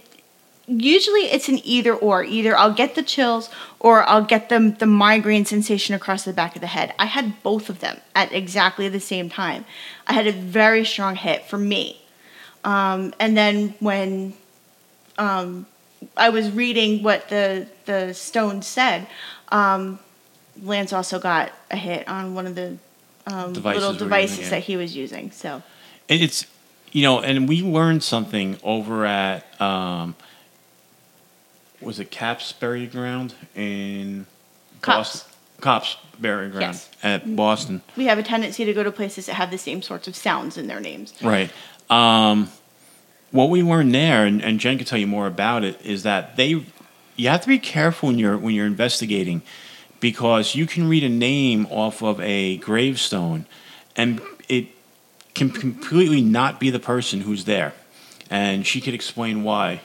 usually 0.67 1.21
it's 1.21 1.47
an 1.47 1.59
either 1.63 1.95
or. 1.95 2.23
Either 2.23 2.55
I'll 2.55 2.73
get 2.73 2.95
the 2.95 3.03
chills 3.03 3.49
or 3.79 4.03
I'll 4.03 4.25
get 4.25 4.49
the 4.49 4.75
the 4.77 4.85
migraine 4.85 5.45
sensation 5.45 5.95
across 5.95 6.25
the 6.25 6.33
back 6.33 6.55
of 6.55 6.61
the 6.61 6.67
head. 6.67 6.93
I 6.99 7.05
had 7.05 7.41
both 7.41 7.69
of 7.69 7.79
them 7.79 7.99
at 8.13 8.31
exactly 8.33 8.89
the 8.89 8.99
same 8.99 9.29
time. 9.29 9.65
I 10.05 10.13
had 10.13 10.27
a 10.27 10.33
very 10.33 10.83
strong 10.83 11.15
hit 11.15 11.45
for 11.45 11.57
me. 11.57 12.01
Um, 12.65 13.13
and 13.19 13.37
then 13.37 13.73
when 13.79 14.33
um, 15.17 15.65
I 16.17 16.29
was 16.29 16.51
reading 16.51 17.03
what 17.03 17.29
the 17.29 17.67
the 17.85 18.13
stone 18.13 18.61
said, 18.61 19.07
um, 19.49 19.99
Lance 20.61 20.91
also 20.91 21.19
got 21.19 21.51
a 21.71 21.77
hit 21.77 22.05
on 22.07 22.35
one 22.35 22.45
of 22.45 22.55
the 22.55 22.77
um, 23.27 23.53
Devices 23.53 23.81
little 23.83 23.97
devices 23.97 24.49
that 24.49 24.63
he 24.63 24.77
was 24.77 24.95
using. 24.95 25.31
So 25.31 25.61
And 26.07 26.21
it's 26.21 26.45
you 26.91 27.03
know, 27.03 27.19
and 27.19 27.47
we 27.47 27.61
learned 27.61 28.03
something 28.03 28.57
over 28.63 29.05
at 29.05 29.61
um, 29.61 30.15
was 31.81 31.99
it 31.99 32.11
Caps 32.11 32.51
Burial 32.53 32.89
Ground 32.89 33.35
in 33.55 34.25
Copp's. 34.81 35.23
Boston? 35.23 35.25
Copp's 35.61 35.97
Burial 36.19 36.51
Ground 36.51 36.75
Yes. 36.75 36.89
at 37.03 37.35
Boston. 37.35 37.81
we 37.97 38.05
have 38.05 38.17
a 38.17 38.23
tendency 38.23 38.65
to 38.65 38.73
go 38.73 38.81
to 38.83 38.91
places 38.91 39.25
that 39.27 39.33
have 39.35 39.51
the 39.51 39.57
same 39.57 39.81
sorts 39.81 40.07
of 40.07 40.15
sounds 40.15 40.57
in 40.57 40.67
their 40.67 40.79
names. 40.79 41.13
Right. 41.21 41.51
Um, 41.89 42.49
what 43.31 43.49
we 43.49 43.61
learned 43.61 43.93
there, 43.93 44.25
and, 44.25 44.41
and 44.41 44.59
Jen 44.59 44.77
can 44.77 44.85
tell 44.87 44.97
you 44.99 45.07
more 45.07 45.27
about 45.27 45.63
it, 45.63 45.79
is 45.85 46.03
that 46.03 46.35
they 46.37 46.65
you 47.15 47.27
have 47.29 47.41
to 47.41 47.47
be 47.47 47.59
careful 47.59 48.07
when 48.07 48.17
you're 48.17 48.37
when 48.37 48.55
you're 48.55 48.65
investigating 48.65 49.41
because 49.99 50.55
you 50.55 50.65
can 50.65 50.87
read 50.87 51.03
a 51.03 51.09
name 51.09 51.67
off 51.69 52.01
of 52.01 52.19
a 52.21 52.57
gravestone 52.57 53.45
and 53.95 54.21
it 54.47 54.67
can 55.33 55.49
completely 55.49 56.21
not 56.21 56.59
be 56.59 56.69
the 56.69 56.79
person 56.79 57.21
who's 57.21 57.45
there. 57.45 57.73
And 58.29 58.65
she 58.65 58.79
could 58.81 58.93
explain 58.93 59.43
why. 59.43 59.81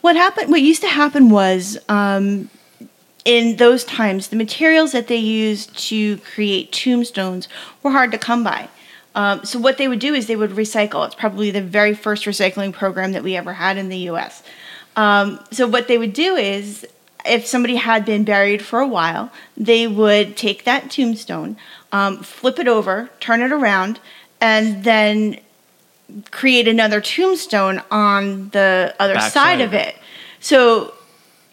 What 0.00 0.16
happened? 0.16 0.50
What 0.50 0.60
used 0.60 0.82
to 0.82 0.88
happen 0.88 1.30
was, 1.30 1.78
um, 1.88 2.50
in 3.24 3.56
those 3.56 3.82
times, 3.82 4.28
the 4.28 4.36
materials 4.36 4.92
that 4.92 5.08
they 5.08 5.16
used 5.16 5.76
to 5.88 6.18
create 6.18 6.70
tombstones 6.70 7.48
were 7.82 7.90
hard 7.90 8.12
to 8.12 8.18
come 8.18 8.44
by. 8.44 8.68
Um, 9.16 9.44
so 9.44 9.58
what 9.58 9.78
they 9.78 9.88
would 9.88 9.98
do 9.98 10.14
is 10.14 10.26
they 10.26 10.36
would 10.36 10.50
recycle. 10.50 11.04
It's 11.06 11.14
probably 11.14 11.50
the 11.50 11.62
very 11.62 11.94
first 11.94 12.24
recycling 12.26 12.72
program 12.72 13.12
that 13.12 13.24
we 13.24 13.34
ever 13.34 13.54
had 13.54 13.78
in 13.78 13.88
the 13.88 13.96
U.S. 14.10 14.42
Um, 14.94 15.40
so 15.50 15.66
what 15.66 15.88
they 15.88 15.98
would 15.98 16.12
do 16.12 16.36
is, 16.36 16.86
if 17.28 17.46
somebody 17.46 17.76
had 17.76 18.04
been 18.04 18.24
buried 18.24 18.62
for 18.62 18.80
a 18.80 18.86
while, 18.86 19.30
they 19.56 19.86
would 19.86 20.36
take 20.36 20.64
that 20.64 20.90
tombstone, 20.90 21.56
um, 21.92 22.22
flip 22.22 22.58
it 22.58 22.68
over, 22.68 23.10
turn 23.20 23.42
it 23.42 23.52
around, 23.52 24.00
and 24.40 24.84
then 24.84 25.40
create 26.30 26.68
another 26.68 27.00
tombstone 27.00 27.82
on 27.90 28.50
the 28.50 28.94
other 28.98 29.18
side 29.20 29.60
of 29.60 29.74
it. 29.74 29.96
So 30.40 30.94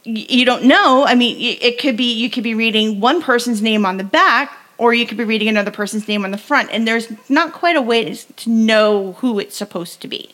you 0.04 0.46
don't 0.46 0.66
know. 0.66 1.06
I 1.06 1.16
mean, 1.16 1.38
it 1.40 1.80
could 1.80 1.96
be 1.96 2.14
you 2.14 2.30
could 2.30 2.44
be 2.44 2.54
reading 2.54 3.00
one 3.00 3.22
person's 3.22 3.62
name 3.62 3.86
on 3.86 3.98
the 3.98 4.04
back, 4.04 4.56
or 4.78 4.94
you 4.94 5.06
could 5.06 5.18
be 5.18 5.24
reading 5.24 5.48
another 5.48 5.72
person's 5.72 6.08
name 6.08 6.26
on 6.26 6.32
the 6.32 6.38
front, 6.38 6.70
and 6.72 6.88
there's 6.88 7.08
not 7.30 7.54
quite 7.54 7.76
a 7.76 7.82
way 7.82 8.14
to 8.14 8.50
know 8.50 9.14
who 9.14 9.40
it's 9.40 9.56
supposed 9.56 10.02
to 10.02 10.08
be. 10.08 10.34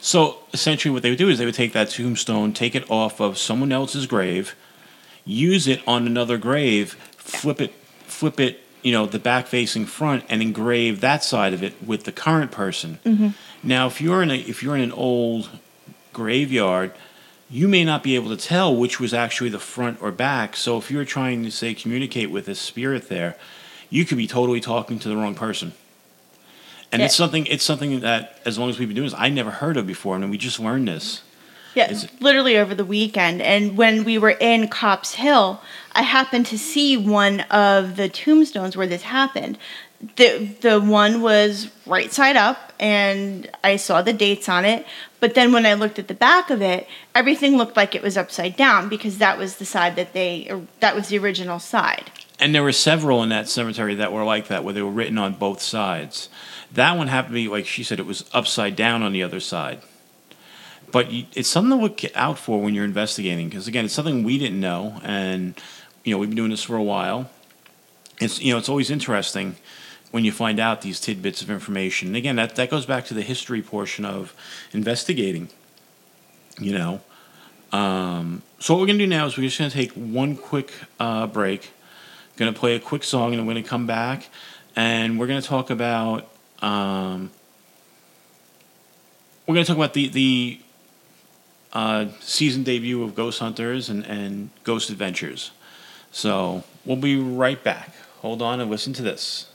So 0.00 0.38
essentially, 0.52 0.92
what 0.92 1.02
they 1.02 1.10
would 1.10 1.18
do 1.18 1.28
is 1.28 1.38
they 1.38 1.44
would 1.44 1.54
take 1.54 1.72
that 1.72 1.90
tombstone, 1.90 2.52
take 2.52 2.74
it 2.74 2.88
off 2.90 3.20
of 3.20 3.38
someone 3.38 3.72
else's 3.72 4.06
grave, 4.06 4.54
use 5.28 5.68
it 5.68 5.80
on 5.86 6.06
another 6.06 6.38
grave, 6.38 6.94
flip 7.16 7.60
it, 7.60 7.72
flip 8.06 8.40
it, 8.40 8.60
you 8.82 8.90
know, 8.90 9.06
the 9.06 9.18
back 9.18 9.46
facing 9.46 9.84
front, 9.84 10.24
and 10.28 10.40
engrave 10.40 11.00
that 11.00 11.22
side 11.22 11.52
of 11.52 11.62
it 11.62 11.74
with 11.84 12.04
the 12.04 12.12
current 12.12 12.50
person. 12.50 12.98
Mm-hmm. 13.04 13.28
Now, 13.62 13.86
if 13.86 14.00
you're 14.00 14.22
in 14.22 14.30
a 14.30 14.36
if 14.36 14.62
you're 14.62 14.74
in 14.74 14.82
an 14.82 14.92
old 14.92 15.50
graveyard, 16.12 16.92
you 17.50 17.68
may 17.68 17.84
not 17.84 18.02
be 18.02 18.14
able 18.14 18.30
to 18.30 18.36
tell 18.36 18.74
which 18.74 18.98
was 18.98 19.12
actually 19.12 19.50
the 19.50 19.58
front 19.58 20.00
or 20.02 20.10
back. 20.10 20.56
So 20.56 20.78
if 20.78 20.90
you're 20.90 21.04
trying 21.04 21.44
to 21.44 21.50
say 21.50 21.74
communicate 21.74 22.30
with 22.30 22.48
a 22.48 22.54
spirit 22.54 23.08
there, 23.08 23.36
you 23.90 24.04
could 24.04 24.18
be 24.18 24.26
totally 24.26 24.60
talking 24.60 24.98
to 25.00 25.08
the 25.08 25.16
wrong 25.16 25.34
person. 25.34 25.72
And 26.90 27.02
it's 27.02 27.14
something 27.14 27.44
it's 27.46 27.64
something 27.64 28.00
that 28.00 28.40
as 28.46 28.58
long 28.58 28.70
as 28.70 28.78
we've 28.78 28.88
been 28.88 28.96
doing 28.96 29.10
this, 29.10 29.18
I 29.18 29.28
never 29.28 29.50
heard 29.50 29.76
of 29.76 29.86
before, 29.86 30.16
and 30.16 30.30
we 30.30 30.38
just 30.38 30.58
learned 30.58 30.88
this. 30.88 31.22
Yeah, 31.78 31.92
Is 31.92 32.04
it- 32.04 32.20
literally 32.20 32.58
over 32.58 32.74
the 32.74 32.84
weekend. 32.84 33.40
And 33.40 33.76
when 33.76 34.02
we 34.02 34.18
were 34.18 34.30
in 34.30 34.66
Copp's 34.66 35.14
Hill, 35.14 35.60
I 35.92 36.02
happened 36.02 36.46
to 36.46 36.58
see 36.58 36.96
one 36.96 37.42
of 37.52 37.94
the 37.94 38.08
tombstones 38.08 38.76
where 38.76 38.88
this 38.88 39.02
happened. 39.02 39.58
The 40.16 40.48
the 40.60 40.80
one 40.80 41.22
was 41.22 41.68
right 41.86 42.12
side 42.12 42.36
up 42.36 42.72
and 42.80 43.48
I 43.62 43.76
saw 43.76 44.02
the 44.02 44.12
dates 44.12 44.48
on 44.48 44.64
it. 44.64 44.86
But 45.20 45.34
then 45.34 45.52
when 45.52 45.66
I 45.66 45.74
looked 45.74 46.00
at 46.00 46.08
the 46.08 46.14
back 46.14 46.50
of 46.50 46.60
it, 46.62 46.88
everything 47.14 47.56
looked 47.56 47.76
like 47.76 47.94
it 47.94 48.02
was 48.02 48.16
upside 48.16 48.56
down 48.56 48.88
because 48.88 49.18
that 49.18 49.38
was 49.38 49.56
the 49.56 49.64
side 49.64 49.94
that 49.94 50.14
they 50.14 50.48
er, 50.50 50.62
that 50.80 50.96
was 50.96 51.08
the 51.08 51.18
original 51.18 51.60
side. 51.60 52.10
And 52.40 52.52
there 52.52 52.64
were 52.64 52.72
several 52.72 53.22
in 53.22 53.28
that 53.28 53.48
cemetery 53.48 53.94
that 53.94 54.12
were 54.12 54.24
like 54.24 54.48
that, 54.48 54.64
where 54.64 54.74
they 54.74 54.82
were 54.82 54.90
written 54.90 55.18
on 55.18 55.34
both 55.34 55.60
sides. 55.60 56.28
That 56.72 56.96
one 56.96 57.06
happened 57.06 57.34
to 57.34 57.42
be, 57.42 57.48
like 57.48 57.66
she 57.66 57.84
said, 57.84 58.00
it 58.00 58.06
was 58.06 58.24
upside 58.32 58.74
down 58.74 59.02
on 59.02 59.12
the 59.12 59.22
other 59.22 59.40
side. 59.40 59.80
But 60.90 61.08
it's 61.10 61.48
something 61.48 61.76
to 61.76 61.82
look 61.82 62.00
out 62.16 62.38
for 62.38 62.60
when 62.60 62.74
you're 62.74 62.84
investigating, 62.84 63.48
because 63.48 63.68
again, 63.68 63.84
it's 63.84 63.94
something 63.94 64.24
we 64.24 64.38
didn't 64.38 64.60
know, 64.60 65.00
and 65.02 65.54
you 66.04 66.12
know 66.12 66.18
we've 66.18 66.30
been 66.30 66.36
doing 66.36 66.50
this 66.50 66.62
for 66.62 66.76
a 66.76 66.82
while. 66.82 67.30
It's 68.20 68.40
you 68.40 68.52
know 68.52 68.58
it's 68.58 68.68
always 68.68 68.90
interesting 68.90 69.56
when 70.10 70.24
you 70.24 70.32
find 70.32 70.58
out 70.58 70.80
these 70.80 70.98
tidbits 70.98 71.42
of 71.42 71.50
information. 71.50 72.08
And 72.08 72.16
again, 72.16 72.36
that 72.36 72.56
that 72.56 72.70
goes 72.70 72.86
back 72.86 73.04
to 73.06 73.14
the 73.14 73.22
history 73.22 73.60
portion 73.60 74.04
of 74.04 74.34
investigating. 74.72 75.50
You 76.58 76.72
know, 76.72 77.00
um, 77.72 78.42
so 78.58 78.74
what 78.74 78.80
we're 78.80 78.86
gonna 78.86 78.98
do 78.98 79.06
now 79.06 79.26
is 79.26 79.36
we're 79.36 79.44
just 79.44 79.58
gonna 79.58 79.70
take 79.70 79.92
one 79.92 80.36
quick 80.36 80.72
uh, 80.98 81.26
break. 81.26 81.70
Gonna 82.36 82.52
play 82.52 82.74
a 82.74 82.80
quick 82.80 83.04
song, 83.04 83.32
and 83.32 83.40
I'm 83.40 83.46
gonna 83.46 83.62
come 83.62 83.86
back, 83.86 84.28
and 84.74 85.18
we're 85.18 85.26
gonna 85.26 85.42
talk 85.42 85.70
about. 85.70 86.28
Um, 86.60 87.30
we're 89.46 89.54
gonna 89.54 89.66
talk 89.66 89.76
about 89.76 89.94
the 89.94 90.08
the 90.08 90.60
uh, 91.72 92.06
season 92.20 92.62
debut 92.62 93.02
of 93.02 93.14
Ghost 93.14 93.40
Hunters 93.40 93.88
and, 93.88 94.04
and 94.06 94.50
Ghost 94.64 94.90
Adventures. 94.90 95.50
So 96.10 96.64
we'll 96.84 96.96
be 96.96 97.16
right 97.16 97.62
back. 97.62 97.92
Hold 98.20 98.42
on 98.42 98.60
and 98.60 98.70
listen 98.70 98.92
to 98.94 99.02
this. 99.02 99.50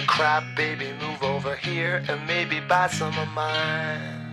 The 0.00 0.06
crap, 0.06 0.44
baby, 0.54 0.92
move 1.00 1.22
over 1.22 1.56
here 1.56 2.02
and 2.08 2.26
maybe 2.26 2.60
buy 2.60 2.86
some 2.86 3.16
of 3.18 3.28
mine. 3.28 4.25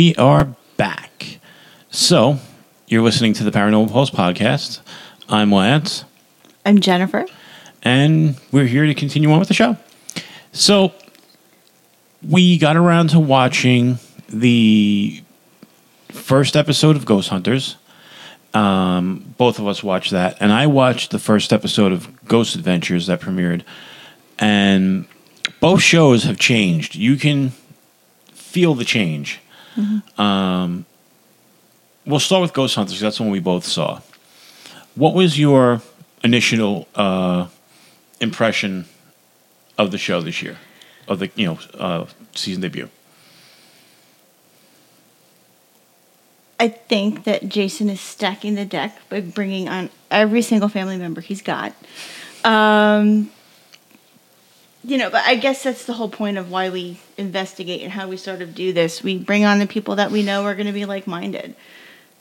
We 0.00 0.14
are 0.14 0.56
back. 0.78 1.40
So, 1.90 2.38
you're 2.86 3.02
listening 3.02 3.34
to 3.34 3.44
the 3.44 3.50
Paranormal 3.50 3.92
Pulse 3.92 4.08
podcast. 4.08 4.80
I'm 5.28 5.52
Lance, 5.52 6.04
I'm 6.64 6.80
Jennifer. 6.80 7.26
and 7.82 8.40
we're 8.50 8.64
here 8.64 8.86
to 8.86 8.94
continue 8.94 9.30
on 9.30 9.40
with 9.40 9.48
the 9.48 9.52
show. 9.52 9.76
So, 10.52 10.94
we 12.26 12.56
got 12.56 12.78
around 12.78 13.10
to 13.10 13.20
watching 13.20 13.98
the 14.26 15.22
first 16.08 16.56
episode 16.56 16.96
of 16.96 17.04
Ghost 17.04 17.28
Hunters. 17.28 17.76
Um, 18.54 19.34
both 19.36 19.58
of 19.58 19.68
us 19.68 19.82
watched 19.82 20.12
that, 20.12 20.38
and 20.40 20.50
I 20.50 20.66
watched 20.66 21.10
the 21.10 21.18
first 21.18 21.52
episode 21.52 21.92
of 21.92 22.24
Ghost 22.24 22.54
Adventures 22.54 23.06
that 23.08 23.20
premiered. 23.20 23.64
And 24.38 25.04
both 25.60 25.82
shows 25.82 26.24
have 26.24 26.38
changed. 26.38 26.94
You 26.94 27.16
can 27.16 27.52
feel 28.32 28.74
the 28.74 28.86
change. 28.86 29.40
Um, 30.18 30.84
we'll 32.04 32.20
start 32.20 32.42
with 32.42 32.52
Ghost 32.52 32.74
Hunters. 32.74 33.00
That's 33.00 33.20
one 33.20 33.30
we 33.30 33.40
both 33.40 33.64
saw. 33.64 34.00
What 34.94 35.14
was 35.14 35.38
your 35.38 35.82
initial 36.22 36.88
uh, 36.94 37.46
impression 38.20 38.86
of 39.78 39.90
the 39.90 39.98
show 39.98 40.20
this 40.20 40.42
year, 40.42 40.58
of 41.08 41.18
the 41.18 41.30
you 41.34 41.46
know 41.46 41.58
uh, 41.74 42.06
season 42.34 42.62
debut? 42.62 42.88
I 46.58 46.68
think 46.68 47.24
that 47.24 47.48
Jason 47.48 47.88
is 47.88 48.02
stacking 48.02 48.54
the 48.54 48.66
deck 48.66 48.98
by 49.08 49.22
bringing 49.22 49.66
on 49.68 49.88
every 50.10 50.42
single 50.42 50.68
family 50.68 50.98
member 50.98 51.22
he's 51.22 51.40
got. 51.40 51.72
Um, 52.44 53.30
you 54.82 54.96
know, 54.96 55.10
but 55.10 55.22
I 55.26 55.34
guess 55.34 55.62
that's 55.62 55.84
the 55.84 55.92
whole 55.92 56.08
point 56.08 56.38
of 56.38 56.50
why 56.50 56.70
we 56.70 56.98
investigate 57.18 57.82
and 57.82 57.92
how 57.92 58.08
we 58.08 58.16
sort 58.16 58.40
of 58.40 58.54
do 58.54 58.72
this. 58.72 59.02
We 59.02 59.18
bring 59.18 59.44
on 59.44 59.58
the 59.58 59.66
people 59.66 59.96
that 59.96 60.10
we 60.10 60.22
know 60.22 60.44
are 60.44 60.54
going 60.54 60.66
to 60.66 60.72
be 60.72 60.86
like 60.86 61.06
minded. 61.06 61.54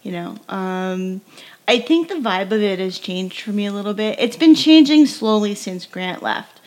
You 0.03 0.11
know, 0.11 0.37
um, 0.49 1.21
I 1.67 1.79
think 1.79 2.09
the 2.09 2.15
vibe 2.15 2.51
of 2.51 2.61
it 2.61 2.79
has 2.79 2.99
changed 2.99 3.41
for 3.41 3.51
me 3.51 3.65
a 3.65 3.71
little 3.71 3.93
bit. 3.93 4.19
It's 4.19 4.37
been 4.37 4.55
changing 4.55 5.05
slowly 5.05 5.55
since 5.55 5.85
Grant 5.85 6.21
left. 6.21 6.59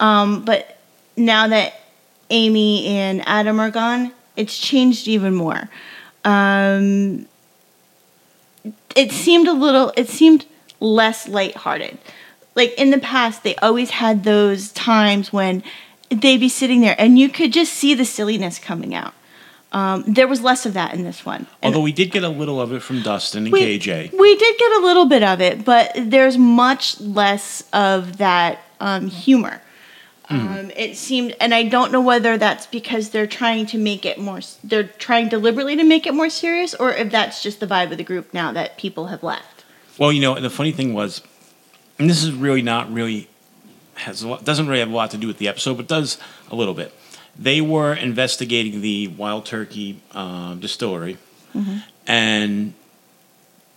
Um, 0.00 0.44
but 0.44 0.78
now 1.16 1.48
that 1.48 1.74
Amy 2.30 2.86
and 2.86 3.26
Adam 3.26 3.60
are 3.60 3.70
gone, 3.70 4.12
it's 4.36 4.56
changed 4.56 5.08
even 5.08 5.34
more. 5.34 5.68
Um, 6.24 7.26
it 8.94 9.12
seemed 9.12 9.48
a 9.48 9.52
little, 9.52 9.92
it 9.96 10.08
seemed 10.08 10.46
less 10.80 11.28
lighthearted. 11.28 11.98
Like 12.58 12.74
in 12.76 12.90
the 12.90 12.98
past, 12.98 13.44
they 13.44 13.54
always 13.56 13.90
had 13.90 14.24
those 14.24 14.72
times 14.72 15.32
when 15.32 15.62
they'd 16.10 16.38
be 16.38 16.48
sitting 16.48 16.80
there 16.80 16.96
and 16.98 17.16
you 17.16 17.28
could 17.28 17.52
just 17.52 17.72
see 17.72 17.94
the 17.94 18.04
silliness 18.04 18.58
coming 18.58 18.96
out. 18.96 19.14
Um, 19.70 20.02
there 20.08 20.26
was 20.26 20.40
less 20.40 20.66
of 20.66 20.74
that 20.74 20.92
in 20.92 21.04
this 21.04 21.24
one. 21.24 21.46
And 21.62 21.72
Although 21.72 21.84
we 21.84 21.92
did 21.92 22.10
get 22.10 22.24
a 22.24 22.28
little 22.28 22.60
of 22.60 22.72
it 22.72 22.82
from 22.82 23.00
Dustin 23.00 23.44
and 23.44 23.52
we, 23.52 23.78
KJ. 23.78 24.18
We 24.18 24.36
did 24.36 24.58
get 24.58 24.72
a 24.72 24.80
little 24.80 25.06
bit 25.06 25.22
of 25.22 25.40
it, 25.40 25.64
but 25.64 25.92
there's 25.94 26.36
much 26.36 27.00
less 27.00 27.62
of 27.72 28.16
that 28.16 28.58
um, 28.80 29.06
humor. 29.06 29.62
Um, 30.30 30.72
it 30.76 30.96
seemed, 30.96 31.36
and 31.40 31.54
I 31.54 31.62
don't 31.62 31.92
know 31.92 32.00
whether 32.00 32.36
that's 32.36 32.66
because 32.66 33.10
they're 33.10 33.28
trying 33.28 33.66
to 33.66 33.78
make 33.78 34.04
it 34.04 34.18
more, 34.18 34.40
they're 34.64 34.84
trying 34.84 35.28
deliberately 35.28 35.76
to 35.76 35.84
make 35.84 36.06
it 36.06 36.12
more 36.12 36.28
serious, 36.28 36.74
or 36.74 36.92
if 36.92 37.10
that's 37.10 37.40
just 37.42 37.60
the 37.60 37.66
vibe 37.66 37.92
of 37.92 37.98
the 37.98 38.04
group 38.04 38.34
now 38.34 38.52
that 38.52 38.76
people 38.76 39.06
have 39.06 39.22
left. 39.22 39.64
Well, 39.96 40.12
you 40.12 40.20
know, 40.20 40.34
and 40.34 40.44
the 40.44 40.50
funny 40.50 40.72
thing 40.72 40.92
was, 40.92 41.22
and 41.98 42.08
this 42.08 42.22
is 42.22 42.32
really 42.32 42.62
not 42.62 42.92
really 42.92 43.28
has 43.94 44.22
a 44.22 44.28
lot, 44.28 44.44
doesn't 44.44 44.68
really 44.68 44.80
have 44.80 44.90
a 44.90 44.94
lot 44.94 45.10
to 45.10 45.16
do 45.16 45.26
with 45.26 45.38
the 45.38 45.48
episode, 45.48 45.76
but 45.76 45.88
does 45.88 46.18
a 46.50 46.54
little 46.54 46.74
bit. 46.74 46.92
They 47.38 47.60
were 47.60 47.94
investigating 47.94 48.80
the 48.80 49.08
Wild 49.08 49.46
Turkey 49.46 50.00
um, 50.12 50.60
distillery, 50.60 51.18
and 52.06 52.74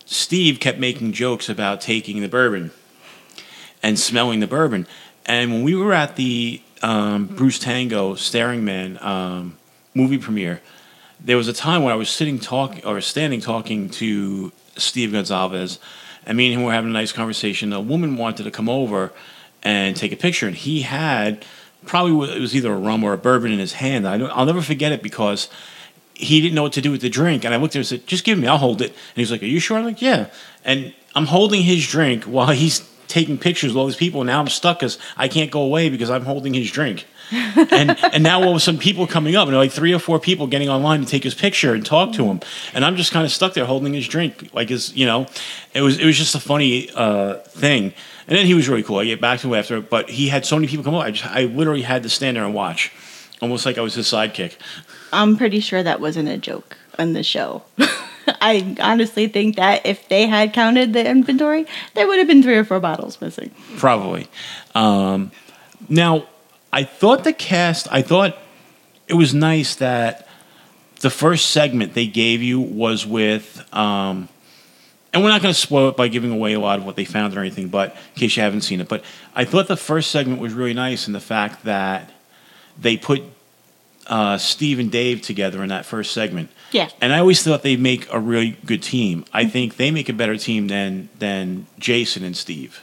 Steve 0.04 0.60
kept 0.60 0.78
making 0.78 1.12
jokes 1.12 1.48
about 1.48 1.80
taking 1.80 2.20
the 2.20 2.28
bourbon 2.28 2.70
and 3.82 3.98
smelling 3.98 4.40
the 4.40 4.46
bourbon. 4.46 4.86
And 5.26 5.52
when 5.52 5.62
we 5.62 5.74
were 5.74 5.92
at 5.92 6.16
the 6.16 6.60
um, 6.82 7.26
Bruce 7.26 7.58
Tango 7.58 8.14
Staring 8.14 8.64
Man 8.64 8.98
um, 9.00 9.56
movie 9.94 10.18
premiere, 10.18 10.60
there 11.20 11.36
was 11.36 11.48
a 11.48 11.52
time 11.52 11.82
when 11.84 11.92
I 11.92 11.96
was 11.96 12.10
sitting 12.10 12.38
talking 12.40 12.84
or 12.84 13.00
standing 13.00 13.40
talking 13.40 13.88
to 13.90 14.52
Steve 14.76 15.10
Gonsalves, 15.10 15.78
and 16.26 16.36
me 16.36 16.46
and 16.46 16.60
him 16.60 16.64
were 16.64 16.72
having 16.72 16.90
a 16.90 16.92
nice 16.92 17.12
conversation. 17.12 17.72
A 17.72 17.80
woman 17.80 18.16
wanted 18.16 18.44
to 18.44 18.50
come 18.50 18.68
over 18.68 19.12
and 19.62 19.96
take 19.96 20.12
a 20.12 20.16
picture, 20.16 20.46
and 20.46 20.56
he 20.56 20.82
had 20.82 21.44
probably 21.86 22.34
it 22.34 22.40
was 22.40 22.54
either 22.54 22.72
a 22.72 22.76
rum 22.76 23.04
or 23.04 23.12
a 23.12 23.18
bourbon 23.18 23.52
in 23.52 23.58
his 23.58 23.74
hand. 23.74 24.06
I 24.06 24.18
don't, 24.18 24.30
I'll 24.30 24.46
never 24.46 24.62
forget 24.62 24.92
it 24.92 25.02
because 25.02 25.48
he 26.14 26.40
didn't 26.40 26.54
know 26.54 26.62
what 26.62 26.72
to 26.74 26.80
do 26.80 26.90
with 26.90 27.00
the 27.00 27.08
drink, 27.08 27.44
and 27.44 27.54
I 27.54 27.56
looked 27.56 27.72
at 27.72 27.76
him 27.76 27.80
and 27.80 27.86
said, 27.86 28.06
"Just 28.06 28.24
give 28.24 28.38
me, 28.38 28.46
I'll 28.46 28.58
hold 28.58 28.80
it." 28.82 28.90
And 28.90 29.16
he 29.16 29.22
was 29.22 29.30
like, 29.30 29.42
"Are 29.42 29.46
you 29.46 29.60
sure?" 29.60 29.78
I'm 29.78 29.84
like, 29.84 30.02
"Yeah." 30.02 30.26
And 30.64 30.94
I'm 31.14 31.26
holding 31.26 31.62
his 31.62 31.86
drink 31.86 32.24
while 32.24 32.48
he's 32.50 32.88
taking 33.08 33.36
pictures 33.36 33.72
of 33.72 33.76
all 33.76 33.86
these 33.86 33.96
people. 33.96 34.20
And 34.22 34.28
now 34.28 34.40
I'm 34.40 34.48
stuck 34.48 34.78
because 34.78 34.98
I 35.16 35.28
can't 35.28 35.50
go 35.50 35.62
away 35.62 35.90
because 35.90 36.10
I'm 36.10 36.24
holding 36.24 36.54
his 36.54 36.70
drink. 36.70 37.06
And 37.32 37.98
and 38.12 38.22
now 38.22 38.42
all 38.42 38.50
of 38.50 38.56
a 38.56 38.60
sudden 38.60 38.78
people 38.80 39.06
coming 39.06 39.36
up 39.36 39.48
and 39.48 39.56
like 39.56 39.72
three 39.72 39.92
or 39.92 39.98
four 39.98 40.18
people 40.18 40.46
getting 40.46 40.68
online 40.68 41.00
to 41.00 41.06
take 41.06 41.24
his 41.24 41.34
picture 41.34 41.74
and 41.74 41.84
talk 41.84 42.12
to 42.12 42.24
him 42.24 42.40
and 42.74 42.84
I'm 42.84 42.96
just 42.96 43.12
kind 43.12 43.24
of 43.24 43.32
stuck 43.32 43.54
there 43.54 43.64
holding 43.64 43.94
his 43.94 44.06
drink 44.06 44.50
like 44.52 44.68
his 44.68 44.94
you 44.94 45.06
know 45.06 45.26
it 45.74 45.82
was 45.82 45.98
it 45.98 46.04
was 46.04 46.16
just 46.16 46.34
a 46.34 46.40
funny 46.40 46.90
uh, 46.90 47.34
thing 47.38 47.94
and 48.26 48.38
then 48.38 48.46
he 48.46 48.54
was 48.54 48.68
really 48.68 48.82
cool 48.82 48.98
I 48.98 49.04
get 49.04 49.20
back 49.20 49.40
to 49.40 49.48
him 49.48 49.54
after 49.54 49.80
but 49.80 50.10
he 50.10 50.28
had 50.28 50.44
so 50.44 50.56
many 50.56 50.68
people 50.68 50.84
come 50.84 50.94
up 50.94 51.04
I 51.04 51.10
just 51.10 51.26
I 51.26 51.44
literally 51.44 51.82
had 51.82 52.02
to 52.02 52.08
stand 52.08 52.36
there 52.36 52.44
and 52.44 52.54
watch 52.54 52.92
almost 53.40 53.66
like 53.66 53.78
I 53.78 53.80
was 53.80 53.94
his 53.94 54.06
sidekick 54.06 54.56
I'm 55.12 55.36
pretty 55.36 55.60
sure 55.60 55.82
that 55.82 56.00
wasn't 56.00 56.28
a 56.28 56.38
joke 56.38 56.78
on 56.98 57.12
the 57.12 57.22
show. 57.22 57.62
I 58.26 58.76
honestly 58.80 59.28
think 59.28 59.56
that 59.56 59.84
if 59.84 60.08
they 60.08 60.26
had 60.26 60.52
counted 60.52 60.92
the 60.92 61.06
inventory, 61.06 61.66
there 61.94 62.06
would 62.06 62.18
have 62.18 62.26
been 62.26 62.42
three 62.42 62.56
or 62.56 62.64
four 62.64 62.80
bottles 62.80 63.20
missing. 63.20 63.50
probably. 63.76 64.26
Um, 64.74 65.30
now, 65.88 66.26
I 66.72 66.84
thought 66.84 67.24
the 67.24 67.32
cast, 67.32 67.86
I 67.90 68.02
thought 68.02 68.36
it 69.06 69.14
was 69.14 69.34
nice 69.34 69.74
that 69.76 70.26
the 71.00 71.10
first 71.10 71.50
segment 71.50 71.94
they 71.94 72.06
gave 72.06 72.42
you 72.42 72.60
was 72.60 73.06
with, 73.06 73.62
um, 73.74 74.28
and 75.12 75.22
we're 75.22 75.28
not 75.28 75.42
going 75.42 75.52
to 75.52 75.60
spoil 75.60 75.90
it 75.90 75.96
by 75.96 76.08
giving 76.08 76.30
away 76.30 76.54
a 76.54 76.60
lot 76.60 76.78
of 76.78 76.86
what 76.86 76.96
they 76.96 77.04
found 77.04 77.36
or 77.36 77.40
anything, 77.40 77.68
but 77.68 77.90
in 78.14 78.20
case 78.20 78.36
you 78.36 78.42
haven't 78.42 78.62
seen 78.62 78.80
it, 78.80 78.88
but 78.88 79.04
I 79.34 79.44
thought 79.44 79.68
the 79.68 79.76
first 79.76 80.10
segment 80.10 80.40
was 80.40 80.54
really 80.54 80.72
nice 80.72 81.06
in 81.06 81.12
the 81.12 81.20
fact 81.20 81.64
that 81.64 82.10
they 82.80 82.96
put 82.96 83.22
uh, 84.06 84.38
Steve 84.38 84.78
and 84.78 84.90
Dave 84.90 85.20
together 85.20 85.62
in 85.62 85.68
that 85.68 85.84
first 85.84 86.12
segment. 86.12 86.50
Yeah. 86.70 86.88
And 87.00 87.12
I 87.12 87.18
always 87.18 87.42
thought 87.42 87.62
they 87.62 87.76
make 87.76 88.10
a 88.12 88.18
really 88.18 88.56
good 88.64 88.82
team. 88.82 89.24
I 89.32 89.44
think 89.44 89.76
they 89.76 89.90
make 89.90 90.08
a 90.08 90.12
better 90.12 90.36
team 90.36 90.68
than 90.68 91.08
than 91.18 91.66
Jason 91.78 92.24
and 92.24 92.36
Steve. 92.36 92.82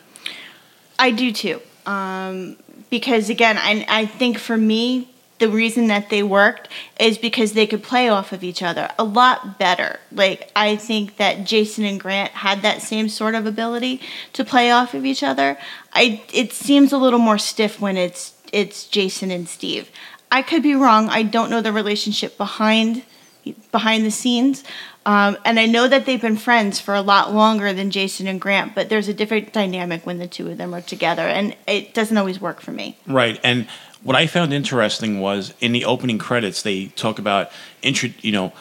I 0.97 1.11
do 1.11 1.31
too. 1.31 1.61
Um, 1.85 2.57
because 2.89 3.29
again, 3.29 3.57
I 3.57 3.85
I 3.87 4.05
think 4.05 4.37
for 4.37 4.57
me 4.57 5.09
the 5.39 5.49
reason 5.49 5.87
that 5.87 6.09
they 6.09 6.21
worked 6.21 6.67
is 6.99 7.17
because 7.17 7.53
they 7.53 7.65
could 7.65 7.81
play 7.81 8.09
off 8.09 8.31
of 8.31 8.43
each 8.43 8.61
other 8.61 8.89
a 8.99 9.03
lot 9.03 9.57
better. 9.57 9.99
Like 10.11 10.51
I 10.55 10.75
think 10.75 11.17
that 11.17 11.45
Jason 11.45 11.85
and 11.85 11.99
Grant 11.99 12.31
had 12.31 12.61
that 12.61 12.81
same 12.81 13.09
sort 13.09 13.35
of 13.35 13.45
ability 13.45 14.01
to 14.33 14.43
play 14.43 14.69
off 14.69 14.93
of 14.93 15.05
each 15.05 15.23
other. 15.23 15.57
I 15.93 16.21
it 16.33 16.53
seems 16.53 16.91
a 16.91 16.97
little 16.97 17.19
more 17.19 17.37
stiff 17.37 17.79
when 17.79 17.97
it's 17.97 18.33
it's 18.51 18.85
Jason 18.87 19.31
and 19.31 19.47
Steve. 19.47 19.89
I 20.31 20.41
could 20.41 20.61
be 20.61 20.75
wrong. 20.75 21.09
I 21.09 21.23
don't 21.23 21.49
know 21.49 21.61
the 21.61 21.73
relationship 21.73 22.37
behind 22.37 23.03
behind 23.71 24.05
the 24.05 24.11
scenes. 24.11 24.63
Um, 25.05 25.37
and 25.45 25.59
I 25.59 25.65
know 25.65 25.87
that 25.87 26.05
they've 26.05 26.21
been 26.21 26.37
friends 26.37 26.79
for 26.79 26.93
a 26.93 27.01
lot 27.01 27.33
longer 27.33 27.73
than 27.73 27.89
Jason 27.89 28.27
and 28.27 28.39
Grant, 28.39 28.75
but 28.75 28.89
there's 28.89 29.07
a 29.07 29.13
different 29.13 29.53
dynamic 29.53 30.05
when 30.05 30.19
the 30.19 30.27
two 30.27 30.49
of 30.49 30.57
them 30.57 30.73
are 30.73 30.81
together, 30.81 31.23
and 31.23 31.55
it 31.67 31.93
doesn't 31.93 32.17
always 32.17 32.39
work 32.39 32.61
for 32.61 32.71
me. 32.71 32.97
Right. 33.07 33.39
And 33.43 33.67
what 34.03 34.15
I 34.15 34.27
found 34.27 34.53
interesting 34.53 35.19
was 35.19 35.53
in 35.59 35.71
the 35.71 35.85
opening 35.85 36.17
credits, 36.17 36.61
they 36.61 36.87
talk 36.87 37.17
about, 37.17 37.51
intro, 37.81 38.09
you 38.21 38.31
know, 38.31 38.53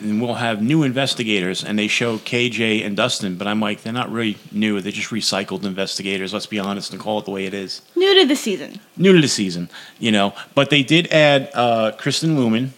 and 0.00 0.20
we'll 0.20 0.34
have 0.34 0.62
new 0.62 0.82
investigators, 0.82 1.64
and 1.64 1.78
they 1.78 1.88
show 1.88 2.18
KJ 2.18 2.84
and 2.84 2.96
Dustin, 2.96 3.36
but 3.36 3.46
I'm 3.46 3.60
like, 3.60 3.82
they're 3.82 3.92
not 3.92 4.10
really 4.10 4.36
new. 4.52 4.80
They're 4.80 4.92
just 4.92 5.10
recycled 5.10 5.64
investigators. 5.64 6.34
Let's 6.34 6.46
be 6.46 6.58
honest 6.58 6.92
and 6.92 7.00
call 7.00 7.18
it 7.18 7.24
the 7.24 7.30
way 7.30 7.46
it 7.46 7.54
is. 7.54 7.80
New 7.94 8.20
to 8.20 8.26
the 8.26 8.36
season. 8.36 8.80
New 8.96 9.14
to 9.14 9.20
the 9.20 9.28
season, 9.28 9.70
you 9.98 10.12
know. 10.12 10.34
But 10.54 10.70
they 10.70 10.82
did 10.82 11.06
add 11.08 11.50
uh, 11.54 11.92
Kristen 11.92 12.36
Luman, 12.36 12.70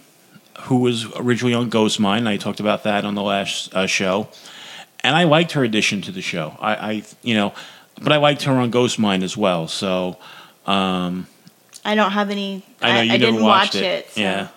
who 0.62 0.78
was 0.78 1.06
originally 1.16 1.54
on 1.54 1.68
Ghost 1.68 1.98
Mine. 2.00 2.26
I 2.26 2.36
talked 2.36 2.60
about 2.60 2.84
that 2.84 3.04
on 3.04 3.14
the 3.14 3.22
last 3.22 3.74
uh, 3.74 3.86
show, 3.86 4.28
and 5.04 5.14
I 5.16 5.24
liked 5.24 5.52
her 5.52 5.64
addition 5.64 6.02
to 6.02 6.12
the 6.12 6.22
show. 6.22 6.56
I, 6.60 6.74
I, 6.74 7.02
you 7.22 7.34
know, 7.34 7.54
but 8.00 8.12
I 8.12 8.16
liked 8.16 8.42
her 8.42 8.52
on 8.52 8.70
Ghost 8.70 8.98
Mine 8.98 9.22
as 9.22 9.36
well. 9.36 9.68
So. 9.68 10.16
Um, 10.66 11.26
I 11.84 11.94
don't 11.94 12.10
have 12.10 12.28
any. 12.30 12.62
I 12.82 12.92
know 12.92 13.00
you 13.00 13.12
I, 13.12 13.16
never 13.16 13.32
didn't 13.32 13.42
watched 13.44 13.74
watch 13.74 13.82
it. 13.82 13.84
it. 13.84 14.10
so- 14.10 14.20
Yeah, 14.20 14.48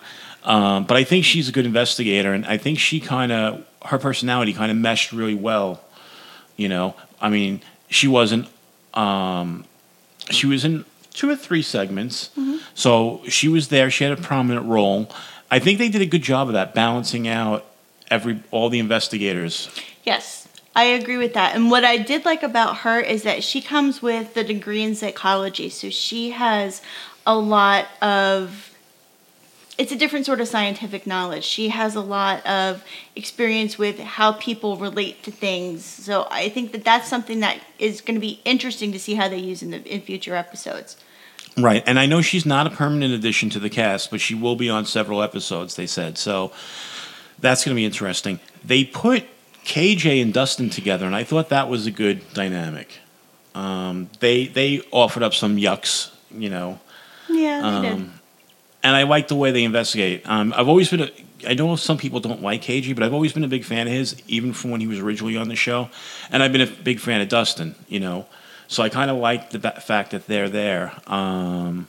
um, 0.44 0.84
but 0.84 0.96
I 0.98 1.04
think 1.04 1.24
she's 1.24 1.48
a 1.48 1.52
good 1.52 1.64
investigator, 1.64 2.34
and 2.34 2.44
I 2.44 2.58
think 2.58 2.78
she 2.78 3.00
kind 3.00 3.32
of 3.32 3.64
her 3.86 3.96
personality 3.98 4.52
kind 4.52 4.70
of 4.70 4.76
meshed 4.76 5.12
really 5.12 5.34
well. 5.34 5.80
You 6.58 6.68
know, 6.68 6.94
I 7.20 7.30
mean, 7.30 7.62
she 7.88 8.08
wasn't. 8.08 8.48
Um, 8.92 9.64
she 10.30 10.46
was 10.46 10.64
in 10.66 10.84
two 11.14 11.30
or 11.30 11.36
three 11.36 11.62
segments, 11.62 12.28
Mm-hmm. 12.36 12.56
so 12.74 13.22
she 13.28 13.48
was 13.48 13.68
there. 13.68 13.90
She 13.90 14.04
had 14.04 14.12
a 14.12 14.20
prominent 14.20 14.66
role. 14.66 15.08
I 15.52 15.58
think 15.58 15.78
they 15.78 15.90
did 15.90 16.00
a 16.00 16.06
good 16.06 16.22
job 16.22 16.48
of 16.48 16.54
that, 16.54 16.74
balancing 16.74 17.28
out 17.28 17.66
every 18.10 18.40
all 18.50 18.70
the 18.70 18.78
investigators. 18.78 19.68
Yes, 20.02 20.48
I 20.74 20.84
agree 20.84 21.18
with 21.18 21.34
that. 21.34 21.54
And 21.54 21.70
what 21.70 21.84
I 21.84 21.98
did 21.98 22.24
like 22.24 22.42
about 22.42 22.78
her 22.78 22.98
is 22.98 23.22
that 23.24 23.44
she 23.44 23.60
comes 23.60 24.00
with 24.00 24.32
the 24.32 24.44
degree 24.44 24.82
in 24.82 24.94
psychology, 24.94 25.68
so 25.68 25.90
she 25.90 26.30
has 26.30 26.80
a 27.26 27.36
lot 27.36 27.86
of. 28.00 28.70
It's 29.76 29.92
a 29.92 29.96
different 29.96 30.24
sort 30.24 30.40
of 30.40 30.48
scientific 30.48 31.06
knowledge. 31.06 31.44
She 31.44 31.68
has 31.68 31.94
a 31.96 32.00
lot 32.00 32.46
of 32.46 32.82
experience 33.14 33.76
with 33.76 33.98
how 33.98 34.32
people 34.32 34.78
relate 34.78 35.22
to 35.24 35.30
things. 35.30 35.84
So 35.84 36.28
I 36.30 36.48
think 36.48 36.72
that 36.72 36.82
that's 36.82 37.08
something 37.08 37.40
that 37.40 37.58
is 37.78 38.00
going 38.00 38.14
to 38.14 38.20
be 38.20 38.40
interesting 38.46 38.90
to 38.92 38.98
see 38.98 39.14
how 39.14 39.28
they 39.28 39.38
use 39.38 39.62
in 39.62 39.70
the 39.72 39.82
in 39.84 40.00
future 40.00 40.34
episodes. 40.34 40.96
Right, 41.58 41.82
and 41.86 41.98
I 41.98 42.06
know 42.06 42.22
she's 42.22 42.46
not 42.46 42.66
a 42.66 42.70
permanent 42.70 43.12
addition 43.12 43.50
to 43.50 43.58
the 43.60 43.68
cast, 43.68 44.10
but 44.10 44.20
she 44.20 44.34
will 44.34 44.56
be 44.56 44.70
on 44.70 44.86
several 44.86 45.22
episodes. 45.22 45.76
They 45.76 45.86
said 45.86 46.16
so. 46.16 46.50
That's 47.40 47.64
going 47.64 47.74
to 47.74 47.78
be 47.78 47.84
interesting. 47.84 48.40
They 48.64 48.84
put 48.84 49.24
KJ 49.64 50.22
and 50.22 50.32
Dustin 50.32 50.70
together, 50.70 51.04
and 51.06 51.14
I 51.14 51.24
thought 51.24 51.50
that 51.50 51.68
was 51.68 51.86
a 51.86 51.90
good 51.90 52.20
dynamic. 52.32 52.98
Um, 53.54 54.08
they 54.20 54.46
they 54.46 54.80
offered 54.92 55.22
up 55.22 55.34
some 55.34 55.56
yucks, 55.58 56.10
you 56.34 56.48
know, 56.48 56.80
Yeah, 57.28 57.60
they 57.60 57.88
did. 57.88 57.92
um, 57.92 58.20
and 58.82 58.96
I 58.96 59.02
like 59.02 59.28
the 59.28 59.34
way 59.34 59.50
they 59.50 59.64
investigate. 59.64 60.22
Um, 60.24 60.54
I've 60.56 60.68
always 60.68 60.88
been 60.90 61.00
a. 61.02 61.10
I 61.46 61.54
know 61.54 61.74
some 61.76 61.98
people 61.98 62.20
don't 62.20 62.40
like 62.40 62.62
KJ, 62.62 62.94
but 62.94 63.02
I've 63.02 63.12
always 63.12 63.32
been 63.34 63.44
a 63.44 63.48
big 63.48 63.64
fan 63.64 63.86
of 63.88 63.92
his, 63.92 64.22
even 64.26 64.52
from 64.54 64.70
when 64.70 64.80
he 64.80 64.86
was 64.86 65.00
originally 65.00 65.36
on 65.36 65.48
the 65.48 65.56
show, 65.56 65.90
and 66.30 66.42
I've 66.42 66.52
been 66.52 66.60
a 66.62 66.66
big 66.66 66.98
fan 66.98 67.20
of 67.20 67.28
Dustin. 67.28 67.74
You 67.88 68.00
know, 68.00 68.26
so 68.72 68.82
I 68.82 68.88
kind 68.88 69.10
of 69.10 69.18
like 69.18 69.50
the 69.50 69.60
fact 69.60 70.12
that 70.12 70.26
they're 70.26 70.48
there. 70.48 70.92
Um, 71.06 71.88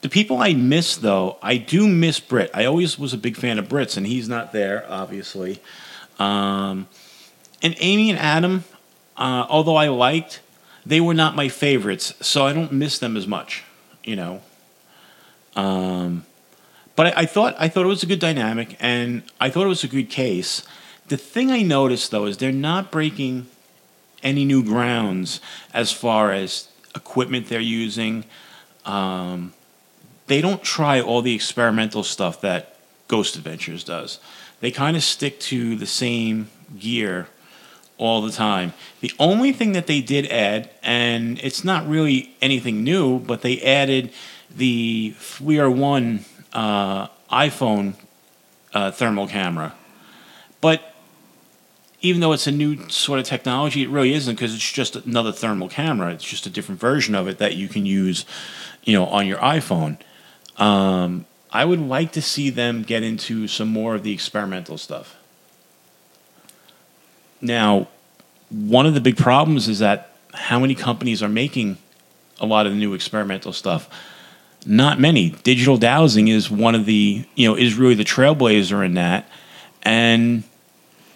the 0.00 0.08
people 0.08 0.38
I 0.38 0.52
miss, 0.52 0.96
though, 0.96 1.38
I 1.40 1.56
do 1.56 1.86
miss 1.86 2.18
Britt. 2.18 2.50
I 2.52 2.64
always 2.64 2.98
was 2.98 3.12
a 3.12 3.16
big 3.16 3.36
fan 3.36 3.60
of 3.60 3.68
Britt's, 3.68 3.96
and 3.96 4.04
he's 4.04 4.28
not 4.28 4.52
there, 4.52 4.84
obviously. 4.88 5.60
Um, 6.18 6.88
and 7.62 7.76
Amy 7.78 8.10
and 8.10 8.18
Adam, 8.18 8.64
uh, 9.16 9.46
although 9.48 9.76
I 9.76 9.86
liked, 9.86 10.40
they 10.84 11.00
were 11.00 11.14
not 11.14 11.36
my 11.36 11.48
favorites, 11.48 12.12
so 12.20 12.44
I 12.44 12.52
don't 12.52 12.72
miss 12.72 12.98
them 12.98 13.16
as 13.16 13.28
much. 13.28 13.62
You 14.02 14.16
know. 14.16 14.40
Um, 15.54 16.24
but 16.96 17.06
I, 17.06 17.22
I 17.22 17.26
thought 17.26 17.54
I 17.56 17.68
thought 17.68 17.84
it 17.84 17.88
was 17.88 18.02
a 18.02 18.06
good 18.06 18.20
dynamic, 18.20 18.76
and 18.80 19.22
I 19.40 19.48
thought 19.48 19.64
it 19.64 19.68
was 19.68 19.84
a 19.84 19.88
good 19.88 20.10
case. 20.10 20.66
The 21.06 21.16
thing 21.16 21.52
I 21.52 21.62
noticed 21.62 22.10
though 22.10 22.26
is 22.26 22.38
they're 22.38 22.50
not 22.50 22.90
breaking 22.90 23.46
any 24.22 24.44
new 24.44 24.62
grounds 24.62 25.40
as 25.72 25.92
far 25.92 26.32
as 26.32 26.68
equipment 26.94 27.48
they're 27.48 27.60
using. 27.60 28.24
Um, 28.84 29.52
they 30.26 30.40
don't 30.40 30.62
try 30.62 31.00
all 31.00 31.22
the 31.22 31.34
experimental 31.34 32.02
stuff 32.02 32.40
that 32.42 32.76
Ghost 33.08 33.36
Adventures 33.36 33.84
does. 33.84 34.18
They 34.60 34.70
kind 34.70 34.96
of 34.96 35.02
stick 35.02 35.40
to 35.40 35.76
the 35.76 35.86
same 35.86 36.50
gear 36.78 37.28
all 37.96 38.22
the 38.22 38.32
time. 38.32 38.72
The 39.00 39.12
only 39.18 39.52
thing 39.52 39.72
that 39.72 39.86
they 39.86 40.00
did 40.00 40.26
add, 40.26 40.70
and 40.82 41.38
it's 41.40 41.64
not 41.64 41.88
really 41.88 42.34
anything 42.40 42.84
new, 42.84 43.18
but 43.18 43.42
they 43.42 43.60
added 43.60 44.12
the 44.54 45.14
FLIR 45.18 45.74
One 45.74 46.24
uh, 46.52 47.08
iPhone 47.30 47.94
uh, 48.72 48.90
thermal 48.90 49.26
camera. 49.26 49.74
But 50.60 50.94
even 52.00 52.20
though 52.20 52.32
it's 52.32 52.46
a 52.46 52.52
new 52.52 52.88
sort 52.88 53.18
of 53.18 53.26
technology, 53.26 53.82
it 53.82 53.88
really 53.88 54.12
isn't 54.14 54.34
because 54.34 54.54
it's 54.54 54.72
just 54.72 54.94
another 54.96 55.32
thermal 55.32 55.68
camera. 55.68 56.12
It's 56.12 56.24
just 56.24 56.46
a 56.46 56.50
different 56.50 56.80
version 56.80 57.14
of 57.14 57.26
it 57.26 57.38
that 57.38 57.56
you 57.56 57.68
can 57.68 57.86
use, 57.86 58.24
you 58.84 58.92
know, 58.92 59.06
on 59.06 59.26
your 59.26 59.38
iPhone. 59.38 59.98
Um, 60.56 61.26
I 61.50 61.64
would 61.64 61.80
like 61.80 62.12
to 62.12 62.22
see 62.22 62.50
them 62.50 62.82
get 62.82 63.02
into 63.02 63.48
some 63.48 63.68
more 63.68 63.94
of 63.94 64.02
the 64.02 64.12
experimental 64.12 64.78
stuff. 64.78 65.16
Now, 67.40 67.88
one 68.50 68.86
of 68.86 68.94
the 68.94 69.00
big 69.00 69.16
problems 69.16 69.68
is 69.68 69.78
that 69.80 70.12
how 70.34 70.58
many 70.58 70.74
companies 70.74 71.22
are 71.22 71.28
making 71.28 71.78
a 72.40 72.46
lot 72.46 72.66
of 72.66 72.72
the 72.72 72.78
new 72.78 72.94
experimental 72.94 73.52
stuff? 73.52 73.88
Not 74.66 75.00
many. 75.00 75.30
Digital 75.30 75.78
Dowsing 75.78 76.28
is 76.28 76.50
one 76.50 76.74
of 76.74 76.84
the, 76.84 77.24
you 77.34 77.48
know, 77.48 77.56
is 77.56 77.74
really 77.74 77.94
the 77.94 78.04
trailblazer 78.04 78.84
in 78.84 78.94
that. 78.94 79.28
And 79.82 80.44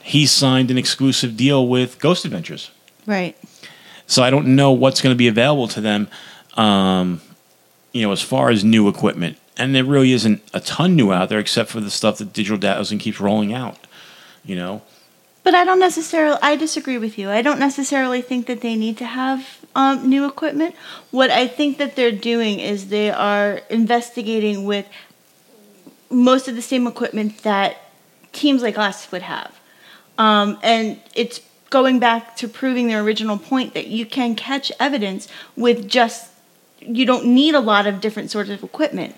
he 0.03 0.27
signed 0.27 0.71
an 0.71 0.79
exclusive 0.79 1.37
deal 1.37 1.67
with 1.67 1.99
Ghost 1.99 2.25
Adventures. 2.25 2.71
Right. 3.07 3.37
So 4.07 4.23
I 4.23 4.31
don't 4.31 4.55
know 4.55 4.73
what's 4.73 5.01
going 5.01 5.15
to 5.15 5.19
be 5.19 5.29
available 5.29 5.69
to 5.69 5.81
them, 5.81 6.09
um, 6.55 7.21
you 7.93 8.03
know, 8.03 8.13
as 8.13 8.21
far 8.21 8.51
as 8.51 8.65
new 8.65 8.89
equipment. 8.89 9.39
And 9.57 9.75
there 9.75 9.85
really 9.85 10.13
isn't 10.13 10.43
a 10.53 10.61
ton 10.61 10.97
new 10.97 11.13
out 11.13 11.29
there 11.29 11.39
except 11.39 11.71
for 11.71 11.81
the 11.81 11.91
stuff 11.91 12.19
that 12.19 12.33
Digital 12.33 12.59
Dowsing 12.59 12.99
keeps 12.99 13.21
rolling 13.21 13.53
out, 13.53 13.79
you 14.45 14.57
know. 14.57 14.83
But 15.45 15.55
I 15.55 15.65
don't 15.65 15.81
necessarily. 15.81 16.39
I 16.41 16.57
disagree 16.57 16.99
with 16.99 17.19
you. 17.19 17.29
I 17.31 17.43
don't 17.43 17.59
necessarily 17.59 18.23
think 18.23 18.47
that 18.47 18.61
they 18.61 18.77
need 18.77 18.97
to 18.99 19.05
have 19.05 19.59
um, 19.75 20.09
new 20.09 20.27
equipment. 20.27 20.75
What 21.11 21.31
I 21.31 21.49
think 21.49 21.79
that 21.79 21.97
they're 21.97 22.13
doing 22.13 22.61
is 22.61 22.89
they 22.89 23.11
are 23.11 23.61
investigating 23.69 24.65
with 24.65 24.87
most 26.11 26.47
of 26.47 26.55
the 26.55 26.63
same 26.63 26.87
equipment 26.87 27.43
that 27.43 27.77
teams 28.33 28.63
like 28.63 28.79
us 28.79 29.11
would 29.11 29.23
have, 29.23 29.59
um, 30.19 30.59
and 30.63 31.01
it's 31.15 31.41
going 31.71 31.99
back 31.99 32.37
to 32.37 32.49
proving 32.49 32.89
their 32.89 33.03
original 33.03 33.39
point 33.39 33.75
that 33.75 33.87
you 33.87 34.05
can 34.07 34.35
catch 34.35 34.71
evidence 34.79 35.29
with 35.57 35.89
just. 35.89 36.31
You 36.81 37.07
don't 37.07 37.27
need 37.27 37.55
a 37.55 37.61
lot 37.61 37.87
of 37.87 38.01
different 38.01 38.33
sorts 38.33 38.51
of 38.51 38.65
equipment 38.65 39.15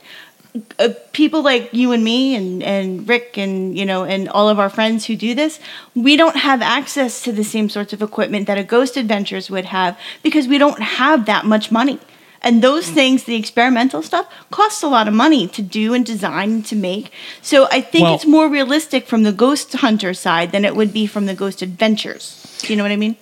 uh, 0.78 0.90
people 1.12 1.42
like 1.42 1.70
you 1.72 1.90
and 1.90 2.04
me 2.04 2.36
and, 2.36 2.62
and 2.62 3.08
Rick 3.08 3.36
and 3.36 3.76
you 3.76 3.84
know 3.84 4.04
and 4.04 4.28
all 4.28 4.48
of 4.48 4.58
our 4.58 4.70
friends 4.70 5.06
who 5.06 5.16
do 5.16 5.34
this, 5.34 5.58
we 5.94 6.16
don't 6.16 6.36
have 6.36 6.62
access 6.62 7.22
to 7.22 7.32
the 7.32 7.42
same 7.42 7.68
sorts 7.68 7.92
of 7.92 8.02
equipment 8.02 8.46
that 8.46 8.56
a 8.56 8.62
Ghost 8.62 8.96
Adventures 8.96 9.50
would 9.50 9.66
have 9.66 9.98
because 10.22 10.46
we 10.46 10.58
don't 10.58 10.80
have 10.80 11.26
that 11.26 11.44
much 11.44 11.72
money. 11.72 11.98
And 12.44 12.62
those 12.62 12.90
mm. 12.90 12.94
things, 12.94 13.24
the 13.24 13.36
experimental 13.36 14.02
stuff, 14.02 14.26
costs 14.50 14.82
a 14.82 14.88
lot 14.88 15.08
of 15.08 15.14
money 15.14 15.48
to 15.48 15.62
do 15.62 15.94
and 15.94 16.04
design 16.04 16.50
and 16.52 16.66
to 16.66 16.76
make. 16.76 17.10
So 17.40 17.66
I 17.72 17.80
think 17.80 18.04
Well- 18.04 18.14
it's 18.14 18.26
more 18.26 18.48
realistic 18.48 19.08
from 19.08 19.22
the 19.24 19.32
Ghost 19.32 19.72
Hunter 19.72 20.14
side 20.14 20.52
than 20.52 20.64
it 20.64 20.76
would 20.76 20.92
be 20.92 21.06
from 21.06 21.24
the 21.26 21.34
Ghost 21.34 21.62
Adventures. 21.62 22.56
Do 22.60 22.72
you 22.72 22.76
know 22.76 22.84
what 22.84 22.92
I 22.92 22.96
mean? 22.96 23.16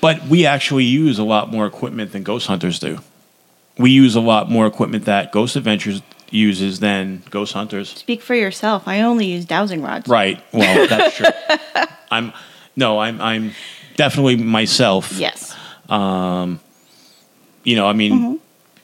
But 0.00 0.26
we 0.28 0.46
actually 0.46 0.84
use 0.84 1.18
a 1.18 1.24
lot 1.24 1.50
more 1.50 1.66
equipment 1.66 2.12
than 2.12 2.22
Ghost 2.22 2.46
Hunters 2.46 2.78
do. 2.78 3.00
We 3.78 3.90
use 3.90 4.14
a 4.14 4.20
lot 4.20 4.50
more 4.50 4.66
equipment 4.66 5.04
that 5.06 5.32
Ghost 5.32 5.56
Adventures 5.56 6.00
uses 6.30 6.80
than 6.80 7.22
Ghost 7.30 7.52
Hunters. 7.52 7.90
Speak 7.90 8.22
for 8.22 8.34
yourself. 8.34 8.86
I 8.86 9.02
only 9.02 9.26
use 9.26 9.44
dowsing 9.44 9.82
rods. 9.82 10.08
Right. 10.08 10.42
Well, 10.52 10.88
that's 10.88 11.16
true. 11.16 11.26
I'm 12.10 12.32
no, 12.76 12.98
I'm 13.00 13.20
I'm 13.20 13.52
definitely 13.96 14.36
myself. 14.36 15.12
Yes. 15.18 15.56
Um, 15.88 16.60
You 17.66 17.74
know, 17.74 17.88
I 17.88 17.94
mean, 17.94 18.38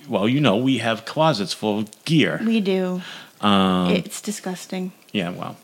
well, 0.08 0.28
you 0.28 0.40
know, 0.40 0.56
we 0.56 0.78
have 0.78 1.04
closets 1.04 1.52
full 1.52 1.78
of 1.78 2.04
gear. 2.04 2.40
We 2.44 2.60
do. 2.60 3.00
Um, 3.40 3.92
it's 3.92 4.20
disgusting. 4.20 4.90
Yeah, 5.12 5.30
well, 5.30 5.56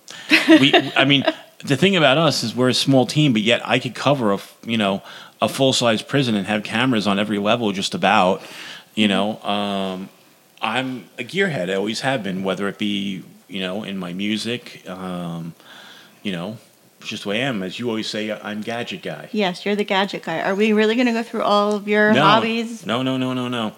we. 0.49 0.73
I 0.97 1.05
mean, 1.05 1.25
the 1.65 1.77
thing 1.77 1.97
about 1.97 2.17
us 2.17 2.45
is 2.45 2.55
we're 2.55 2.69
a 2.69 2.75
small 2.75 3.07
team, 3.07 3.33
but 3.33 3.43
yet 3.43 3.61
I 3.65 3.81
could 3.81 3.97
cover 3.97 4.33
a 4.33 4.39
you 4.65 4.77
know 4.77 5.03
a 5.43 5.49
full 5.49 5.73
size 5.73 6.01
prison 6.01 6.37
and 6.37 6.47
have 6.47 6.63
cameras 6.63 7.09
on 7.09 7.19
every 7.19 7.39
level, 7.41 7.73
just 7.73 7.93
about. 7.93 8.41
You 8.95 9.09
know, 9.09 9.43
um, 9.43 10.11
I'm 10.63 11.09
a 11.19 11.25
gearhead. 11.25 11.71
I 11.71 11.75
always 11.75 12.03
have 12.03 12.23
been, 12.23 12.45
whether 12.45 12.69
it 12.69 12.79
be 12.79 13.25
you 13.49 13.61
know 13.61 13.83
in 13.83 13.99
my 13.99 14.13
music, 14.13 14.89
um, 14.89 15.57
you 16.23 16.31
know, 16.31 16.59
it's 17.01 17.09
just 17.09 17.23
the 17.23 17.31
way 17.31 17.43
I 17.43 17.47
am. 17.47 17.63
As 17.63 17.79
you 17.79 17.89
always 17.89 18.09
say, 18.09 18.31
I'm 18.31 18.61
gadget 18.61 19.03
guy. 19.03 19.29
Yes, 19.33 19.65
you're 19.65 19.77
the 19.77 19.85
gadget 19.85 20.25
guy. 20.25 20.41
Are 20.41 20.55
we 20.55 20.73
really 20.73 20.95
going 20.95 21.07
to 21.07 21.13
go 21.13 21.23
through 21.23 21.43
all 21.43 21.75
of 21.75 21.87
your 21.87 22.13
no, 22.13 22.23
hobbies? 22.23 22.85
No, 22.85 23.03
no, 23.03 23.17
no, 23.17 23.35
no, 23.35 23.49
no. 23.49 23.73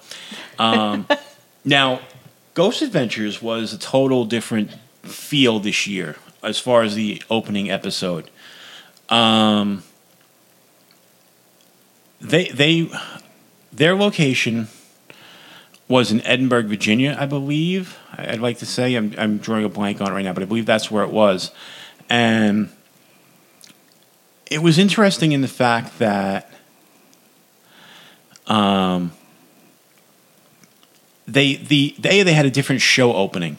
Um, 0.59 1.07
now, 1.65 2.01
Ghost 2.55 2.83
Adventures 2.83 3.43
was 3.43 3.73
a 3.73 3.79
total 3.79 4.25
different 4.25 4.71
feel 5.03 5.61
this 5.61 5.87
year 5.87 6.17
as 6.43 6.59
far 6.59 6.83
as 6.83 6.95
the 6.95 7.23
opening 7.31 7.71
episode. 7.71 8.31
Um, 9.09 9.83
they 12.21 12.49
they 12.49 12.91
their 13.73 13.95
location 13.95 14.69
was 15.89 16.13
in 16.13 16.21
Edinburgh, 16.23 16.69
Virginia, 16.69 17.17
I 17.19 17.27
believe. 17.27 17.99
I'd 18.13 18.41
like 18.41 18.59
to 18.59 18.67
say 18.67 18.95
I'm 18.95 19.15
I'm 19.19 19.39
drawing 19.39 19.65
a 19.65 19.69
blank 19.69 20.01
on 20.01 20.11
it 20.11 20.15
right 20.15 20.25
now, 20.25 20.33
but 20.33 20.43
I 20.43 20.47
believe 20.47 20.67
that's 20.67 20.91
where 20.91 21.03
it 21.03 21.11
was, 21.11 21.51
and 22.09 22.71
it 24.51 24.61
was 24.61 24.79
interesting 24.79 25.31
in 25.31 25.41
the 25.41 25.49
fact 25.49 26.01
that 26.01 26.51
um, 28.49 29.13
they 31.27 31.55
the 31.55 31.95
they 31.99 32.23
they 32.25 32.33
had 32.33 32.45
a 32.45 32.51
different 32.51 32.83
show 32.83 33.15
opening, 33.15 33.59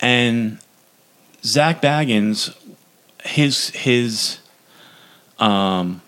and 0.00 0.58
Zak 1.44 1.82
Bagans, 1.82 2.56
his 3.24 3.68
his 3.70 4.38
um 5.38 6.00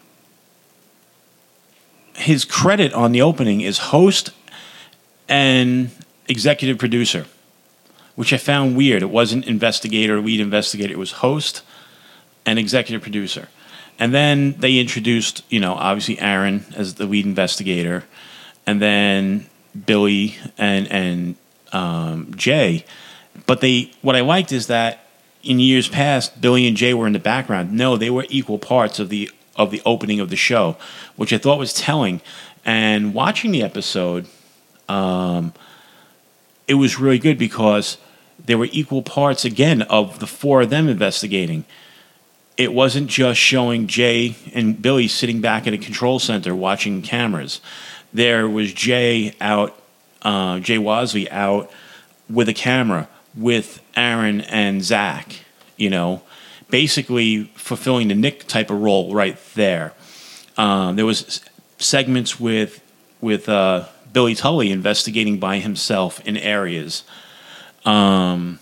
his 2.17 2.47
credit 2.47 2.95
on 2.95 3.13
the 3.13 3.21
opening 3.21 3.61
is 3.61 3.79
host 3.79 4.31
and 5.29 5.91
executive 6.29 6.79
producer, 6.79 7.27
which 8.15 8.33
I 8.33 8.39
found 8.39 8.77
weird. 8.77 9.03
It 9.03 9.11
wasn't 9.11 9.47
investigator, 9.47 10.19
lead 10.21 10.41
investigator. 10.41 10.93
It 10.93 10.99
was 10.99 11.13
host 11.13 11.63
and 12.47 12.59
executive 12.59 13.03
producer. 13.03 13.49
And 13.99 14.13
then 14.13 14.55
they 14.59 14.79
introduced, 14.79 15.45
you 15.49 15.61
know, 15.61 15.75
obviously 15.75 16.19
Aaron 16.19 16.65
as 16.77 16.95
the 16.95 17.07
lead 17.07 17.27
investigator, 17.27 18.05
and 18.67 18.81
then 18.83 19.47
Billy 19.87 20.37
and 20.59 20.91
and 20.91 21.37
um, 21.73 22.33
Jay. 22.35 22.85
But 23.47 23.61
they, 23.61 23.93
what 24.03 24.17
I 24.17 24.21
liked 24.21 24.53
is 24.53 24.69
that 24.69 25.07
in 25.43 25.61
years 25.61 25.89
past, 25.89 26.41
Billy 26.41 26.67
and 26.67 26.77
Jay 26.77 26.95
were 26.95 27.07
in 27.07 27.13
the 27.13 27.19
background. 27.19 27.73
No, 27.73 27.97
they 27.97 28.11
were 28.11 28.27
equal 28.29 28.59
parts 28.59 28.99
of 28.99 29.09
the 29.09 29.31
of 29.57 29.71
the 29.71 29.83
opening 29.87 30.19
of 30.19 30.31
the 30.31 30.37
show, 30.37 30.77
which 31.17 31.33
I 31.33 31.39
thought 31.39 31.59
was 31.59 31.73
telling. 31.73 32.21
And 32.65 33.15
watching 33.15 33.53
the 33.53 33.63
episode, 33.63 34.27
um, 34.89 35.53
it 36.67 36.75
was 36.75 36.99
really 36.99 37.19
good 37.19 37.39
because 37.39 37.99
they 38.43 38.55
were 38.55 38.69
equal 38.73 39.03
parts 39.03 39.45
again 39.45 39.83
of 39.83 40.19
the 40.19 40.27
four 40.27 40.63
of 40.63 40.71
them 40.71 40.89
investigating 40.89 41.65
it 42.57 42.73
wasn't 42.73 43.09
just 43.09 43.41
showing 43.41 43.87
Jay 43.87 44.37
and 44.53 44.81
Billy 44.81 45.09
sitting 45.09 45.41
back 45.41 45.67
at 45.67 45.73
a 45.73 45.79
control 45.79 46.19
center 46.19 46.55
watching 46.55 47.03
cameras. 47.03 47.61
There 48.13 48.49
was 48.49 48.73
Jay 48.73 49.35
out, 49.41 49.77
uh, 50.23 50.61
Jay 50.61 50.79
Wasley 50.79 51.29
out 51.31 51.71
with 52.31 52.49
a 52.49 52.55
camera 52.55 53.09
with 53.37 53.83
Aaron 53.97 54.41
and 54.43 54.83
Zak, 54.83 55.41
you 55.77 55.91
know, 55.91 56.23
basically 56.71 57.45
fulfilling 57.55 58.09
the 58.09 58.15
Nick 58.15 58.47
type 58.47 58.71
of 58.71 58.81
role 58.81 59.15
right 59.15 59.39
there. 59.55 59.93
Um, 60.57 60.97
there 60.97 61.07
was 61.07 61.41
segments 61.79 62.39
with 62.39 62.81
with 63.21 63.49
uh, 63.49 63.87
Billy 64.13 64.35
Tolley 64.35 64.71
investigating 64.71 65.39
by 65.39 65.59
himself 65.59 66.21
in 66.27 66.37
areas. 66.37 67.03
Um, 67.85 68.61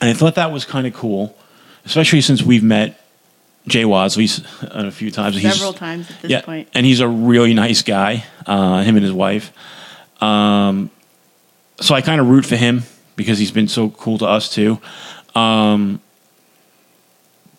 and 0.00 0.10
I 0.10 0.12
thought 0.12 0.36
that 0.36 0.52
was 0.52 0.64
kind 0.64 0.86
of 0.86 0.94
cool, 0.94 1.36
especially 1.84 2.20
since 2.20 2.42
we've 2.42 2.62
met 2.62 3.00
Jay 3.66 3.84
Wasley 3.84 4.44
a 4.62 4.90
few 4.90 5.10
times. 5.10 5.36
He's- 5.36 5.54
Several 5.54 5.72
times 5.72 6.10
at 6.10 6.22
this 6.22 6.30
yeah, 6.30 6.40
point. 6.42 6.68
and 6.74 6.84
he's 6.86 7.00
a 7.00 7.08
really 7.08 7.54
nice 7.54 7.82
guy. 7.82 8.24
Uh, 8.46 8.82
him 8.82 8.96
and 8.96 9.04
his 9.04 9.12
wife. 9.12 9.52
Um, 10.22 10.90
so 11.80 11.94
I 11.94 12.00
kind 12.02 12.20
of 12.20 12.28
root 12.28 12.44
for 12.46 12.56
him 12.56 12.82
because 13.16 13.38
he's 13.38 13.50
been 13.52 13.68
so 13.68 13.90
cool 13.90 14.18
to 14.18 14.26
us 14.26 14.48
too. 14.48 14.78
Um, 15.34 16.00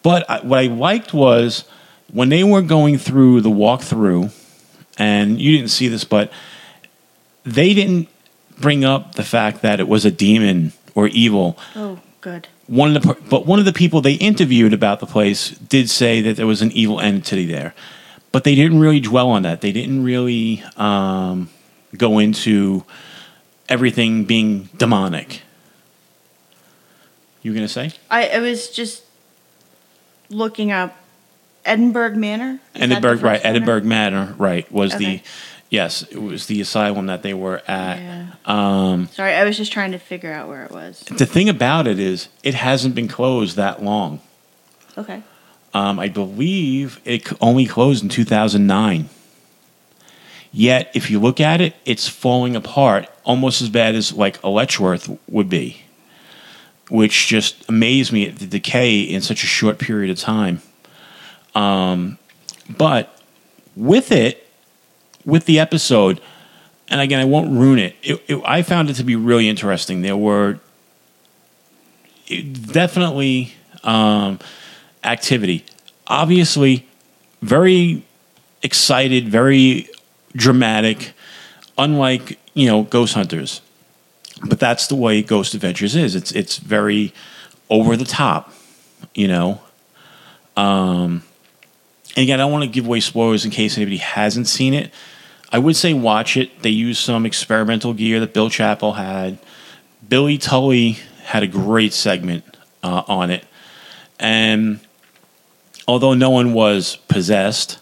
but 0.03 0.29
I, 0.29 0.39
what 0.41 0.59
I 0.59 0.67
liked 0.67 1.13
was 1.13 1.65
when 2.11 2.29
they 2.29 2.43
were 2.43 2.61
going 2.61 2.97
through 2.97 3.41
the 3.41 3.49
walkthrough, 3.49 4.31
and 4.97 5.39
you 5.39 5.55
didn't 5.57 5.69
see 5.69 5.87
this, 5.87 6.03
but 6.03 6.31
they 7.43 7.73
didn't 7.73 8.09
bring 8.59 8.83
up 8.83 9.15
the 9.15 9.23
fact 9.23 9.61
that 9.61 9.79
it 9.79 9.87
was 9.87 10.05
a 10.05 10.11
demon 10.11 10.73
or 10.93 11.07
evil 11.07 11.57
Oh, 11.75 11.99
good. 12.19 12.47
One 12.71 12.95
of 12.95 13.03
the 13.03 13.17
but 13.29 13.45
one 13.45 13.59
of 13.59 13.65
the 13.65 13.73
people 13.73 13.99
they 13.99 14.13
interviewed 14.13 14.73
about 14.73 15.01
the 15.01 15.05
place 15.05 15.49
did 15.49 15.89
say 15.89 16.21
that 16.21 16.37
there 16.37 16.47
was 16.47 16.61
an 16.61 16.71
evil 16.71 17.01
entity 17.01 17.45
there, 17.45 17.75
but 18.31 18.45
they 18.45 18.55
didn't 18.55 18.79
really 18.79 19.01
dwell 19.01 19.29
on 19.29 19.43
that. 19.43 19.59
They 19.59 19.73
didn't 19.73 20.05
really 20.05 20.63
um, 20.77 21.49
go 21.97 22.17
into 22.17 22.85
everything 23.67 24.23
being 24.23 24.69
demonic. 24.77 25.41
You 27.41 27.53
gonna 27.53 27.67
say 27.67 27.91
I, 28.09 28.29
I 28.29 28.39
was 28.39 28.69
just 28.69 29.03
looking 30.29 30.71
up 30.71 30.95
Edinburgh 31.65 32.15
Manor. 32.15 32.61
Is 32.73 32.83
Edinburgh? 32.83 33.15
Right, 33.15 33.43
one? 33.43 33.49
Edinburgh 33.49 33.81
Manor. 33.81 34.33
Right, 34.37 34.71
was 34.71 34.95
the 34.95 35.15
Okay. 35.15 35.23
Yes, 35.71 36.03
it 36.03 36.21
was 36.21 36.45
the 36.45 36.61
asylum 36.61 37.07
that 37.07 37.23
they 37.23 37.33
were 37.33 37.63
at. 37.67 37.97
Yeah. 37.97 38.27
Um, 38.45 39.07
Sorry, 39.07 39.33
I 39.33 39.43
was 39.43 39.57
just 39.57 39.71
trying 39.71 39.93
to 39.93 39.97
figure 39.97 40.31
out 40.31 40.47
where 40.47 40.63
it 40.63 40.71
was. 40.71 40.99
the 40.99 41.25
thing 41.25 41.49
about 41.49 41.87
it 41.87 41.97
is, 41.97 42.27
it 42.43 42.53
hasn't 42.53 42.93
been 42.93 43.07
closed 43.07 43.55
that 43.55 43.81
long. 43.81 44.19
Okay. 44.95 45.23
Um, 45.73 45.99
I 45.99 46.09
believe 46.09 46.99
it 47.05 47.31
only 47.41 47.65
closed 47.65 48.03
in 48.03 48.09
2009. 48.09 49.09
Yet, 50.51 50.91
if 50.93 51.09
you 51.09 51.17
look 51.19 51.39
at 51.39 51.61
it, 51.61 51.75
it's 51.85 52.09
falling 52.09 52.57
apart 52.57 53.07
almost 53.23 53.61
as 53.61 53.69
bad 53.69 53.95
as 53.95 54.11
like 54.11 54.37
a 54.43 54.49
Letchworth 54.49 55.17
would 55.29 55.47
be, 55.47 55.83
which 56.89 57.27
just 57.27 57.67
amazed 57.69 58.11
me 58.11 58.27
at 58.27 58.35
the 58.35 58.45
decay 58.45 58.99
in 58.99 59.21
such 59.21 59.45
a 59.45 59.47
short 59.47 59.79
period 59.79 60.11
of 60.11 60.19
time. 60.19 60.61
Um, 61.55 62.17
but 62.69 63.17
with 63.77 64.11
it, 64.11 64.40
with 65.25 65.45
the 65.45 65.59
episode, 65.59 66.19
and 66.89 67.01
again, 67.01 67.19
I 67.19 67.25
won't 67.25 67.51
ruin 67.51 67.79
it, 67.79 67.95
it, 68.03 68.21
it 68.27 68.41
I 68.45 68.61
found 68.61 68.89
it 68.89 68.95
to 68.95 69.03
be 69.03 69.15
really 69.15 69.47
interesting. 69.47 70.01
There 70.01 70.17
were 70.17 70.59
it- 72.27 72.71
definitely 72.71 73.53
um, 73.83 74.39
activity. 75.03 75.65
Obviously, 76.07 76.87
very 77.41 78.03
excited, 78.63 79.27
very 79.29 79.87
dramatic, 80.35 81.13
unlike 81.77 82.37
you 82.53 82.67
know 82.67 82.83
Ghost 82.83 83.13
Hunters. 83.13 83.61
But 84.47 84.59
that's 84.59 84.87
the 84.87 84.95
way 84.95 85.21
Ghost 85.21 85.53
Adventures 85.53 85.95
is. 85.95 86.15
It's 86.15 86.31
it's 86.31 86.57
very 86.57 87.13
over 87.69 87.95
the 87.95 88.05
top, 88.05 88.51
you 89.13 89.27
know. 89.27 89.61
Um, 90.57 91.23
and 92.15 92.23
again, 92.23 92.39
I 92.39 92.43
don't 92.43 92.51
want 92.51 92.63
to 92.63 92.69
give 92.69 92.85
away 92.85 92.99
spoilers 92.99 93.45
in 93.45 93.51
case 93.51 93.77
anybody 93.77 93.97
hasn't 93.97 94.47
seen 94.47 94.73
it. 94.73 94.93
I 95.51 95.59
would 95.59 95.75
say 95.75 95.93
watch 95.93 96.37
it. 96.37 96.61
They 96.61 96.69
used 96.69 97.01
some 97.01 97.25
experimental 97.25 97.93
gear 97.93 98.19
that 98.19 98.33
Bill 98.33 98.49
Chappell 98.49 98.93
had. 98.93 99.37
Billy 100.07 100.37
Tolley 100.37 100.97
had 101.23 101.43
a 101.43 101.47
great 101.47 101.93
segment 101.93 102.43
uh, 102.83 103.03
on 103.07 103.29
it. 103.31 103.45
And 104.19 104.79
although 105.87 106.13
no 106.13 106.29
one 106.29 106.53
was 106.53 106.97
possessed, 107.07 107.79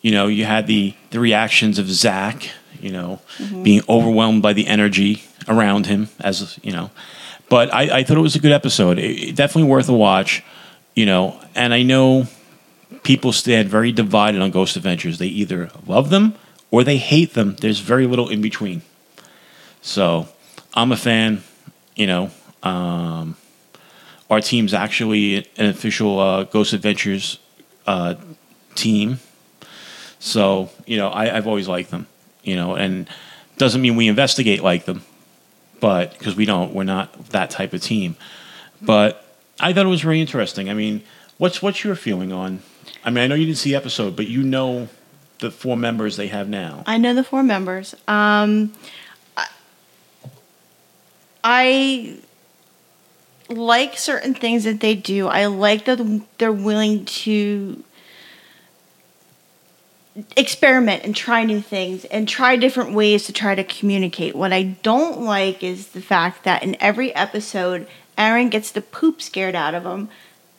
you 0.00 0.10
know, 0.10 0.26
you 0.26 0.44
had 0.44 0.66
the, 0.66 0.94
the 1.10 1.20
reactions 1.20 1.78
of 1.78 1.88
Zak, 1.88 2.50
you 2.80 2.90
know, 2.90 3.20
being 3.62 3.82
overwhelmed 3.88 4.42
by 4.42 4.52
the 4.52 4.66
energy 4.66 5.24
around 5.48 5.86
him, 5.86 6.08
as, 6.20 6.58
you 6.62 6.72
know. 6.72 6.90
But 7.48 7.72
I, 7.72 7.98
I 7.98 8.04
thought 8.04 8.16
it 8.16 8.20
was 8.20 8.36
a 8.36 8.40
good 8.40 8.52
episode. 8.52 8.98
It, 8.98 9.28
it 9.28 9.36
definitely 9.36 9.70
worth 9.70 9.88
a 9.88 9.92
watch, 9.92 10.44
you 10.94 11.06
know. 11.06 11.40
And 11.54 11.72
I 11.72 11.82
know 11.82 12.26
people 13.02 13.32
stand 13.32 13.68
very 13.68 13.92
divided 13.92 14.40
on 14.40 14.50
Ghost 14.50 14.76
Adventures. 14.76 15.18
They 15.18 15.26
either 15.26 15.70
love 15.86 16.10
them 16.10 16.34
or 16.70 16.84
they 16.84 16.98
hate 16.98 17.34
them. 17.34 17.56
There's 17.56 17.80
very 17.80 18.06
little 18.06 18.28
in 18.28 18.40
between. 18.40 18.82
So 19.82 20.28
I'm 20.74 20.92
a 20.92 20.96
fan, 20.96 21.42
you 21.94 22.06
know. 22.06 22.30
Um, 22.62 23.36
our 24.28 24.40
team's 24.40 24.74
actually 24.74 25.46
an 25.56 25.66
official 25.66 26.18
uh, 26.18 26.44
Ghost 26.44 26.72
Adventures 26.72 27.38
uh, 27.86 28.14
team. 28.74 29.20
So, 30.18 30.70
you 30.86 30.96
know, 30.96 31.08
I, 31.08 31.36
I've 31.36 31.46
always 31.46 31.68
liked 31.68 31.90
them, 31.90 32.08
you 32.42 32.56
know, 32.56 32.74
and 32.74 33.08
Doesn't 33.56 33.80
mean 33.80 33.96
we 33.96 34.08
investigate 34.08 34.62
like 34.62 34.84
them, 34.84 35.02
but 35.80 36.12
because 36.18 36.36
we 36.36 36.44
don't, 36.44 36.74
we're 36.74 36.84
not 36.84 37.30
that 37.30 37.48
type 37.48 37.72
of 37.72 37.80
team. 37.80 38.16
But 38.82 39.24
I 39.58 39.72
thought 39.72 39.86
it 39.86 39.88
was 39.88 40.02
very 40.02 40.20
interesting. 40.20 40.68
I 40.68 40.74
mean, 40.74 41.02
what's 41.38 41.62
what's 41.62 41.82
your 41.82 41.94
feeling 41.94 42.32
on? 42.32 42.60
I 43.04 43.10
mean, 43.10 43.24
I 43.24 43.26
know 43.26 43.34
you 43.34 43.46
didn't 43.46 43.58
see 43.58 43.70
the 43.70 43.76
episode, 43.76 44.16
but 44.16 44.26
you 44.26 44.42
know 44.42 44.88
the 45.38 45.50
four 45.50 45.76
members 45.76 46.16
they 46.16 46.28
have 46.28 46.48
now. 46.48 46.82
I 46.86 46.98
know 46.98 47.14
the 47.14 47.24
four 47.24 47.42
members. 47.42 47.94
Um, 48.08 48.72
I, 49.36 49.48
I 51.44 52.16
like 53.48 53.98
certain 53.98 54.34
things 54.34 54.64
that 54.64 54.80
they 54.80 54.94
do. 54.94 55.28
I 55.28 55.46
like 55.46 55.84
that 55.84 56.22
they're 56.38 56.52
willing 56.52 57.04
to 57.04 57.82
experiment 60.36 61.04
and 61.04 61.14
try 61.14 61.44
new 61.44 61.60
things 61.60 62.04
and 62.06 62.28
try 62.28 62.56
different 62.56 62.92
ways 62.92 63.24
to 63.26 63.32
try 63.32 63.54
to 63.54 63.64
communicate. 63.64 64.34
What 64.34 64.52
I 64.52 64.62
don't 64.62 65.20
like 65.20 65.62
is 65.62 65.88
the 65.88 66.00
fact 66.00 66.44
that 66.44 66.62
in 66.62 66.76
every 66.80 67.14
episode, 67.14 67.86
Aaron 68.16 68.48
gets 68.48 68.70
the 68.70 68.80
poop 68.80 69.20
scared 69.20 69.54
out 69.54 69.74
of 69.74 69.84
him. 69.84 70.08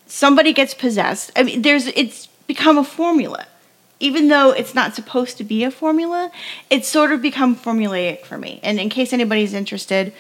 Somebody 0.08 0.54
gets 0.54 0.74
possessed. 0.74 1.32
I 1.36 1.44
mean, 1.44 1.62
there's 1.62 1.88
it's 1.88 2.28
become 2.48 2.78
a 2.78 2.84
formula. 2.84 3.46
Even 4.00 4.28
though 4.28 4.52
it's 4.52 4.76
not 4.76 4.94
supposed 4.94 5.38
to 5.38 5.44
be 5.44 5.64
a 5.64 5.72
formula, 5.72 6.32
it's 6.70 6.88
sort 6.88 7.12
of 7.12 7.20
become 7.22 7.56
formulaic 7.56 8.26
for 8.26 8.38
me. 8.38 8.60
And 8.62 8.80
in 8.80 8.90
case 8.90 9.12
anybody's 9.12 9.54
interested, 9.56 10.14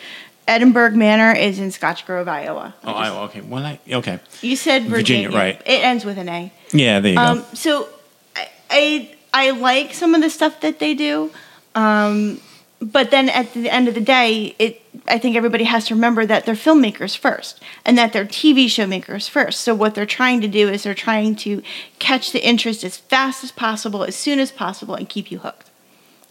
Edinburgh 0.47 0.91
Manor 0.91 1.33
is 1.37 1.59
in 1.59 1.71
Scotch 1.71 2.05
Grove, 2.05 2.27
Iowa. 2.27 2.73
Oh, 2.83 2.91
Iowa. 2.93 3.21
Okay. 3.25 3.41
Well, 3.41 3.63
I, 3.63 3.79
okay. 3.91 4.19
You 4.41 4.55
said 4.55 4.83
Virginia, 4.85 5.29
Virginia, 5.29 5.37
right. 5.37 5.61
It 5.65 5.83
ends 5.83 6.05
with 6.05 6.17
an 6.17 6.27
A. 6.27 6.51
Yeah, 6.73 6.99
there 7.01 7.13
you 7.13 7.19
Um, 7.19 7.39
go. 7.39 7.45
so 7.53 7.87
I, 8.35 8.49
I 8.71 9.15
I 9.33 9.49
like 9.51 9.93
some 9.93 10.15
of 10.15 10.21
the 10.21 10.29
stuff 10.31 10.61
that 10.61 10.79
they 10.79 10.95
do, 10.95 11.31
um, 11.75 12.41
but 12.79 13.11
then 13.11 13.29
at 13.29 13.53
the 13.53 13.69
end 13.69 13.87
of 13.87 13.93
the 13.93 14.01
day, 14.01 14.55
it 14.57 14.81
I 15.07 15.17
think 15.17 15.35
everybody 15.35 15.63
has 15.63 15.87
to 15.87 15.95
remember 15.95 16.25
that 16.25 16.45
they're 16.45 16.55
filmmakers 16.55 17.17
first 17.17 17.61
and 17.85 17.97
that 17.97 18.13
they're 18.13 18.25
TV 18.25 18.69
show 18.69 18.85
makers 18.85 19.27
first. 19.27 19.61
So 19.61 19.73
what 19.73 19.95
they're 19.95 20.05
trying 20.05 20.41
to 20.41 20.47
do 20.47 20.69
is 20.69 20.83
they're 20.83 20.93
trying 20.93 21.35
to 21.37 21.61
catch 21.99 22.31
the 22.31 22.45
interest 22.45 22.83
as 22.83 22.97
fast 22.97 23.43
as 23.43 23.51
possible, 23.51 24.03
as 24.03 24.15
soon 24.15 24.39
as 24.39 24.51
possible, 24.51 24.95
and 24.95 25.07
keep 25.07 25.31
you 25.31 25.39
hooked. 25.39 25.69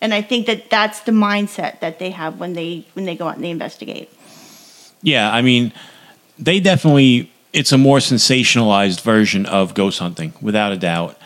And 0.01 0.13
I 0.13 0.21
think 0.23 0.47
that 0.47 0.69
that's 0.69 1.01
the 1.01 1.13
mindset 1.13 1.81
that 1.81 1.99
they 1.99 2.11
have 2.11 2.39
when 2.39 2.53
they 2.53 2.85
when 2.93 3.07
they 3.07 3.17
go 3.17 3.29
out 3.29 3.37
and 3.37 3.45
they 3.45 3.51
investigate. 3.51 4.11
Yeah, 5.03 5.33
I 5.33 5.43
mean, 5.43 5.73
they 6.39 6.61
definitely. 6.61 7.33
It's 7.53 7.73
a 7.73 7.79
more 7.79 7.99
sensationalized 7.99 9.01
version 9.01 9.47
of 9.47 9.73
ghost 9.73 9.99
hunting, 9.99 10.35
without 10.43 10.73
a 10.73 10.77
doubt. 10.77 11.17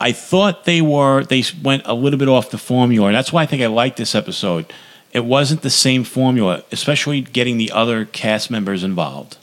I 0.00 0.10
thought 0.10 0.64
they 0.64 0.82
were. 0.82 1.22
They 1.22 1.44
went 1.62 1.82
a 1.86 1.94
little 1.94 2.18
bit 2.18 2.28
off 2.28 2.50
the 2.50 2.58
formula, 2.58 3.06
and 3.06 3.16
that's 3.16 3.32
why 3.32 3.42
I 3.42 3.46
think 3.46 3.62
I 3.62 3.66
liked 3.66 3.96
this 3.96 4.16
episode. 4.16 4.72
It 5.12 5.24
wasn't 5.24 5.62
the 5.62 5.70
same 5.70 6.04
formula, 6.04 6.64
especially 6.72 7.20
getting 7.20 7.58
the 7.58 7.70
other 7.70 8.04
cast 8.06 8.50
members 8.50 8.82
involved. 8.82 9.36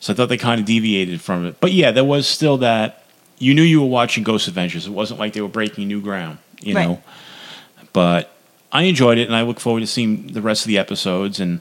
So 0.00 0.12
I 0.12 0.16
thought 0.16 0.28
they 0.30 0.38
kind 0.38 0.58
of 0.60 0.66
deviated 0.66 1.20
from 1.20 1.46
it. 1.46 1.60
But 1.60 1.72
yeah, 1.72 1.90
there 1.90 2.04
was 2.04 2.26
still 2.26 2.56
that. 2.58 3.04
You 3.38 3.54
knew 3.54 3.62
you 3.62 3.80
were 3.80 3.88
watching 3.88 4.24
Ghost 4.24 4.48
Adventures. 4.48 4.86
It 4.86 4.90
wasn't 4.90 5.20
like 5.20 5.32
they 5.32 5.40
were 5.40 5.48
breaking 5.48 5.86
new 5.88 6.00
ground, 6.00 6.38
you 6.60 6.74
Right. 6.74 6.88
know. 6.88 7.02
But 7.92 8.32
I 8.72 8.84
enjoyed 8.84 9.18
it, 9.18 9.26
and 9.28 9.36
I 9.36 9.42
look 9.42 9.60
forward 9.60 9.80
to 9.80 9.86
seeing 9.86 10.28
the 10.28 10.40
rest 10.40 10.64
of 10.64 10.68
the 10.68 10.78
episodes. 10.78 11.38
And 11.40 11.60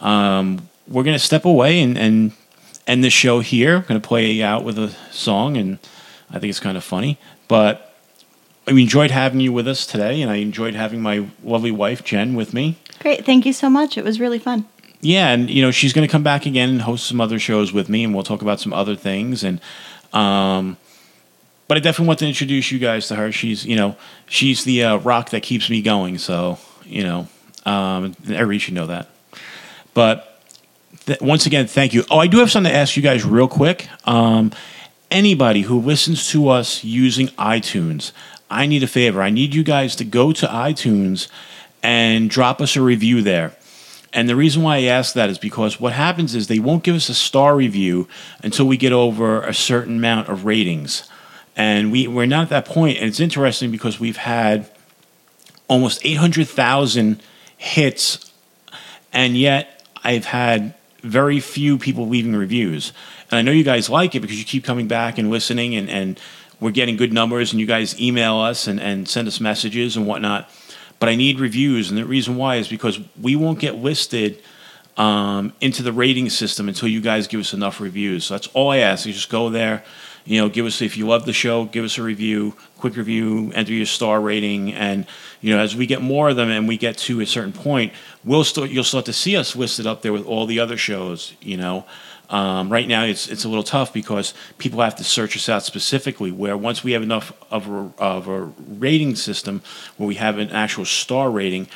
um, 0.00 0.68
we're 0.88 1.04
going 1.04 1.14
to 1.16 1.22
step 1.22 1.44
away 1.44 1.80
and, 1.80 1.96
and 1.96 2.32
end 2.86 3.04
the 3.04 3.10
show 3.10 3.40
here. 3.40 3.80
Going 3.80 4.00
to 4.00 4.06
play 4.06 4.42
out 4.42 4.64
with 4.64 4.78
a 4.78 4.94
song, 5.12 5.56
and 5.56 5.78
I 6.30 6.38
think 6.38 6.50
it's 6.50 6.60
kind 6.60 6.76
of 6.76 6.82
funny. 6.84 7.16
But 7.46 7.94
I 8.66 8.72
enjoyed 8.72 9.10
having 9.10 9.40
you 9.40 9.52
with 9.52 9.68
us 9.68 9.86
today, 9.86 10.20
and 10.20 10.30
I 10.30 10.36
enjoyed 10.36 10.74
having 10.74 11.00
my 11.00 11.26
lovely 11.44 11.70
wife, 11.70 12.04
Jen, 12.04 12.34
with 12.34 12.52
me. 12.52 12.76
Great, 13.00 13.24
thank 13.24 13.46
you 13.46 13.52
so 13.52 13.70
much. 13.70 13.96
It 13.96 14.04
was 14.04 14.20
really 14.20 14.38
fun. 14.38 14.66
Yeah, 15.00 15.28
and 15.28 15.48
you 15.48 15.62
know 15.62 15.70
she's 15.70 15.92
going 15.92 16.06
to 16.06 16.10
come 16.10 16.24
back 16.24 16.44
again 16.44 16.70
and 16.70 16.82
host 16.82 17.06
some 17.06 17.20
other 17.20 17.38
shows 17.38 17.72
with 17.72 17.88
me, 17.88 18.02
and 18.04 18.14
we'll 18.14 18.24
talk 18.24 18.42
about 18.42 18.58
some 18.60 18.72
other 18.72 18.96
things. 18.96 19.44
And 19.44 19.60
um, 20.12 20.76
but 21.68 21.76
I 21.76 21.80
definitely 21.80 22.08
want 22.08 22.18
to 22.20 22.26
introduce 22.26 22.72
you 22.72 22.78
guys 22.78 23.06
to 23.08 23.16
her. 23.16 23.30
She's 23.30 23.64
you 23.64 23.76
know 23.76 23.96
she's 24.26 24.64
the 24.64 24.84
uh, 24.84 24.96
rock 24.98 25.30
that 25.30 25.42
keeps 25.42 25.70
me 25.70 25.82
going. 25.82 26.18
So 26.18 26.58
you 26.84 27.04
know 27.04 27.28
um, 27.64 28.16
everybody 28.24 28.58
should 28.58 28.74
know 28.74 28.86
that. 28.86 29.08
But 29.94 30.42
th- 31.06 31.20
once 31.20 31.46
again, 31.46 31.68
thank 31.68 31.94
you. 31.94 32.04
Oh, 32.10 32.18
I 32.18 32.26
do 32.26 32.38
have 32.38 32.50
something 32.50 32.72
to 32.72 32.76
ask 32.76 32.96
you 32.96 33.02
guys 33.02 33.24
real 33.24 33.48
quick. 33.48 33.88
Um, 34.04 34.50
anybody 35.10 35.62
who 35.62 35.80
listens 35.80 36.28
to 36.30 36.48
us 36.48 36.82
using 36.82 37.28
iTunes, 37.28 38.10
I 38.50 38.66
need 38.66 38.82
a 38.82 38.88
favor. 38.88 39.22
I 39.22 39.30
need 39.30 39.54
you 39.54 39.62
guys 39.62 39.94
to 39.96 40.04
go 40.04 40.32
to 40.32 40.46
iTunes 40.46 41.28
and 41.82 42.28
drop 42.30 42.60
us 42.60 42.76
a 42.76 42.82
review 42.82 43.22
there. 43.22 43.56
And 44.12 44.28
the 44.28 44.36
reason 44.36 44.62
why 44.62 44.76
I 44.76 44.82
ask 44.84 45.14
that 45.14 45.28
is 45.28 45.38
because 45.38 45.78
what 45.78 45.92
happens 45.92 46.34
is 46.34 46.46
they 46.46 46.58
won't 46.58 46.82
give 46.82 46.96
us 46.96 47.08
a 47.08 47.14
star 47.14 47.54
review 47.54 48.08
until 48.42 48.66
we 48.66 48.76
get 48.76 48.92
over 48.92 49.42
a 49.42 49.52
certain 49.52 49.98
amount 49.98 50.28
of 50.28 50.44
ratings. 50.44 51.08
And 51.56 51.92
we, 51.92 52.06
we're 52.06 52.26
not 52.26 52.44
at 52.44 52.48
that 52.50 52.64
point. 52.64 52.98
And 52.98 53.06
it's 53.06 53.20
interesting 53.20 53.70
because 53.70 54.00
we've 54.00 54.16
had 54.16 54.70
almost 55.68 56.00
800,000 56.04 57.22
hits, 57.58 58.32
and 59.12 59.36
yet 59.36 59.86
I've 60.02 60.24
had 60.24 60.74
very 61.02 61.40
few 61.40 61.78
people 61.78 62.08
leaving 62.08 62.34
reviews. 62.34 62.92
And 63.30 63.38
I 63.38 63.42
know 63.42 63.52
you 63.52 63.64
guys 63.64 63.90
like 63.90 64.14
it 64.14 64.20
because 64.20 64.38
you 64.38 64.44
keep 64.44 64.64
coming 64.64 64.88
back 64.88 65.18
and 65.18 65.30
listening, 65.30 65.74
and, 65.74 65.90
and 65.90 66.20
we're 66.60 66.70
getting 66.70 66.96
good 66.96 67.12
numbers, 67.12 67.52
and 67.52 67.60
you 67.60 67.66
guys 67.66 68.00
email 68.00 68.36
us 68.36 68.66
and, 68.66 68.80
and 68.80 69.08
send 69.08 69.28
us 69.28 69.40
messages 69.40 69.96
and 69.96 70.06
whatnot. 70.06 70.50
But 70.98 71.08
I 71.08 71.14
need 71.14 71.38
reviews, 71.38 71.90
and 71.90 71.98
the 71.98 72.04
reason 72.04 72.36
why 72.36 72.56
is 72.56 72.68
because 72.68 72.98
we 73.20 73.36
won't 73.36 73.60
get 73.60 73.76
listed 73.76 74.42
um, 74.96 75.52
into 75.60 75.82
the 75.82 75.92
rating 75.92 76.28
system 76.28 76.68
until 76.68 76.88
you 76.88 77.00
guys 77.00 77.28
give 77.28 77.40
us 77.40 77.54
enough 77.54 77.80
reviews. 77.80 78.24
So 78.24 78.34
that's 78.34 78.48
all 78.48 78.70
I 78.70 78.78
ask. 78.78 79.06
You 79.06 79.12
just 79.12 79.30
go 79.30 79.48
there, 79.48 79.84
you 80.24 80.40
know, 80.40 80.48
give 80.48 80.66
us 80.66 80.82
if 80.82 80.96
you 80.96 81.06
love 81.06 81.24
the 81.24 81.32
show, 81.32 81.66
give 81.66 81.84
us 81.84 81.98
a 81.98 82.02
review, 82.02 82.54
quick 82.78 82.96
review, 82.96 83.52
enter 83.54 83.72
your 83.72 83.86
star 83.86 84.20
rating, 84.20 84.72
and 84.72 85.06
you 85.40 85.54
know, 85.54 85.62
as 85.62 85.76
we 85.76 85.86
get 85.86 86.02
more 86.02 86.28
of 86.28 86.36
them 86.36 86.50
and 86.50 86.66
we 86.66 86.76
get 86.76 86.98
to 86.98 87.20
a 87.20 87.26
certain 87.26 87.52
point, 87.52 87.92
we'll 88.24 88.42
start. 88.42 88.70
You'll 88.70 88.82
start 88.82 89.04
to 89.04 89.12
see 89.12 89.36
us 89.36 89.54
listed 89.54 89.86
up 89.86 90.02
there 90.02 90.12
with 90.12 90.26
all 90.26 90.46
the 90.46 90.58
other 90.58 90.76
shows. 90.76 91.34
You 91.40 91.56
know. 91.56 91.86
Um, 92.30 92.70
right 92.70 92.86
now, 92.86 93.04
it's 93.04 93.28
it's 93.28 93.44
a 93.44 93.48
little 93.48 93.64
tough 93.64 93.92
because 93.92 94.34
people 94.58 94.80
have 94.80 94.96
to 94.96 95.04
search 95.04 95.34
us 95.36 95.48
out 95.48 95.62
specifically. 95.62 96.30
Where 96.30 96.56
once 96.56 96.84
we 96.84 96.92
have 96.92 97.02
enough 97.02 97.32
of 97.50 97.68
a, 97.68 97.92
of 97.98 98.28
a 98.28 98.52
rating 98.78 99.16
system, 99.16 99.62
where 99.96 100.06
we 100.06 100.16
have 100.16 100.38
an 100.38 100.50
actual 100.50 100.84
star 100.84 101.30
rating, 101.30 101.68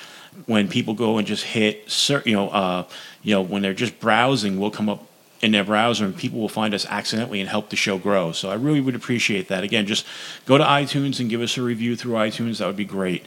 when 0.46 0.68
people 0.68 0.94
go 0.94 1.18
and 1.18 1.26
just 1.26 1.44
hit, 1.44 1.88
you 2.26 2.34
know, 2.34 2.48
uh, 2.50 2.84
you 3.22 3.34
know, 3.34 3.42
when 3.42 3.62
they're 3.62 3.74
just 3.74 3.98
browsing, 4.00 4.59
we'll 4.59 4.70
come 4.70 4.88
up 4.88 5.07
in 5.40 5.50
their 5.50 5.64
browser 5.64 6.05
and 6.05 6.16
people 6.16 6.38
will 6.38 6.48
find 6.48 6.72
us 6.72 6.86
accidentally 6.86 7.40
and 7.40 7.48
help 7.48 7.70
the 7.70 7.76
show 7.76 7.98
grow. 7.98 8.30
So 8.30 8.48
I 8.48 8.55
really 8.55 8.80
would 8.80 8.94
appreciate 8.94 9.48
that. 9.48 9.64
Again, 9.64 9.86
just 9.86 10.07
go 10.46 10.57
to 10.57 10.64
iTunes 10.64 11.18
and 11.18 11.28
give 11.28 11.40
us 11.40 11.59
a 11.59 11.62
review 11.62 11.96
through 11.96 12.14
iTunes. 12.14 12.59
That 12.59 12.66
would 12.66 12.76
be 12.76 12.84
great. 12.84 13.26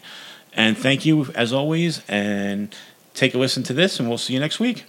And 0.53 0.77
thank 0.77 1.05
you 1.05 1.25
as 1.35 1.51
always. 1.51 2.01
And 2.07 2.73
take 3.13 3.33
a 3.33 3.37
listen 3.37 3.63
to 3.63 3.73
this, 3.73 3.99
and 3.99 4.07
we'll 4.07 4.17
see 4.17 4.33
you 4.33 4.39
next 4.39 4.59
week. 4.59 4.85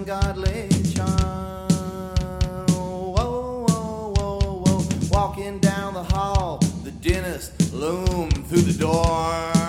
ungodly 0.00 0.66
charm. 0.94 1.68
Whoa, 2.68 3.64
whoa, 3.68 4.14
whoa, 4.16 4.62
whoa. 4.64 4.84
Walking 5.10 5.58
down 5.58 5.92
the 5.92 6.02
hall, 6.02 6.58
the 6.84 6.90
dentist 6.90 7.74
loomed 7.74 8.46
through 8.46 8.62
the 8.62 8.78
door. 8.78 9.59